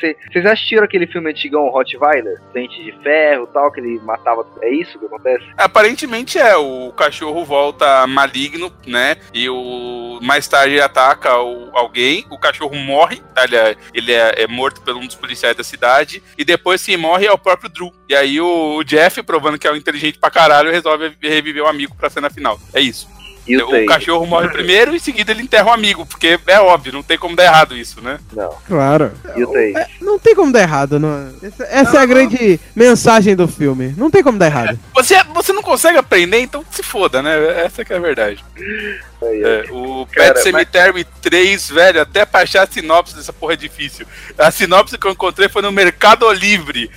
Cê- 0.00 0.16
Vocês 0.32 0.44
assistiram 0.46 0.84
aquele 0.84 1.06
filme 1.06 1.30
antigão, 1.30 1.68
Rottweiler? 1.68 2.40
Dente 2.52 2.82
de 2.82 2.92
ferro 3.02 3.46
e 3.48 3.52
tal, 3.54 3.70
que 3.70 3.80
ele 3.80 4.00
matava. 4.00 4.46
É 4.62 4.70
isso 4.70 4.98
que 4.98 5.06
acontece? 5.06 5.44
Aparentemente 5.56 6.38
é, 6.38 6.56
o 6.56 6.92
cachorro 6.92 7.44
volta 7.44 8.06
maligno, 8.06 8.72
né? 8.86 9.16
E 9.32 9.48
o 9.48 10.18
mais 10.22 10.48
tarde 10.48 10.80
ataca 10.80 11.38
o- 11.40 11.70
alguém, 11.72 12.24
o 12.30 12.38
cachorro 12.38 12.74
morre, 12.74 13.20
tá? 13.34 13.44
ele, 13.44 13.56
é, 13.56 13.76
ele 13.94 14.12
é- 14.12 14.42
é 14.42 14.46
morto 14.48 14.80
por 14.82 14.94
um 14.96 15.06
dos 15.06 15.14
policiais 15.14 15.56
da 15.56 15.62
cidade, 15.62 16.22
e 16.36 16.44
depois 16.44 16.84
quem 16.84 16.96
morre 16.96 17.26
é 17.26 17.32
o 17.32 17.38
próprio 17.38 17.68
Drew. 17.70 17.92
E 18.08 18.14
aí 18.14 18.40
o, 18.40 18.76
o 18.78 18.84
Jeff, 18.84 19.22
provando 19.22 19.58
que 19.58 19.66
é 19.68 19.72
um 19.72 19.76
inteligente 19.76 20.18
pra 20.18 20.30
caralho, 20.30 20.70
resolve 20.70 21.12
reviver 21.22 21.62
o 21.62 21.66
amigo 21.66 21.75
pra 21.96 22.10
cena 22.10 22.30
final. 22.30 22.58
É 22.72 22.80
isso. 22.80 23.08
E 23.46 23.56
o 23.56 23.84
o 23.84 23.86
cachorro 23.86 24.26
morre 24.26 24.48
primeiro 24.48 24.92
e 24.92 24.96
em 24.96 24.98
seguida 24.98 25.30
ele 25.30 25.42
enterra 25.42 25.66
o 25.66 25.72
amigo, 25.72 26.04
porque 26.04 26.38
é 26.48 26.58
óbvio, 26.58 26.92
não 26.92 27.02
tem 27.02 27.16
como 27.16 27.36
dar 27.36 27.44
errado 27.44 27.76
isso, 27.76 28.00
né? 28.00 28.18
Não. 28.32 28.52
Claro. 28.66 29.12
E 29.36 29.44
o 29.44 29.52
Tay? 29.52 29.76
É, 29.76 29.86
não 30.00 30.18
tem 30.18 30.34
como 30.34 30.50
dar 30.52 30.62
errado, 30.62 30.98
não. 30.98 31.32
Essa, 31.40 31.64
essa 31.64 31.98
é 31.98 32.00
a 32.00 32.06
grande 32.06 32.58
mensagem 32.74 33.36
do 33.36 33.46
filme. 33.46 33.94
Não 33.96 34.10
tem 34.10 34.22
como 34.22 34.36
dar 34.36 34.46
errado. 34.46 34.78
Você, 34.94 35.22
você 35.32 35.52
não 35.52 35.62
consegue 35.62 35.96
aprender, 35.96 36.40
então 36.40 36.64
se 36.70 36.82
foda, 36.82 37.22
né? 37.22 37.64
Essa 37.64 37.84
que 37.84 37.92
é 37.92 37.96
a 37.96 38.00
verdade. 38.00 38.44
É, 39.22 39.64
o 39.70 40.06
Cara, 40.10 40.34
Pet 40.34 40.42
Cemetery 40.42 41.06
3, 41.22 41.70
velho, 41.70 42.00
até 42.00 42.24
pra 42.24 42.40
achar 42.40 42.64
a 42.64 42.66
sinopse 42.66 43.14
dessa 43.14 43.32
porra 43.32 43.52
é 43.52 43.56
difícil. 43.56 44.06
A 44.36 44.50
sinopse 44.50 44.98
que 44.98 45.06
eu 45.06 45.12
encontrei 45.12 45.48
foi 45.48 45.62
no 45.62 45.70
Mercado 45.70 46.30
Livre. 46.32 46.90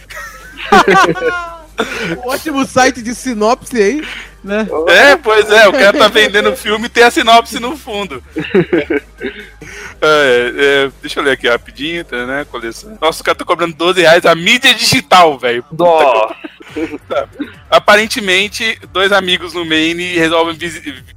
Ótimo 2.26 2.66
site 2.66 3.02
de 3.02 3.16
sinopse 3.16 3.78
aí, 3.78 4.08
né? 4.44 4.68
É, 4.88 5.16
pois 5.16 5.50
é, 5.52 5.68
o 5.68 5.74
cara 5.74 5.98
tá 5.98 6.08
vendendo 6.08 6.50
o 6.50 6.56
filme 6.56 6.86
e 6.86 6.90
tem 6.90 7.04
a 7.04 7.12
sinopse 7.12 7.60
no 7.60 7.78
fundo. 7.78 8.24
É, 10.02 10.54
é, 10.58 10.92
deixa 11.02 11.20
eu 11.20 11.24
ler 11.24 11.32
aqui 11.32 11.50
rapidinho, 11.50 12.06
tá, 12.06 12.26
né? 12.26 12.46
Coleção. 12.50 12.98
Nossa, 13.02 13.22
o 13.22 13.26
cara 13.26 13.38
tá 13.38 13.44
cobrando 13.44 13.76
12 13.76 14.00
reais 14.00 14.26
a 14.26 14.34
mídia 14.34 14.74
digital, 14.74 15.38
velho. 15.38 15.66
Dó. 15.72 16.34
Aparentemente, 17.70 18.80
dois 18.92 19.12
amigos 19.12 19.54
no 19.54 19.64
Maine 19.66 20.14
resolvem 20.16 20.58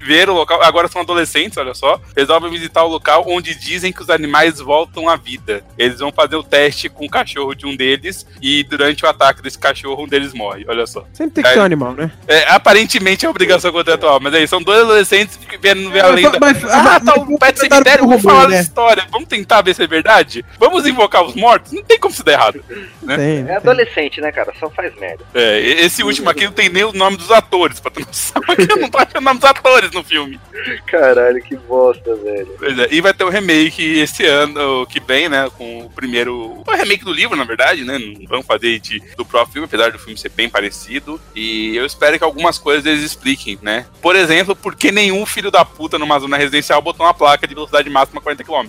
ver 0.01 0.29
o 0.29 0.35
local. 0.35 0.63
Agora 0.63 0.89
são 0.89 1.01
adolescentes, 1.03 1.57
olha 1.57 1.75
só. 1.75 2.01
Resolvem 2.17 2.51
visitar 2.51 2.85
o 2.85 2.89
local 2.89 3.25
onde 3.27 3.55
dizem 3.55 3.93
que 3.93 4.03
os 4.03 4.11
animais 4.11 4.59
voltam 4.61 5.09
à 5.09 5.17
vida. 5.17 5.65
Eles 5.79 5.99
vão 6.01 6.13
fazer 6.13 6.37
o 6.37 6.43
teste 6.43 6.89
com 6.89 7.07
o 7.07 7.11
cachorro 7.11 7.55
de 7.55 7.67
um 7.67 7.75
deles. 7.75 8.27
E 8.41 8.63
durante 8.65 9.05
o 9.05 9.09
ataque 9.09 9.43
desse 9.43 9.59
cachorro, 9.59 10.05
um 10.05 10.09
deles 10.09 10.33
morre. 10.35 10.65
Olha 10.69 10.87
só. 10.87 11.05
Sempre 11.13 11.35
tem 11.35 11.45
que 11.45 11.51
É. 11.51 11.53
ser 11.55 11.61
um 11.61 11.65
animal, 11.65 11.95
né? 11.95 12.11
É, 12.29 12.51
aparentemente 12.53 13.25
é 13.25 13.29
obrigação 13.31 13.73
contratual. 13.73 14.21
Mas 14.21 14.35
aí, 14.35 14.47
são 14.47 14.63
dois 14.63 14.81
adolescentes 14.83 15.37
que 15.37 15.57
vendo 15.57 15.91
ver 15.91 16.05
a 16.05 16.09
lenda. 16.09 16.39
mas- 16.41 16.65
ah, 16.65 16.83
mas- 16.83 17.03
tá 17.05 17.15
mas 17.17 17.29
o 17.29 17.39
pet 17.39 17.59
cemitério, 17.59 18.07
vamos 18.07 18.23
falar 18.23 18.49
né? 18.49 18.61
história. 18.61 19.05
Vamos 19.11 19.29
tentar 19.29 19.63
ver 19.63 19.75
se 19.75 19.83
é 19.83 19.87
verdade? 19.87 20.45
Vamos 20.59 20.87
invocar 20.87 21.23
os 21.25 21.35
mortos? 21.35 21.73
Não 21.73 21.83
tem 21.83 21.99
como 21.99 22.15
se 22.15 22.23
dar 22.23 22.33
errado. 22.33 22.63
né? 23.03 23.17
Tem, 23.17 23.39
É 23.41 23.45
tem. 23.45 23.57
adolescente, 23.57 24.21
né, 24.21 24.31
cara? 24.31 24.53
Só 24.61 24.69
faz 24.71 24.95
merda. 24.99 25.25
É, 25.35 25.42
e- 25.61 25.81
esse 25.85 26.03
último 26.03 26.29
aqui 26.31 26.45
não 26.45 26.53
tem 26.53 26.69
nem 26.69 26.85
o 26.85 26.93
nome 26.93 27.17
dos 27.17 27.31
atores, 27.31 27.81
pra 27.81 27.91
ter 27.91 28.07
noção. 28.07 28.43
Aqui 28.49 28.67
eu 28.71 28.77
não 28.77 28.89
tô 28.91 28.99
achando 28.99 29.19
o 29.19 29.21
nome 29.21 29.41
dos 29.41 29.49
atores 29.49 29.91
no 29.93 30.03
filme. 30.05 30.39
Caralho, 30.87 31.43
que 31.43 31.57
bosta, 31.57 32.15
velho. 32.17 32.55
Pois 32.59 32.79
é, 32.79 32.89
e 32.91 33.01
vai 33.01 33.13
ter 33.15 33.25
o 33.25 33.29
remake 33.29 33.99
esse 34.01 34.25
ano 34.25 34.87
que 34.87 35.01
vem, 35.01 35.29
né? 35.29 35.49
Com 35.57 35.87
o 35.87 35.91
primeiro. 35.91 36.63
O 36.67 36.71
remake 36.71 37.05
do 37.05 37.13
livro, 37.13 37.37
na 37.37 37.45
verdade, 37.45 37.85
né? 37.85 37.99
Não 37.99 38.27
vão 38.27 38.43
fazer 38.43 38.79
de, 38.79 39.01
do 39.17 39.25
próprio 39.25 39.53
filme, 39.55 39.67
apesar 39.67 39.91
do 39.91 39.99
filme 39.99 40.19
ser 40.19 40.29
bem 40.31 40.49
parecido. 40.49 41.21
E 41.35 41.77
eu 41.77 41.85
espero 41.87 42.19
que 42.19 42.25
algumas 42.25 42.59
coisas 42.59 42.85
eles 42.87 43.03
expliquem, 43.03 43.59
né? 43.63 43.87
Por 44.01 44.17
exemplo, 44.17 44.55
por 44.55 44.75
que 44.75 44.93
nenhum 44.93 45.25
filho 45.27 45.51
da 45.51 45.65
puta 45.65 45.99
numa 45.99 46.19
zona 46.19 46.37
residencial 46.37 46.81
botou 46.83 47.05
uma 47.07 47.15
placa 47.15 47.47
de 47.47 47.55
velocidade 47.55 47.89
máxima 47.91 48.21
40 48.21 48.45
km? 48.45 48.69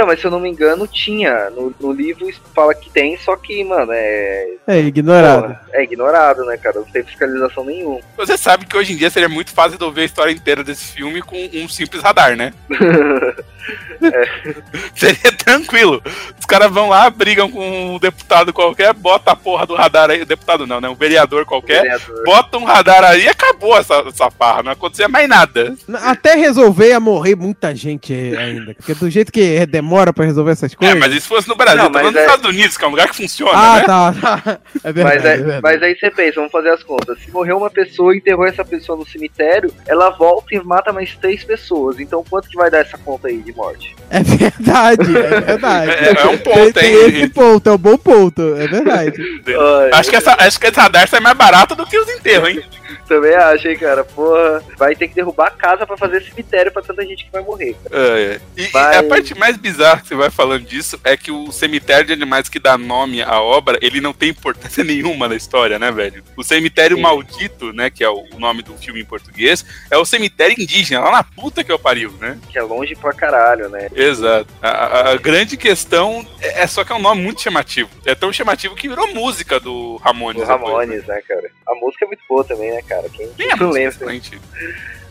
Então, 0.00 0.08
mas 0.08 0.18
se 0.18 0.26
eu 0.26 0.30
não 0.30 0.40
me 0.40 0.48
engano, 0.48 0.86
tinha. 0.86 1.50
No, 1.50 1.74
no 1.78 1.92
livro 1.92 2.26
fala 2.54 2.74
que 2.74 2.88
tem, 2.88 3.18
só 3.18 3.36
que, 3.36 3.62
mano, 3.62 3.92
é. 3.92 4.54
É 4.66 4.78
ignorado. 4.78 5.54
É 5.74 5.82
ignorado, 5.82 6.42
né, 6.46 6.56
cara? 6.56 6.80
Não 6.80 6.86
tem 6.86 7.02
fiscalização 7.02 7.66
nenhuma. 7.66 8.00
Você 8.16 8.38
sabe 8.38 8.64
que 8.64 8.74
hoje 8.74 8.94
em 8.94 8.96
dia 8.96 9.10
seria 9.10 9.28
muito 9.28 9.52
fácil 9.52 9.76
de 9.76 9.84
eu 9.84 9.92
ver 9.92 10.00
a 10.00 10.06
história 10.06 10.32
inteira 10.32 10.64
desse 10.64 10.86
filme 10.94 11.20
com 11.20 11.36
um 11.36 11.68
simples 11.68 12.02
radar, 12.02 12.34
né? 12.34 12.54
É. 14.02 14.54
Seria 14.94 15.32
tranquilo. 15.32 16.02
Os 16.38 16.46
caras 16.46 16.70
vão 16.70 16.88
lá, 16.88 17.08
brigam 17.10 17.50
com 17.50 17.94
um 17.94 17.98
deputado 17.98 18.52
qualquer, 18.52 18.92
bota 18.94 19.32
a 19.32 19.36
porra 19.36 19.66
do 19.66 19.74
radar 19.74 20.10
aí. 20.10 20.24
Deputado 20.24 20.66
não, 20.66 20.80
né? 20.80 20.88
Um 20.88 20.94
vereador 20.94 21.44
qualquer. 21.44 21.82
Vereador. 21.82 22.24
Bota 22.24 22.58
um 22.58 22.64
radar 22.64 23.04
aí 23.04 23.24
e 23.24 23.28
acabou 23.28 23.76
essa, 23.76 24.04
essa 24.06 24.30
farra. 24.30 24.62
Não 24.62 24.72
acontecia 24.72 25.08
mais 25.08 25.28
nada. 25.28 25.74
Até 26.02 26.34
resolver 26.34 26.88
ia 26.88 27.00
morrer 27.00 27.36
muita 27.36 27.74
gente 27.74 28.12
ainda. 28.12 28.74
Porque 28.74 28.94
do 28.94 29.10
jeito 29.10 29.32
que 29.32 29.66
demora 29.66 30.12
pra 30.12 30.24
resolver 30.24 30.52
essas 30.52 30.74
coisas. 30.74 30.96
É, 30.96 30.98
mas 30.98 31.12
isso 31.12 31.28
fosse 31.28 31.48
no 31.48 31.56
Brasil, 31.56 31.84
não, 31.84 31.90
mas 31.90 32.06
é... 32.06 32.10
nos 32.10 32.20
Estados 32.20 32.44
Unidos, 32.46 32.76
que 32.76 32.84
é 32.84 32.88
um 32.88 32.90
lugar 32.90 33.08
que 33.08 33.16
funciona. 33.16 33.52
Ah, 33.54 33.76
né? 33.76 33.84
tá, 33.84 34.12
tá. 34.42 34.60
É 34.84 34.92
verdade, 34.92 35.22
mas, 35.22 35.24
é, 35.24 35.58
é 35.58 35.60
mas 35.60 35.82
aí 35.82 35.96
você 35.96 36.10
pensa, 36.10 36.34
vamos 36.36 36.52
fazer 36.52 36.70
as 36.70 36.82
contas. 36.82 37.18
Se 37.20 37.30
morreu 37.30 37.58
uma 37.58 37.70
pessoa 37.70 38.14
e 38.14 38.18
enterrou 38.18 38.46
essa 38.46 38.64
pessoa 38.64 38.96
no 38.98 39.06
cemitério, 39.06 39.72
ela 39.86 40.10
volta 40.10 40.54
e 40.54 40.62
mata 40.62 40.92
mais 40.92 41.14
três 41.16 41.44
pessoas. 41.44 41.98
Então 42.00 42.24
quanto 42.28 42.48
que 42.48 42.56
vai 42.56 42.70
dar 42.70 42.78
essa 42.78 42.98
conta 42.98 43.28
aí 43.28 43.38
de 43.38 43.52
morte? 43.60 43.94
É 44.08 44.22
verdade, 44.22 45.16
é 45.16 45.40
verdade. 45.40 45.90
é, 45.90 46.20
é 46.20 46.26
um 46.26 46.38
ponto, 46.38 46.72
tem, 46.72 46.72
tem 46.72 47.06
esse 47.06 47.28
ponto, 47.28 47.68
é 47.68 47.72
um 47.72 47.78
bom 47.78 47.96
ponto, 47.96 48.56
é 48.56 48.66
verdade. 48.66 49.22
acho, 49.92 50.10
que 50.10 50.16
essa, 50.16 50.34
acho 50.38 50.58
que 50.58 50.66
essa 50.66 50.88
Darcy 50.88 51.16
é 51.16 51.20
mais 51.20 51.36
barata 51.36 51.76
do 51.76 51.86
que 51.86 51.98
os 51.98 52.08
enterros, 52.08 52.48
hein? 52.48 52.64
Também 53.10 53.34
acho, 53.34 53.66
hein, 53.66 53.76
cara. 53.76 54.04
Porra, 54.04 54.62
vai 54.76 54.94
ter 54.94 55.08
que 55.08 55.14
derrubar 55.16 55.48
a 55.48 55.50
casa 55.50 55.84
pra 55.84 55.96
fazer 55.96 56.22
cemitério 56.22 56.70
pra 56.70 56.80
tanta 56.80 57.04
gente 57.04 57.24
que 57.24 57.32
vai 57.32 57.42
morrer. 57.42 57.76
É, 57.90 57.96
é. 57.96 58.40
E, 58.56 58.70
Mas... 58.72 58.94
e, 58.94 58.98
a 58.98 59.02
parte 59.02 59.36
mais 59.36 59.56
bizarra 59.56 60.00
que 60.00 60.06
você 60.06 60.14
vai 60.14 60.30
falando 60.30 60.64
disso 60.64 60.98
é 61.02 61.16
que 61.16 61.32
o 61.32 61.50
cemitério 61.50 62.06
de 62.06 62.12
animais 62.12 62.48
que 62.48 62.60
dá 62.60 62.78
nome 62.78 63.20
à 63.20 63.40
obra, 63.40 63.80
ele 63.82 64.00
não 64.00 64.12
tem 64.12 64.30
importância 64.30 64.82
nenhuma 64.84 65.28
na 65.28 65.34
história, 65.34 65.76
né, 65.76 65.90
velho? 65.90 66.22
O 66.36 66.44
cemitério 66.44 66.96
Sim. 66.96 67.02
maldito, 67.02 67.72
né, 67.72 67.90
que 67.90 68.04
é 68.04 68.08
o 68.08 68.24
nome 68.38 68.62
do 68.62 68.74
filme 68.74 69.00
em 69.00 69.04
português, 69.04 69.64
é 69.90 69.98
o 69.98 70.04
cemitério 70.04 70.54
indígena, 70.56 71.00
lá 71.00 71.10
na 71.10 71.24
puta 71.24 71.64
que 71.64 71.72
eu 71.72 71.78
pariu, 71.80 72.12
né? 72.20 72.38
Que 72.48 72.58
é 72.58 72.62
longe 72.62 72.94
pra 72.94 73.12
caralho, 73.12 73.39
né? 73.68 73.88
Exato. 73.94 74.52
A, 74.62 75.10
a, 75.10 75.16
grande 75.16 75.56
questão 75.56 76.26
é, 76.40 76.62
é, 76.62 76.66
só 76.66 76.84
que 76.84 76.92
é 76.92 76.94
um 76.94 77.00
nome 77.00 77.22
muito 77.22 77.40
chamativo. 77.40 77.90
É 78.04 78.14
tão 78.14 78.32
chamativo 78.32 78.74
que 78.74 78.88
virou 78.88 79.12
música 79.14 79.58
do 79.58 79.96
Ramones. 79.96 80.42
Do 80.42 80.48
Ramones, 80.48 80.88
depois, 80.88 81.06
né? 81.06 81.14
né, 81.14 81.22
cara? 81.26 81.50
A 81.68 81.74
música 81.74 82.04
é 82.04 82.08
muito 82.08 82.22
boa 82.28 82.44
também, 82.44 82.70
né, 82.70 82.82
cara? 82.82 83.08
Quem, 83.08 83.28
quem 83.32 83.48
não 83.56 83.70
lembra? 83.70 84.06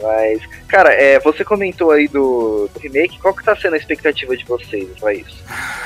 Mas, 0.01 0.41
cara, 0.67 0.93
é, 0.93 1.19
você 1.19 1.43
comentou 1.43 1.91
aí 1.91 2.07
do, 2.07 2.69
do, 2.73 2.79
remake, 2.79 3.19
qual 3.19 3.33
que 3.33 3.43
tá 3.43 3.55
sendo 3.55 3.73
a 3.73 3.77
expectativa 3.77 4.35
de 4.35 4.45
vocês 4.45 4.87
pra 4.99 5.13
isso? 5.13 5.43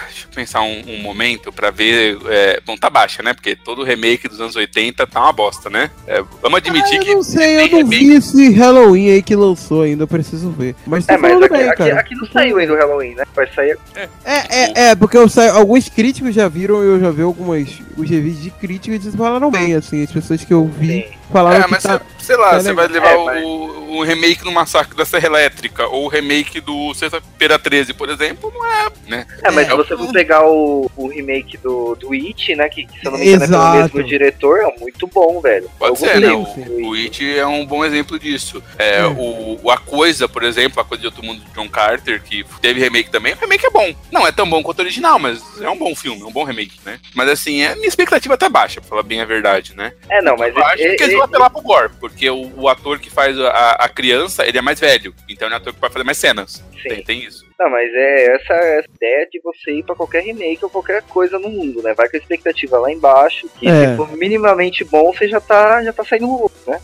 Deixa 0.08 0.26
eu 0.26 0.36
pensar 0.36 0.62
um, 0.62 0.84
um 0.88 1.02
momento 1.02 1.52
pra 1.52 1.72
ver. 1.72 2.18
É, 2.28 2.62
bom, 2.62 2.78
tá 2.78 2.90
baixa, 2.90 3.24
né? 3.24 3.34
Porque 3.34 3.56
todo 3.56 3.84
remake 3.84 4.28
dos 4.28 4.40
anos 4.40 4.56
80 4.56 5.08
tá 5.08 5.20
uma 5.20 5.34
bosta, 5.34 5.70
né? 5.70 5.90
É, 6.06 6.24
vamos 6.42 6.58
admitir 6.58 7.00
ah, 7.00 7.06
eu 7.06 7.16
não 7.16 7.24
sei, 7.24 7.56
eu 7.56 7.70
não 7.70 7.78
remake... 7.78 8.06
vi 8.06 8.14
esse 8.16 8.50
Halloween 8.52 9.12
aí 9.12 9.24
que 9.24 9.36
lançou 9.36 9.82
ainda, 9.82 10.04
eu 10.04 10.08
preciso 10.08 10.52
ver. 10.52 10.76
Mas 10.86 11.06
tá 11.06 11.16
é, 11.16 11.18
mas 11.18 11.42
aqui, 11.42 11.50
bem, 11.50 11.70
aqui, 11.70 11.92
aqui, 11.92 12.16
não 12.16 12.28
saiu 12.28 12.58
ainda 12.58 12.74
o 12.74 12.78
Halloween, 12.78 13.16
né? 13.16 13.24
Vai 13.34 13.52
sair. 13.52 13.78
É, 13.96 14.08
é, 14.24 14.38
é, 14.50 14.90
é 14.90 14.96
porque 14.96 15.18
eu 15.18 15.28
saio, 15.28 15.54
alguns 15.54 15.90
críticos 15.90 16.36
já 16.36 16.48
viram, 16.48 16.84
eu 16.84 17.00
já 17.00 17.10
vi 17.10 17.24
algumas 17.24 17.82
os 17.98 18.10
reviews 18.10 18.42
de 18.42 18.52
críticos 18.52 19.06
e 19.06 19.18
falaram 19.18 19.50
bem, 19.50 19.74
assim, 19.76 20.04
as 20.04 20.12
pessoas 20.12 20.44
que 20.44 20.54
eu 20.54 20.66
vi. 20.66 21.04
Sim 21.04 21.23
falaram 21.32 21.66
é, 21.66 21.68
mas 21.68 21.84
tá, 21.84 22.02
sei 22.20 22.38
lá, 22.38 22.52
tá 22.52 22.60
você 22.60 22.74
vai 22.74 22.88
levar 22.88 23.12
é, 23.12 23.16
o, 23.16 23.26
mas... 23.26 23.44
o, 23.44 24.04
remake 24.04 24.44
do 24.44 24.52
Massacre 24.52 24.96
da 24.96 25.06
Serra 25.06 25.28
Elétrica 25.28 25.88
ou 25.88 26.06
o 26.06 26.08
remake 26.08 26.60
do 26.60 26.94
Sexta-feira 26.94 27.60
13, 27.60 27.94
por 27.94 28.10
exemplo, 28.10 28.52
não 28.54 28.66
é, 28.66 28.88
né? 29.08 29.28
É, 29.44 29.52
mas 29.52 29.68
é, 29.68 29.72
se 29.72 29.76
você 29.76 29.98
for 29.98 30.12
pegar 30.12 30.46
o, 30.46 30.90
o 30.96 31.08
remake 31.08 31.58
do, 31.58 31.96
do 31.96 32.14
It, 32.14 32.56
né, 32.56 32.70
que, 32.70 32.86
que 32.86 33.00
se 33.00 33.06
eu 33.06 33.12
não 33.12 33.20
me 33.20 33.28
engano 33.28 33.44
Exato. 33.44 33.64
é 33.64 33.72
pelo 33.72 33.84
mesmo 33.84 34.04
diretor, 34.04 34.60
é 34.60 34.80
muito 34.80 35.08
bom, 35.08 35.42
velho. 35.42 35.70
Pode 35.78 36.00
ser, 36.00 36.20
né? 36.20 36.32
O, 36.32 36.90
o 36.90 36.94
It 36.94 37.38
é 37.38 37.46
um 37.46 37.66
bom 37.66 37.84
exemplo 37.84 38.18
disso. 38.18 38.64
É, 38.78 38.94
é, 38.94 39.06
O, 39.06 39.72
A 39.72 39.78
Coisa, 39.78 40.28
por 40.28 40.44
exemplo, 40.44 40.80
A 40.80 40.86
Coisa 40.86 41.02
de 41.02 41.08
Outro 41.08 41.24
Mundo 41.24 41.44
de 41.44 41.52
John 41.52 41.68
Carter, 41.68 42.22
que 42.22 42.46
teve 42.62 42.80
remake 42.80 43.10
também, 43.10 43.34
o 43.34 43.38
remake 43.38 43.66
é 43.66 43.70
bom. 43.70 43.94
Não 44.12 44.28
é 44.28 44.32
tão 44.32 44.50
bom 44.50 44.62
quanto 44.62 44.80
o 44.80 44.82
original, 44.82 45.18
mas 45.18 45.42
é 45.62 45.70
um 45.70 45.78
bom 45.78 45.96
filme, 45.96 46.22
é 46.22 46.26
um 46.26 46.32
bom 46.32 46.44
remake, 46.44 46.80
né? 46.86 47.00
Mas 47.16 47.30
assim, 47.30 47.64
a 47.66 47.76
minha 47.76 47.88
expectativa 47.88 48.38
tá 48.38 48.50
baixa, 48.50 48.80
pra 48.80 48.90
falar 48.90 49.04
bem 49.04 49.22
a 49.22 49.26
verdade, 49.26 49.76
né? 49.76 49.94
É, 50.10 50.22
não, 50.22 50.36
mas... 50.38 50.56
Eu 50.56 50.66
acho 50.66 50.78
que 50.78 50.96
eles 51.14 51.18
vão 51.18 51.26
apelar 51.26 51.50
pro 51.50 51.62
gore, 51.62 51.92
porque 52.00 52.30
o, 52.30 52.52
o 52.56 52.68
ator 52.68 53.00
que 53.00 53.10
faz 53.10 53.40
a, 53.40 53.72
a, 53.72 53.90
criança, 53.90 54.46
ele 54.46 54.58
é 54.58 54.62
mais 54.62 54.80
velho, 54.80 55.14
então 55.30 55.48
ele 55.48 55.56
é 55.56 55.58
um 55.58 55.62
ator 55.62 55.74
que 55.74 55.80
pode 55.80 55.94
fazer 55.94 56.06
mais 56.06 56.18
cenas. 56.18 56.64
Tem, 56.84 57.04
tem 57.04 57.24
isso. 57.24 57.46
Não, 57.60 57.70
mas 57.70 57.94
é 57.94 58.36
essa, 58.36 58.54
essa 58.54 58.90
ideia 58.96 59.28
de 59.32 59.40
você 59.42 59.72
ir 59.72 59.84
pra 59.84 59.96
qualquer 59.96 60.24
remake 60.24 60.64
ou 60.64 60.70
qualquer 60.70 61.02
coisa 61.04 61.40
no 61.40 61.50
mundo, 61.50 61.82
né? 61.82 61.94
Vai 61.94 62.10
com 62.10 62.18
a 62.18 62.20
expectativa 62.20 62.78
lá 62.78 62.92
embaixo, 62.92 63.48
que 63.58 63.68
é. 63.68 63.90
se 63.90 63.96
for 63.96 64.12
minimamente 64.18 64.84
bom, 64.84 65.14
você 65.14 65.28
já 65.28 65.40
tá, 65.40 65.84
já 65.84 65.94
tá 65.94 66.04
saindo 66.04 66.28
louco, 66.28 66.56
né? 66.68 66.82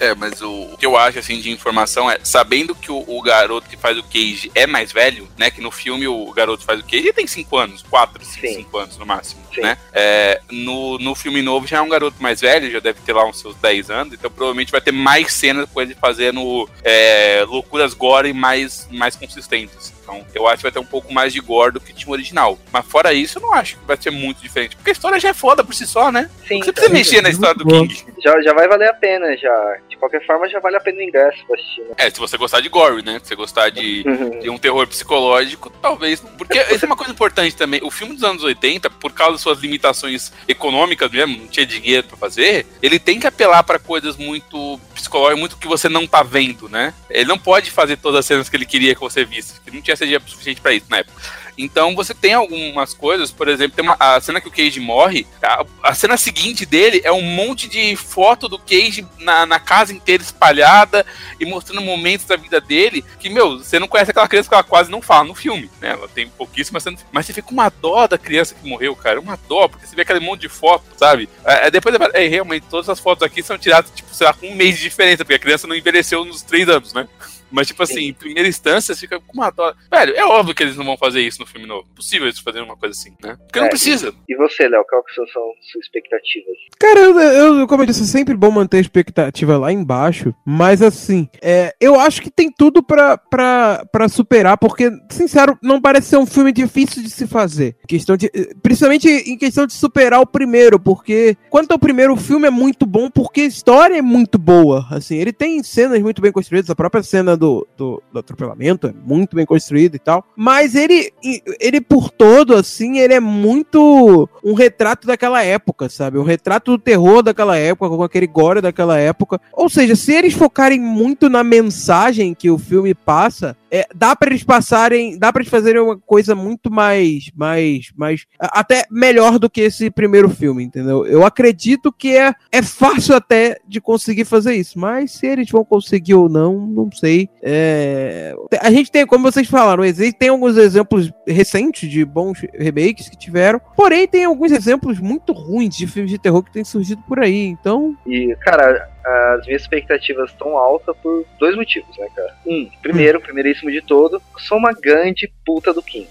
É, 0.00 0.14
mas 0.14 0.40
o, 0.40 0.50
o, 0.72 0.76
que 0.76 0.86
eu 0.86 0.96
acho, 0.96 1.18
assim, 1.18 1.40
de 1.40 1.50
informação 1.50 2.10
é, 2.10 2.18
sabendo 2.22 2.74
que 2.74 2.90
o, 2.90 3.04
o, 3.06 3.20
garoto 3.20 3.68
que 3.68 3.76
faz 3.76 3.98
o 3.98 4.02
Cage 4.02 4.50
é 4.54 4.66
mais 4.66 4.92
velho, 4.92 5.28
né, 5.36 5.50
que 5.50 5.60
no 5.60 5.70
filme 5.70 6.06
o 6.06 6.32
garoto 6.32 6.64
faz 6.64 6.80
o 6.80 6.84
Cage, 6.84 6.98
ele 6.98 7.12
tem 7.12 7.26
5 7.26 7.56
anos, 7.56 7.82
4, 7.82 8.24
5 8.24 8.78
anos 8.78 8.96
no 8.96 9.04
máximo, 9.04 9.42
Sim. 9.54 9.62
né, 9.62 9.76
é, 9.92 10.40
no, 10.50 10.98
no 10.98 11.14
filme 11.14 11.42
novo 11.42 11.66
já 11.66 11.78
é 11.78 11.80
um 11.80 11.88
garoto 11.88 12.22
mais 12.22 12.40
velho, 12.40 12.70
já 12.70 12.80
deve 12.80 13.00
ter 13.00 13.12
lá 13.12 13.26
uns 13.26 13.40
seus 13.40 13.56
10 13.56 13.90
anos, 13.90 14.12
então 14.14 14.30
provavelmente 14.30 14.70
vai 14.72 14.80
ter 14.80 14.92
mais 14.92 15.32
cenas 15.32 15.68
com 15.72 15.80
ele 15.80 15.94
fazendo 15.94 16.68
é, 16.84 17.44
loucuras 17.48 17.92
gore 17.92 18.32
mais, 18.32 18.88
mais 18.90 19.16
consistentes. 19.16 19.97
Então, 20.08 20.24
eu 20.34 20.48
acho 20.48 20.56
que 20.56 20.62
vai 20.62 20.72
ter 20.72 20.78
um 20.78 20.84
pouco 20.84 21.12
mais 21.12 21.34
de 21.34 21.40
gore 21.40 21.72
do 21.72 21.80
que 21.80 21.92
tinha 21.92 22.08
o 22.08 22.12
original. 22.12 22.58
Mas 22.72 22.86
fora 22.86 23.12
isso, 23.12 23.36
eu 23.36 23.42
não 23.42 23.52
acho 23.52 23.76
que 23.76 23.84
vai 23.84 23.96
ser 24.00 24.10
muito 24.10 24.40
diferente. 24.40 24.74
Porque 24.74 24.90
a 24.90 24.92
história 24.92 25.20
já 25.20 25.28
é 25.28 25.34
foda 25.34 25.62
por 25.62 25.74
si 25.74 25.86
só, 25.86 26.10
né? 26.10 26.30
Sim. 26.46 26.60
Você 26.60 26.72
precisa 26.72 26.92
mexer 26.92 27.22
na 27.22 27.28
história 27.28 27.54
do 27.54 27.66
King. 27.66 28.06
Já, 28.24 28.40
já 28.40 28.54
vai 28.54 28.66
valer 28.66 28.88
a 28.88 28.94
pena, 28.94 29.36
já. 29.36 29.76
De 29.88 29.96
qualquer 29.98 30.24
forma, 30.26 30.48
já 30.48 30.60
vale 30.60 30.76
a 30.76 30.80
pena 30.80 30.98
o 30.98 31.02
ingresso 31.02 31.44
pra 31.46 31.56
assistir. 31.56 31.82
Né? 31.82 31.94
É, 31.98 32.10
se 32.10 32.18
você 32.18 32.38
gostar 32.38 32.60
de 32.60 32.68
gore, 32.70 33.04
né? 33.04 33.20
Se 33.22 33.28
você 33.28 33.34
gostar 33.34 33.68
de, 33.68 34.02
uhum. 34.06 34.40
de 34.40 34.48
um 34.48 34.56
terror 34.56 34.86
psicológico, 34.86 35.68
talvez. 35.70 36.20
Porque 36.20 36.58
isso 36.72 36.84
é 36.84 36.86
uma 36.86 36.96
coisa 36.96 37.12
importante 37.12 37.54
também. 37.54 37.80
O 37.82 37.90
filme 37.90 38.14
dos 38.14 38.24
anos 38.24 38.42
80, 38.42 38.88
por 38.90 39.12
causa 39.12 39.32
das 39.32 39.42
suas 39.42 39.58
limitações 39.58 40.32
econômicas 40.46 41.10
mesmo, 41.10 41.36
não 41.36 41.46
tinha 41.46 41.66
dinheiro 41.66 42.06
pra 42.06 42.16
fazer, 42.16 42.66
ele 42.82 42.98
tem 42.98 43.20
que 43.20 43.26
apelar 43.26 43.62
para 43.62 43.78
coisas 43.78 44.16
muito 44.16 44.80
psicológicas, 44.94 45.38
muito 45.38 45.56
que 45.58 45.68
você 45.68 45.88
não 45.88 46.06
tá 46.06 46.22
vendo, 46.22 46.68
né? 46.68 46.94
Ele 47.10 47.28
não 47.28 47.38
pode 47.38 47.70
fazer 47.70 47.96
todas 47.96 48.20
as 48.20 48.26
cenas 48.26 48.48
que 48.48 48.56
ele 48.56 48.66
queria 48.66 48.94
que 48.94 49.00
você 49.00 49.24
visse, 49.24 49.60
que 49.60 49.70
não 49.70 49.82
tinha 49.82 49.96
CGI 49.98 50.20
suficiente 50.26 50.60
para 50.60 50.72
isso 50.72 50.86
na 50.88 50.98
época. 50.98 51.20
Então 51.58 51.94
você 51.96 52.14
tem 52.14 52.34
algumas 52.34 52.94
coisas, 52.94 53.32
por 53.32 53.48
exemplo, 53.48 53.74
tem 53.74 53.84
uma, 53.84 53.96
a 53.98 54.20
cena 54.20 54.40
que 54.40 54.46
o 54.46 54.50
Cage 54.50 54.78
morre, 54.78 55.26
a, 55.42 55.66
a, 55.82 55.94
cena 55.94 56.16
seguinte 56.16 56.64
dele 56.64 57.00
é 57.02 57.10
um 57.10 57.20
monte 57.20 57.68
de 57.68 57.96
foto 57.96 58.48
do 58.48 58.58
Cage 58.58 59.04
na, 59.18 59.44
na, 59.44 59.58
casa 59.58 59.92
inteira 59.92 60.22
espalhada 60.22 61.04
e 61.40 61.44
mostrando 61.44 61.82
momentos 61.82 62.26
da 62.26 62.36
vida 62.36 62.60
dele 62.60 63.04
que, 63.18 63.28
meu, 63.28 63.58
você 63.58 63.80
não 63.80 63.88
conhece 63.88 64.12
aquela 64.12 64.28
criança 64.28 64.48
que 64.48 64.54
ela 64.54 64.62
quase 64.62 64.88
não 64.88 65.02
fala 65.02 65.24
no 65.24 65.34
filme, 65.34 65.68
né? 65.80 65.90
Ela 65.90 66.06
tem 66.06 66.28
pouquíssimas 66.28 66.84
cenas, 66.84 67.04
mas 67.10 67.26
você 67.26 67.32
fica 67.32 67.48
com 67.48 67.54
uma 67.54 67.70
dó 67.70 68.06
da 68.06 68.16
criança 68.16 68.54
que 68.54 68.68
morreu, 68.68 68.94
cara, 68.94 69.20
uma 69.20 69.36
dó, 69.48 69.66
porque 69.66 69.84
você 69.84 69.96
vê 69.96 70.02
aquele 70.02 70.20
monte 70.20 70.42
de 70.42 70.48
foto, 70.48 70.84
sabe? 70.96 71.28
É, 71.44 71.66
é 71.66 71.70
depois, 71.72 71.96
é, 72.14 72.28
realmente, 72.28 72.66
todas 72.70 72.88
as 72.88 73.00
fotos 73.00 73.24
aqui 73.24 73.42
são 73.42 73.58
tiradas, 73.58 73.90
tipo, 73.90 74.14
sei 74.14 74.28
lá, 74.28 74.32
com 74.32 74.46
um 74.46 74.54
mês 74.54 74.76
de 74.76 74.82
diferença, 74.82 75.24
porque 75.24 75.34
a 75.34 75.40
criança 75.40 75.66
não 75.66 75.74
envelheceu 75.74 76.24
nos 76.24 76.42
três 76.42 76.68
anos, 76.68 76.92
né? 76.92 77.08
Mas, 77.50 77.66
tipo 77.68 77.82
assim, 77.82 77.94
Sim. 77.94 78.08
em 78.08 78.12
primeira 78.12 78.48
instância, 78.48 78.94
você 78.94 79.00
fica 79.00 79.20
com 79.20 79.32
uma 79.32 79.50
dó. 79.50 79.74
Velho, 79.90 80.14
é 80.14 80.24
óbvio 80.24 80.54
que 80.54 80.62
eles 80.62 80.76
não 80.76 80.84
vão 80.84 80.96
fazer 80.96 81.20
isso 81.20 81.40
no 81.40 81.46
filme 81.46 81.66
novo. 81.66 81.86
Impossível 81.92 82.26
eles 82.26 82.38
fazerem 82.38 82.66
uma 82.66 82.76
coisa 82.76 82.98
assim, 82.98 83.10
né? 83.22 83.36
Porque 83.36 83.58
é, 83.58 83.62
não 83.62 83.68
precisa. 83.68 84.14
E, 84.28 84.36
você, 84.36 84.68
Léo, 84.68 84.84
qual 84.88 85.02
que 85.04 85.14
são 85.14 85.26
suas 85.26 85.84
expectativas? 85.84 86.56
Cara, 86.78 87.00
eu, 87.00 87.20
eu, 87.20 87.66
como 87.66 87.82
eu 87.82 87.86
disse, 87.86 88.02
é 88.02 88.06
sempre 88.06 88.34
bom 88.36 88.50
manter 88.50 88.78
a 88.78 88.80
expectativa 88.80 89.58
lá 89.58 89.72
embaixo. 89.72 90.34
Mas, 90.44 90.82
assim, 90.82 91.28
é, 91.42 91.74
eu 91.80 91.98
acho 91.98 92.22
que 92.22 92.30
tem 92.30 92.50
tudo 92.50 92.82
pra, 92.82 93.16
pra, 93.16 93.84
pra 93.90 94.08
superar, 94.08 94.58
porque, 94.58 94.90
sincero, 95.10 95.58
não 95.62 95.80
parece 95.80 96.08
ser 96.08 96.16
um 96.16 96.26
filme 96.26 96.52
difícil 96.52 97.02
de 97.02 97.10
se 97.10 97.26
fazer. 97.26 97.76
Questão 97.86 98.16
de, 98.16 98.30
principalmente 98.62 99.08
em 99.08 99.36
questão 99.36 99.66
de 99.66 99.72
superar 99.72 100.20
o 100.20 100.26
primeiro, 100.26 100.78
porque 100.78 101.36
quanto 101.50 101.72
ao 101.72 101.78
primeiro, 101.78 102.12
o 102.12 102.16
filme 102.16 102.46
é 102.46 102.50
muito 102.50 102.84
bom, 102.86 103.10
porque 103.10 103.42
a 103.42 103.46
história 103.46 103.96
é 103.96 104.02
muito 104.02 104.38
boa. 104.38 104.86
Assim, 104.90 105.16
ele 105.16 105.32
tem 105.32 105.62
cenas 105.62 106.00
muito 106.00 106.20
bem 106.20 106.32
construídas, 106.32 106.70
a 106.70 106.76
própria 106.76 107.02
cena 107.02 107.36
do, 107.38 107.66
do, 107.76 108.02
do, 108.12 108.18
atropelamento, 108.18 108.88
é 108.88 108.92
muito 108.92 109.36
bem 109.36 109.46
construído 109.46 109.94
e 109.94 109.98
tal. 109.98 110.24
Mas 110.36 110.74
ele, 110.74 111.12
ele 111.60 111.80
por 111.80 112.10
todo, 112.10 112.54
assim, 112.54 112.98
ele 112.98 113.14
é 113.14 113.20
muito 113.20 114.28
um 114.44 114.54
retrato 114.54 115.06
daquela 115.06 115.42
época, 115.42 115.88
sabe? 115.88 116.18
Um 116.18 116.24
retrato 116.24 116.72
do 116.72 116.78
terror 116.78 117.22
daquela 117.22 117.56
época, 117.56 117.96
com 117.96 118.02
aquele 118.02 118.26
gore 118.26 118.60
daquela 118.60 118.98
época. 118.98 119.40
Ou 119.52 119.68
seja, 119.68 119.96
se 119.96 120.12
eles 120.12 120.34
focarem 120.34 120.80
muito 120.80 121.28
na 121.28 121.44
mensagem 121.44 122.34
que 122.34 122.50
o 122.50 122.58
filme 122.58 122.94
passa, 122.94 123.56
é, 123.70 123.86
dá 123.94 124.14
para 124.14 124.30
eles 124.30 124.44
passarem, 124.44 125.18
dá 125.18 125.32
para 125.32 125.42
eles 125.42 125.50
fazerem 125.50 125.80
uma 125.80 125.98
coisa 125.98 126.34
muito 126.34 126.70
mais, 126.70 127.30
mais, 127.34 127.92
mais, 127.96 128.26
até 128.38 128.84
melhor 128.90 129.38
do 129.38 129.50
que 129.50 129.60
esse 129.60 129.90
primeiro 129.90 130.28
filme, 130.28 130.64
entendeu? 130.64 131.06
Eu 131.06 131.24
acredito 131.24 131.92
que 131.92 132.16
é, 132.16 132.34
é 132.50 132.62
fácil 132.62 133.14
até 133.14 133.58
de 133.66 133.80
conseguir 133.80 134.24
fazer 134.24 134.54
isso, 134.54 134.78
mas 134.78 135.12
se 135.12 135.26
eles 135.26 135.50
vão 135.50 135.64
conseguir 135.64 136.14
ou 136.14 136.28
não, 136.28 136.58
não 136.66 136.90
sei. 136.92 137.28
É, 137.42 138.34
a 138.60 138.70
gente 138.70 138.90
tem, 138.90 139.06
como 139.06 139.30
vocês 139.30 139.48
falaram, 139.48 139.84
tem 140.18 140.28
alguns 140.28 140.56
exemplos 140.56 141.12
recentes 141.26 141.88
de 141.90 142.04
bons 142.04 142.40
remakes 142.54 143.08
que 143.08 143.16
tiveram, 143.16 143.60
porém 143.76 144.06
tem 144.06 144.24
alguns 144.24 144.52
exemplos 144.52 144.98
muito 144.98 145.32
ruins 145.32 145.76
de 145.76 145.86
filmes 145.86 146.10
de 146.10 146.18
terror 146.18 146.42
que 146.42 146.52
têm 146.52 146.64
surgido 146.64 147.02
por 147.06 147.18
aí, 147.20 147.46
então. 147.46 147.96
E, 148.06 148.34
cara, 148.40 148.88
as 149.08 149.46
minhas 149.46 149.62
expectativas 149.62 150.30
estão 150.30 150.56
altas 150.56 150.96
por 151.02 151.24
dois 151.38 151.56
motivos, 151.56 151.96
né, 151.96 152.08
cara? 152.14 152.34
Um, 152.46 152.68
primeiro, 152.82 153.20
primeiríssimo 153.20 153.70
de 153.70 153.80
todo, 153.80 154.22
sou 154.38 154.58
uma 154.58 154.72
grande 154.72 155.30
puta 155.44 155.72
do 155.72 155.82
King. 155.82 156.06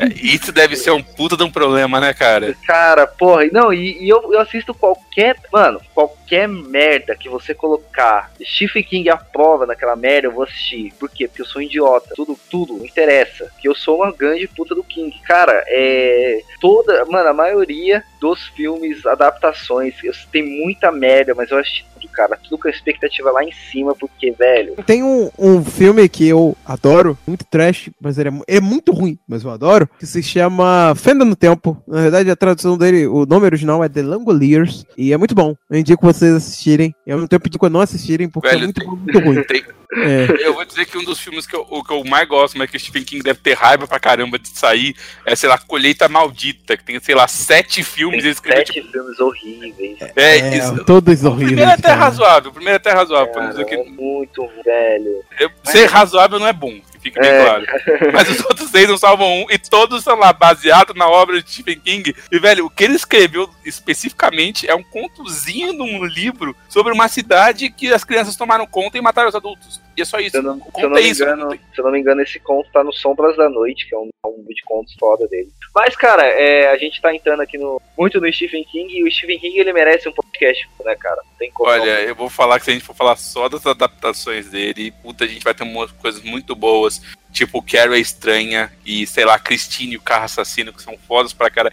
É, 0.00 0.06
isso 0.14 0.52
deve 0.52 0.76
ser 0.76 0.90
um 0.90 1.02
puta 1.02 1.36
de 1.36 1.44
um 1.44 1.50
problema, 1.50 2.00
né, 2.00 2.12
cara? 2.12 2.54
Cara, 2.66 3.06
porra, 3.06 3.46
não, 3.52 3.72
e, 3.72 4.02
e 4.02 4.08
eu, 4.08 4.32
eu 4.32 4.40
assisto 4.40 4.74
qualquer. 4.74 5.36
Mano, 5.52 5.80
qualquer 5.94 6.48
merda 6.48 7.14
que 7.14 7.28
você 7.28 7.54
colocar 7.54 8.30
Stephen 8.42 8.82
King 8.82 9.10
à 9.10 9.16
prova 9.16 9.66
naquela 9.66 9.96
merda, 9.96 10.28
eu 10.28 10.32
vou 10.32 10.44
assistir. 10.44 10.92
Por 10.98 11.08
quê? 11.08 11.28
Porque 11.28 11.42
eu 11.42 11.46
sou 11.46 11.60
um 11.60 11.64
idiota. 11.64 12.14
Tudo, 12.14 12.38
tudo, 12.50 12.78
não 12.78 12.84
interessa. 12.84 13.50
Que 13.60 13.68
eu 13.68 13.74
sou 13.74 13.96
uma 14.02 14.12
grande 14.12 14.48
puta 14.48 14.74
do 14.74 14.84
King. 14.84 15.16
Cara, 15.24 15.64
é. 15.66 16.40
Toda. 16.60 17.04
Mano, 17.06 17.28
a 17.28 17.34
maioria 17.34 18.02
dos 18.20 18.48
filmes, 18.48 19.06
adaptações, 19.06 19.94
eu, 20.02 20.12
tem 20.30 20.42
muita 20.42 20.90
merda, 20.90 21.34
mas 21.34 21.50
eu 21.50 21.58
tudo, 21.99 21.99
cara. 22.10 22.36
Tudo 22.42 22.58
com 22.58 22.68
a 22.68 22.70
expectativa 22.70 23.30
lá 23.30 23.42
em 23.44 23.52
cima, 23.70 23.94
porque, 23.94 24.30
velho. 24.32 24.74
Tem 24.86 25.02
um, 25.02 25.30
um 25.38 25.64
filme 25.64 26.08
que 26.08 26.26
eu 26.26 26.56
adoro, 26.64 27.16
muito 27.26 27.44
trash, 27.44 27.90
mas 28.00 28.18
ele 28.18 28.28
é, 28.46 28.56
é 28.56 28.60
muito 28.60 28.92
ruim, 28.92 29.18
mas 29.28 29.44
eu 29.44 29.50
adoro, 29.50 29.88
que 29.98 30.06
se 30.06 30.22
chama 30.22 30.94
Fenda 30.96 31.24
no 31.24 31.36
Tempo. 31.36 31.82
Na 31.86 32.02
verdade, 32.02 32.30
a 32.30 32.36
tradução 32.36 32.76
dele, 32.76 33.06
o 33.06 33.24
nome 33.26 33.46
original 33.46 33.82
é 33.84 33.88
The 33.88 34.02
Langoliers, 34.02 34.84
e 34.96 35.12
é 35.12 35.16
muito 35.16 35.34
bom. 35.34 35.54
Eu 35.70 35.78
indico 35.78 36.04
vocês 36.06 36.32
assistirem. 36.34 36.94
E 37.06 37.10
ao 37.12 37.18
mesmo 37.18 37.28
tempo 37.28 37.46
indico 37.48 37.66
a 37.66 37.70
não 37.70 37.80
assistirem, 37.80 38.28
porque 38.28 38.48
é 38.48 38.52
Velho, 38.52 38.64
muito, 38.64 38.80
tem- 38.80 38.88
bom, 38.88 38.96
muito 38.96 39.18
ruim. 39.18 39.42
Tem- 39.50 39.64
É. 39.92 40.46
eu 40.46 40.54
vou 40.54 40.64
dizer 40.64 40.86
que 40.86 40.96
um 40.96 41.02
dos 41.02 41.18
filmes 41.18 41.48
que 41.48 41.56
eu, 41.56 41.66
o 41.68 41.82
que 41.82 41.92
eu 41.92 42.04
mais 42.04 42.28
gosto, 42.28 42.56
mas 42.56 42.70
que 42.70 42.76
o 42.76 42.80
Stephen 42.80 43.02
King 43.02 43.24
deve 43.24 43.40
ter 43.40 43.54
raiva 43.54 43.88
pra 43.88 43.98
caramba 43.98 44.38
de 44.38 44.48
sair, 44.48 44.94
é, 45.26 45.34
sei 45.34 45.48
lá, 45.48 45.58
Colheita 45.58 46.08
Maldita, 46.08 46.76
que 46.76 46.84
tem, 46.84 47.00
sei 47.00 47.12
lá, 47.16 47.26
sete 47.26 47.82
filmes 47.82 48.22
Tem 48.22 48.32
sete 48.32 48.72
tipo, 48.74 48.88
filmes 48.92 49.18
horríveis. 49.18 49.98
é, 50.00 50.12
É, 50.38 50.58
isso. 50.58 50.84
todos 50.84 51.24
O 51.24 51.28
horríveis. 51.30 51.46
primeiro 51.48 51.70
é 51.72 51.74
até 51.74 51.88
cara. 51.88 51.99
Razoável, 52.00 52.50
o 52.50 52.54
primeiro 52.54 52.74
é 52.74 52.76
até 52.78 52.90
razoável, 52.92 53.32
pra 53.32 53.42
não 53.42 53.50
dizer 53.50 53.64
Cara, 53.64 53.82
que 53.82 53.88
é 53.88 53.92
muito 53.92 54.48
velho. 54.64 55.24
eu- 55.38 55.50
ser 55.64 55.86
razoável 55.86 56.38
não 56.38 56.46
é 56.46 56.52
bom, 56.52 56.80
fique 57.00 57.18
bem 57.18 57.30
É. 57.30 57.44
claro. 57.44 57.66
Mas 58.12 58.28
os 58.30 58.44
outros 58.44 58.70
seis 58.70 58.88
não 58.88 58.96
salvam 58.96 59.42
um, 59.42 59.46
e 59.50 59.58
todos 59.58 60.04
são 60.04 60.16
lá 60.16 60.32
baseados 60.32 60.94
na 60.96 61.08
obra 61.08 61.42
de 61.42 61.50
Stephen 61.50 61.80
King. 61.80 62.14
E, 62.30 62.38
velho, 62.38 62.66
o 62.66 62.70
que 62.70 62.84
ele 62.84 62.94
escreveu 62.94 63.48
especificamente 63.64 64.68
é 64.68 64.74
um 64.74 64.82
contozinho 64.82 65.72
num 65.72 66.04
livro 66.04 66.54
sobre 66.68 66.92
uma 66.92 67.08
cidade 67.08 67.70
que 67.70 67.92
as 67.92 68.04
crianças 68.04 68.36
tomaram 68.36 68.66
conta 68.66 68.98
e 68.98 69.00
mataram 69.00 69.28
os 69.28 69.34
adultos. 69.34 69.80
E 69.96 70.02
é 70.02 70.04
só 70.04 70.18
isso. 70.18 70.30
Se 70.30 70.38
eu 70.38 70.42
não, 70.42 70.56
se 70.58 70.82
eu 70.82 70.88
não 70.88 70.96
me 70.96 71.02
isso. 71.02 71.22
engano, 71.22 71.50
se 71.52 71.80
eu 71.80 71.84
não 71.84 71.92
me 71.92 71.98
engano, 72.00 72.22
esse 72.22 72.38
conto 72.40 72.70
tá 72.72 72.82
no 72.82 72.92
Sombras 72.92 73.36
da 73.36 73.48
Noite, 73.50 73.86
que 73.88 73.94
é 73.94 73.98
um, 73.98 74.08
um 74.24 74.44
de 74.48 74.62
contos 74.64 74.94
foda 74.98 75.26
dele. 75.28 75.48
Mas, 75.74 75.94
cara, 75.96 76.24
é, 76.24 76.70
a 76.70 76.76
gente 76.76 77.00
tá 77.00 77.14
entrando 77.14 77.40
aqui 77.42 77.58
no, 77.58 77.80
muito 77.98 78.20
no 78.20 78.32
Stephen 78.32 78.64
King 78.64 78.92
e 78.98 79.04
o 79.04 79.10
Stephen 79.10 79.38
King 79.38 79.58
ele 79.58 79.72
merece 79.72 80.08
um 80.08 80.12
podcast, 80.12 80.68
né, 80.84 80.96
cara? 80.96 81.20
Tem 81.38 81.50
como. 81.52 81.68
Olha, 81.70 82.00
eu 82.02 82.14
vou 82.14 82.28
falar 82.30 82.58
que 82.58 82.64
se 82.64 82.70
a 82.70 82.74
gente 82.74 82.84
for 82.84 82.94
falar 82.94 83.16
só 83.16 83.48
das 83.48 83.66
adaptações 83.66 84.48
dele, 84.48 84.92
puta, 85.02 85.24
a 85.24 85.28
gente 85.28 85.44
vai 85.44 85.54
ter 85.54 85.62
umas 85.64 85.92
coisas 85.92 86.22
muito 86.22 86.54
boas. 86.56 86.89
Tipo, 87.32 87.62
Carrie 87.62 87.96
é 87.96 88.00
Estranha 88.00 88.72
e, 88.84 89.06
sei 89.06 89.24
lá, 89.24 89.38
Christine 89.38 89.96
o 89.96 90.00
Carro 90.00 90.24
Assassino, 90.24 90.72
que 90.72 90.82
são 90.82 90.98
fodas 91.06 91.32
pra 91.32 91.50
cara. 91.50 91.72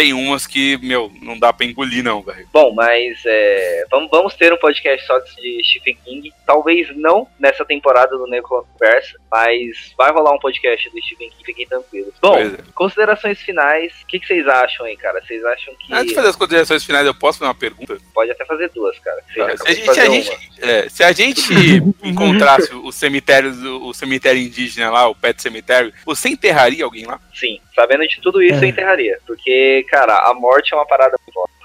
Tem 0.00 0.14
umas 0.14 0.46
que, 0.46 0.78
meu, 0.78 1.12
não 1.20 1.38
dá 1.38 1.52
pra 1.52 1.66
engolir, 1.66 2.02
não, 2.02 2.22
velho. 2.22 2.48
Bom, 2.50 2.72
mas 2.72 3.20
é, 3.26 3.84
vamos, 3.90 4.10
vamos 4.10 4.32
ter 4.32 4.50
um 4.50 4.56
podcast 4.56 5.06
só 5.06 5.18
de 5.18 5.60
Stephen 5.62 5.98
King. 6.02 6.32
Talvez 6.46 6.88
não 6.96 7.28
nessa 7.38 7.66
temporada 7.66 8.16
do 8.16 8.26
Nego 8.26 8.48
Conversa, 8.48 9.18
mas 9.30 9.92
vai 9.98 10.10
rolar 10.10 10.32
um 10.32 10.38
podcast 10.38 10.88
do 10.88 11.02
Stephen 11.02 11.28
King, 11.28 11.44
fiquem 11.44 11.66
tranquilos. 11.66 12.14
Bom, 12.18 12.38
é. 12.38 12.56
considerações 12.74 13.42
finais, 13.42 13.92
o 14.02 14.06
que, 14.06 14.18
que 14.18 14.26
vocês 14.26 14.48
acham 14.48 14.86
aí, 14.86 14.96
cara? 14.96 15.20
Vocês 15.20 15.44
acham 15.44 15.74
que. 15.74 15.92
Antes 15.92 16.08
de 16.08 16.14
fazer 16.14 16.28
as 16.28 16.36
considerações 16.36 16.82
finais, 16.82 17.06
eu 17.06 17.14
posso 17.14 17.38
fazer 17.38 17.48
uma 17.48 17.54
pergunta? 17.54 17.98
Pode 18.14 18.30
até 18.30 18.46
fazer 18.46 18.70
duas, 18.70 18.98
cara. 19.00 19.22
Tá, 19.36 19.56
se, 19.58 19.68
a 19.68 19.74
gente, 19.74 19.92
se, 19.92 20.00
a 20.00 20.08
gente, 20.08 20.50
é, 20.62 20.88
se 20.88 21.04
a 21.04 21.12
gente 21.12 21.52
encontrasse 22.02 22.74
o 22.74 22.90
cemitério, 22.90 23.52
o 23.84 23.92
cemitério 23.92 24.40
indígena 24.40 24.90
lá, 24.90 25.08
o 25.08 25.14
Pet 25.14 25.42
Cemitério, 25.42 25.92
você 26.06 26.30
enterraria 26.30 26.86
alguém 26.86 27.04
lá? 27.04 27.20
Sim, 27.34 27.60
sabendo 27.80 28.06
de 28.06 28.20
tudo 28.20 28.42
isso, 28.42 28.60
É. 28.62 28.64
eu 28.66 28.68
enterraria. 28.68 29.18
Porque, 29.26 29.84
cara, 29.88 30.16
a 30.28 30.34
morte 30.34 30.72
é 30.72 30.76
uma 30.76 30.86
parada. 30.86 31.16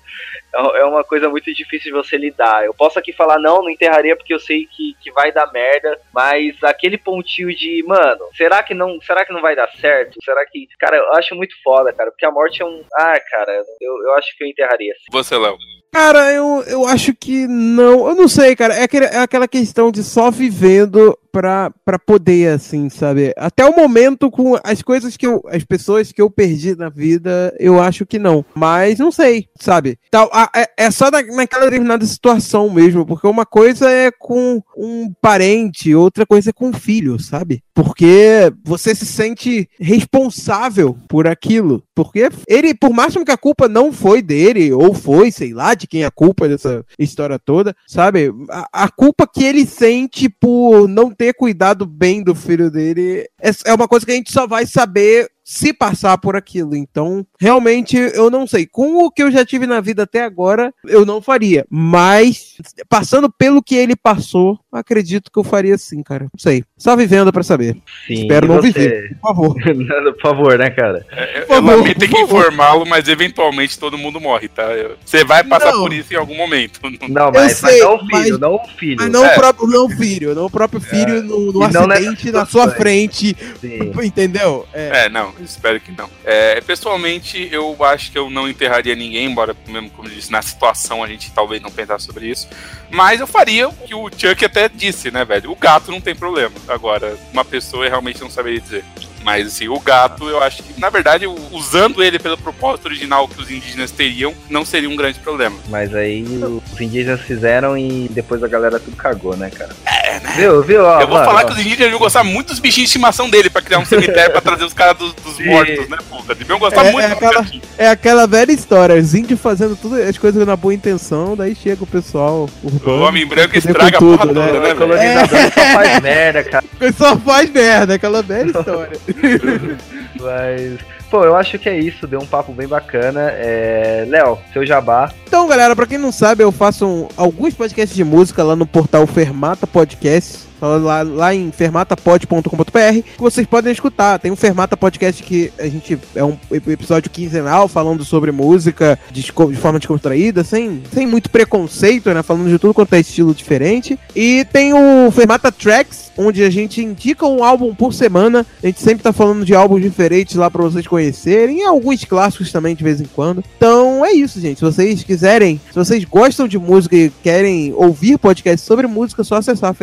É 0.51 0.79
é 0.79 0.83
uma 0.83 1.03
coisa 1.03 1.29
muito 1.29 1.53
difícil 1.53 1.91
de 1.91 1.97
você 1.97 2.17
lidar. 2.17 2.65
Eu 2.65 2.73
posso 2.73 2.97
aqui 2.97 3.13
falar, 3.13 3.37
não, 3.37 3.61
não 3.61 3.69
enterraria 3.69 4.15
porque 4.15 4.33
eu 4.33 4.39
sei 4.39 4.65
que, 4.65 4.95
que 4.99 5.11
vai 5.11 5.31
dar 5.31 5.51
merda, 5.53 6.01
mas 6.11 6.55
aquele 6.63 6.97
pontinho 6.97 7.55
de, 7.55 7.83
mano, 7.85 8.25
será 8.35 8.63
que 8.63 8.73
não 8.73 8.99
será 8.99 9.23
que 9.23 9.31
não 9.31 9.41
vai 9.41 9.55
dar 9.55 9.69
certo? 9.79 10.17
Será 10.23 10.43
que. 10.47 10.67
Cara, 10.79 10.97
eu 10.97 11.13
acho 11.13 11.35
muito 11.35 11.53
foda, 11.63 11.93
cara, 11.93 12.09
porque 12.09 12.25
a 12.25 12.31
morte 12.31 12.63
é 12.63 12.65
um. 12.65 12.83
Ah, 12.95 13.19
cara, 13.29 13.61
eu, 13.79 14.03
eu 14.07 14.13
acho 14.15 14.35
que 14.35 14.43
eu 14.43 14.47
enterraria. 14.47 14.93
sim. 14.95 15.05
Você, 15.11 15.37
Léo. 15.37 15.55
Cara, 15.91 16.31
eu, 16.31 16.63
eu 16.67 16.85
acho 16.85 17.13
que 17.15 17.47
não. 17.47 18.07
Eu 18.07 18.15
não 18.15 18.27
sei, 18.27 18.55
cara. 18.55 18.75
É, 18.75 18.83
aquele- 18.83 19.05
é 19.05 19.17
aquela 19.17 19.47
questão 19.47 19.91
de 19.91 20.03
só 20.03 20.29
vivendo 20.29 21.17
pra, 21.31 21.71
pra 21.83 21.97
poder, 21.97 22.49
assim, 22.53 22.89
sabe? 22.89 23.33
Até 23.35 23.65
o 23.65 23.75
momento, 23.75 24.29
com 24.29 24.55
as 24.63 24.83
coisas 24.83 25.17
que 25.17 25.25
eu. 25.25 25.41
As 25.47 25.63
pessoas 25.63 26.11
que 26.11 26.21
eu 26.21 26.29
perdi 26.29 26.75
na 26.75 26.89
vida, 26.89 27.55
eu 27.59 27.81
acho 27.81 28.05
que 28.05 28.19
não. 28.19 28.45
Mas 28.53 28.99
não 28.99 29.11
sei, 29.11 29.47
sabe? 29.59 29.97
Tal, 30.11 30.29
a- 30.31 30.49
é, 30.55 30.69
é 30.77 30.91
só 30.91 31.09
na, 31.09 31.23
naquela 31.23 31.65
determinada 31.65 32.05
situação 32.05 32.69
mesmo. 32.69 33.03
Porque 33.03 33.25
uma 33.25 33.45
coisa 33.45 33.89
é 33.89 34.11
com 34.11 34.61
um 34.77 35.11
parente, 35.19 35.95
outra 35.95 36.23
coisa 36.23 36.51
é 36.51 36.53
com 36.53 36.67
um 36.69 36.73
filho, 36.73 37.19
sabe? 37.19 37.63
Porque 37.73 38.51
você 38.63 38.93
se 38.93 39.05
sente 39.07 39.67
responsável 39.79 40.95
por 41.07 41.27
aquilo. 41.27 41.83
Porque 41.95 42.29
ele, 42.47 42.73
por 42.73 42.91
máximo 42.91 43.25
que 43.25 43.31
a 43.31 43.37
culpa 43.37 43.67
não 43.67 43.91
foi 43.91 44.21
dele, 44.21 44.71
ou 44.71 44.93
foi, 44.93 45.31
sei 45.31 45.53
lá, 45.53 45.75
de 45.79 45.87
quem 45.87 46.03
é 46.03 46.05
a 46.05 46.11
culpa 46.11 46.47
dessa 46.47 46.85
história 46.97 47.39
toda, 47.39 47.75
sabe? 47.87 48.31
A, 48.49 48.83
a 48.83 48.89
culpa 48.89 49.27
que 49.27 49.43
ele 49.43 49.65
sente 49.65 50.29
por 50.29 50.87
não 50.87 51.11
ter 51.11 51.33
cuidado 51.33 51.85
bem 51.85 52.23
do 52.23 52.35
filho 52.35 52.69
dele 52.69 53.27
é, 53.41 53.51
é 53.65 53.73
uma 53.73 53.87
coisa 53.87 54.05
que 54.05 54.11
a 54.11 54.15
gente 54.15 54.31
só 54.31 54.45
vai 54.45 54.65
saber 54.65 55.29
se 55.51 55.73
passar 55.73 56.15
por 56.19 56.35
aquilo. 56.35 56.75
Então, 56.75 57.25
realmente, 57.39 57.97
eu 57.97 58.29
não 58.29 58.45
sei. 58.45 58.67
Com 58.67 59.03
o 59.03 59.09
que 59.09 59.23
eu 59.23 59.31
já 59.31 59.43
tive 59.43 59.65
na 59.65 59.81
vida 59.81 60.03
até 60.03 60.21
agora, 60.23 60.71
eu 60.85 61.03
não 61.07 61.23
faria. 61.23 61.65
Mas, 61.71 62.55
passando 62.87 63.31
pelo 63.31 63.63
que 63.63 63.73
ele 63.73 63.95
passou, 63.95 64.59
acredito 64.71 65.31
que 65.31 65.39
eu 65.39 65.43
faria 65.43 65.75
sim, 65.75 66.03
cara. 66.03 66.25
Não 66.25 66.37
sei. 66.39 66.63
Só 66.77 66.95
vivendo 66.95 67.33
pra 67.33 67.41
saber. 67.41 67.75
Sim, 68.05 68.13
Espero 68.21 68.47
não 68.47 68.57
você? 68.57 68.67
viver. 68.71 69.17
Por 69.19 69.27
favor. 69.29 69.55
Por 70.19 70.21
favor, 70.21 70.57
né, 70.59 70.69
cara? 70.69 71.03
É, 71.11 71.39
Eu, 71.41 71.47
Por 71.47 71.55
eu 71.55 71.61
favor, 71.63 71.77
lamento 71.77 71.99
ter 71.99 72.07
que 72.09 72.19
informá-lo, 72.19 72.85
mas 72.87 73.07
eventualmente 73.07 73.79
todo 73.79 73.97
mundo 73.97 74.19
morre, 74.19 74.47
tá? 74.49 74.67
Você 75.03 75.23
vai 75.25 75.43
passar 75.43 75.71
Não. 75.71 75.79
por 75.81 75.91
isso 75.93 76.13
em 76.13 76.17
algum 76.17 76.35
momento. 76.37 76.79
Não, 77.09 77.31
mas, 77.33 77.53
sei, 77.53 77.81
mas 77.81 77.81
não 77.81 77.95
o 77.95 77.99
filho, 77.99 78.11
mas- 78.11 78.39
não 78.39 78.55
o 78.55 78.67
filho. 78.77 78.95
Mas 78.99 79.09
não 79.11 79.25
É. 79.25 79.31
o 79.31 79.35
próprio 79.35 79.67
não 79.67 79.85
o 79.85 79.89
filho, 79.89 80.35
não 80.35 80.45
o 80.45 80.49
próprio 80.49 80.79
filho 80.81 81.23
no, 81.23 81.51
no 81.51 81.59
não 81.59 81.87
nessas 81.87 81.91
acidente 82.07 82.31
na 82.31 82.45
sua 82.45 82.69
frente, 82.69 83.35
Sim. 83.59 83.91
entendeu? 84.03 84.65
É. 84.73 85.05
É, 85.05 85.09
não, 85.09 85.33
espero 85.43 85.79
que 85.79 85.91
não. 85.91 86.09
É, 86.23 86.59
pessoalmente, 86.61 87.49
eu 87.51 87.75
acho 87.83 88.11
que 88.11 88.17
eu 88.17 88.29
não 88.29 88.47
enterraria 88.47 88.95
ninguém, 88.95 89.25
embora, 89.25 89.55
mesmo 89.67 89.89
como 89.89 90.07
eu 90.07 90.13
disse, 90.13 90.31
na 90.31 90.41
situação 90.41 91.03
a 91.03 91.07
gente 91.07 91.31
talvez 91.31 91.61
não 91.61 91.71
pensasse 91.71 92.05
sobre 92.05 92.27
isso. 92.27 92.47
Mas 92.89 93.19
eu 93.19 93.27
faria 93.27 93.69
o 93.69 93.73
que 93.73 93.95
o 93.95 94.09
Chuck 94.09 94.43
até 94.43 94.67
disse, 94.67 95.11
né, 95.11 95.23
velho? 95.23 95.51
O 95.51 95.55
gato 95.55 95.91
não 95.91 96.01
tem 96.01 96.15
problema. 96.15 96.55
Agora, 96.67 97.17
uma 97.31 97.45
pessoa 97.45 97.85
eu 97.85 97.89
realmente 97.89 98.21
não 98.21 98.29
saberia 98.29 98.59
dizer. 98.59 98.83
Mas, 99.23 99.47
assim, 99.47 99.67
o 99.67 99.79
gato, 99.79 100.29
eu 100.29 100.41
acho 100.41 100.63
que, 100.63 100.79
na 100.79 100.89
verdade, 100.89 101.25
usando 101.51 102.01
ele 102.01 102.17
pelo 102.17 102.37
propósito 102.37 102.85
original 102.85 103.27
que 103.27 103.41
os 103.41 103.51
indígenas 103.51 103.91
teriam, 103.91 104.33
não 104.49 104.63
seria 104.63 104.89
um 104.89 104.95
grande 104.95 105.19
problema. 105.19 105.57
Mas 105.67 105.93
aí 105.93 106.23
os 106.23 106.79
indígenas 106.79 107.21
fizeram 107.21 107.77
e 107.77 108.07
depois 108.09 108.41
a 108.43 108.47
galera 108.47 108.79
tudo 108.79 108.95
cagou, 108.95 109.35
né, 109.35 109.49
cara? 109.49 109.75
É, 110.09 110.19
né? 110.21 110.33
Viu, 110.37 110.61
viu? 110.63 110.83
Ó, 110.83 111.01
eu 111.01 111.07
vou 111.07 111.17
mano, 111.17 111.25
falar 111.29 111.41
ó. 111.43 111.45
que 111.45 111.51
os 111.53 111.59
indígenas 111.59 111.79
deviam 111.79 111.99
gostar 111.99 112.23
muito 112.23 112.47
dos 112.47 112.59
bichinhos 112.59 112.89
de 112.89 112.95
estimação 112.97 113.29
dele 113.29 113.49
pra 113.49 113.61
criar 113.61 113.79
um 113.79 113.85
cemitério 113.85 114.31
pra 114.31 114.41
trazer 114.41 114.63
os 114.65 114.73
caras 114.73 114.97
dos, 114.97 115.13
dos 115.13 115.39
mortos, 115.45 115.87
né, 115.89 115.97
puta? 116.09 116.33
Deviam 116.35 116.57
gostar 116.57 116.85
É, 116.85 116.91
muito 116.91 117.05
é 117.05 117.09
dos 117.09 117.17
aquela-. 117.17 117.45
É 117.77 117.87
aquela 117.89 118.27
velha 118.27 118.51
história, 118.51 118.95
os 118.95 119.13
índios 119.13 119.39
fazendo 119.39 119.75
tudo 119.75 119.95
as 120.01 120.17
coisas 120.17 120.45
na 120.45 120.55
boa 120.55 120.73
intenção, 120.73 121.35
daí 121.35 121.55
chega 121.55 121.83
o 121.83 121.87
pessoal 121.87 122.49
O 122.63 122.67
urbano. 122.67 123.03
homem 123.03 123.25
branco 123.25 123.57
estraga 123.57 123.97
a 123.97 123.99
com 123.99 124.17
porra 124.17 124.27
tudo, 124.27 124.33
toda, 124.33 124.51
né? 124.53 124.59
né, 124.59 124.73
O 124.73 124.75
colonizador 124.77 125.39
só 125.51 125.73
faz 125.73 126.01
merda, 126.01 126.43
cara. 126.43 126.65
Só 126.97 127.15
faz 127.17 127.49
merda, 127.51 127.93
aquela 127.95 128.21
velha 128.23 128.47
história. 128.47 128.97
Mas, 130.19 130.79
pô, 131.09 131.23
eu 131.23 131.35
acho 131.35 131.57
que 131.59 131.67
é 131.69 131.77
isso. 131.77 132.05
Deu 132.07 132.19
um 132.21 132.25
papo 132.25 132.51
bem 132.51 132.67
bacana. 132.67 133.29
É... 133.31 134.05
Léo, 134.07 134.37
seu 134.53 134.65
jabá. 134.65 135.11
Então, 135.27 135.47
galera, 135.47 135.75
pra 135.75 135.85
quem 135.87 135.97
não 135.97 136.11
sabe, 136.11 136.43
eu 136.43 136.51
faço 136.51 136.85
um- 136.85 137.07
alguns 137.17 137.53
podcasts 137.53 137.95
de 137.95 138.03
música 138.03 138.43
lá 138.43 138.55
no 138.55 138.65
portal 138.65 139.05
Fermata 139.07 139.65
Podcasts. 139.67 140.48
Lá, 140.61 141.01
lá 141.01 141.35
em 141.35 141.51
fermatapod.com.br, 141.51 143.01
que 143.15 143.21
vocês 143.21 143.47
podem 143.47 143.71
escutar. 143.71 144.19
Tem 144.19 144.31
um 144.31 144.35
Fermata 144.35 144.75
Podcast 144.75 145.21
que 145.23 145.51
a 145.57 145.67
gente 145.67 145.97
é 146.15 146.23
um 146.23 146.37
episódio 146.51 147.09
quinzenal 147.09 147.67
falando 147.67 148.03
sobre 148.03 148.31
música 148.31 148.99
de, 149.11 149.21
de 149.21 149.57
forma 149.57 149.79
descontraída, 149.79 150.43
sem, 150.43 150.83
sem 150.93 151.07
muito 151.07 151.29
preconceito, 151.29 152.13
né? 152.13 152.23
Falando 152.23 152.49
de 152.49 152.59
tudo 152.59 152.73
quanto 152.73 152.93
é 152.93 152.99
estilo 152.99 153.33
diferente. 153.33 153.97
E 154.15 154.45
tem 154.51 154.73
o 154.73 155.11
Fermata 155.11 155.51
Tracks, 155.51 156.11
onde 156.17 156.43
a 156.43 156.49
gente 156.49 156.81
indica 156.81 157.25
um 157.25 157.43
álbum 157.43 157.73
por 157.73 157.93
semana. 157.93 158.45
A 158.61 158.67
gente 158.67 158.81
sempre 158.81 159.03
tá 159.03 159.13
falando 159.13 159.45
de 159.45 159.55
álbuns 159.55 159.81
diferentes 159.81 160.35
lá 160.35 160.49
para 160.49 160.63
vocês 160.63 160.85
conhecerem, 160.85 161.59
e 161.59 161.63
alguns 161.63 162.03
clássicos 162.03 162.51
também 162.51 162.75
de 162.75 162.83
vez 162.83 162.99
em 162.99 163.05
quando. 163.05 163.43
Então 163.57 164.05
é 164.05 164.11
isso, 164.11 164.39
gente. 164.39 164.59
Se 164.59 164.65
vocês 164.65 165.03
quiserem, 165.03 165.59
se 165.69 165.75
vocês 165.75 166.03
gostam 166.03 166.47
de 166.47 166.57
música 166.57 166.95
e 166.95 167.11
querem 167.23 167.73
ouvir 167.75 168.17
podcasts 168.17 168.65
sobre 168.65 168.87
música, 168.87 169.21
é 169.21 169.25
só 169.25 169.35
acessar 169.35 169.73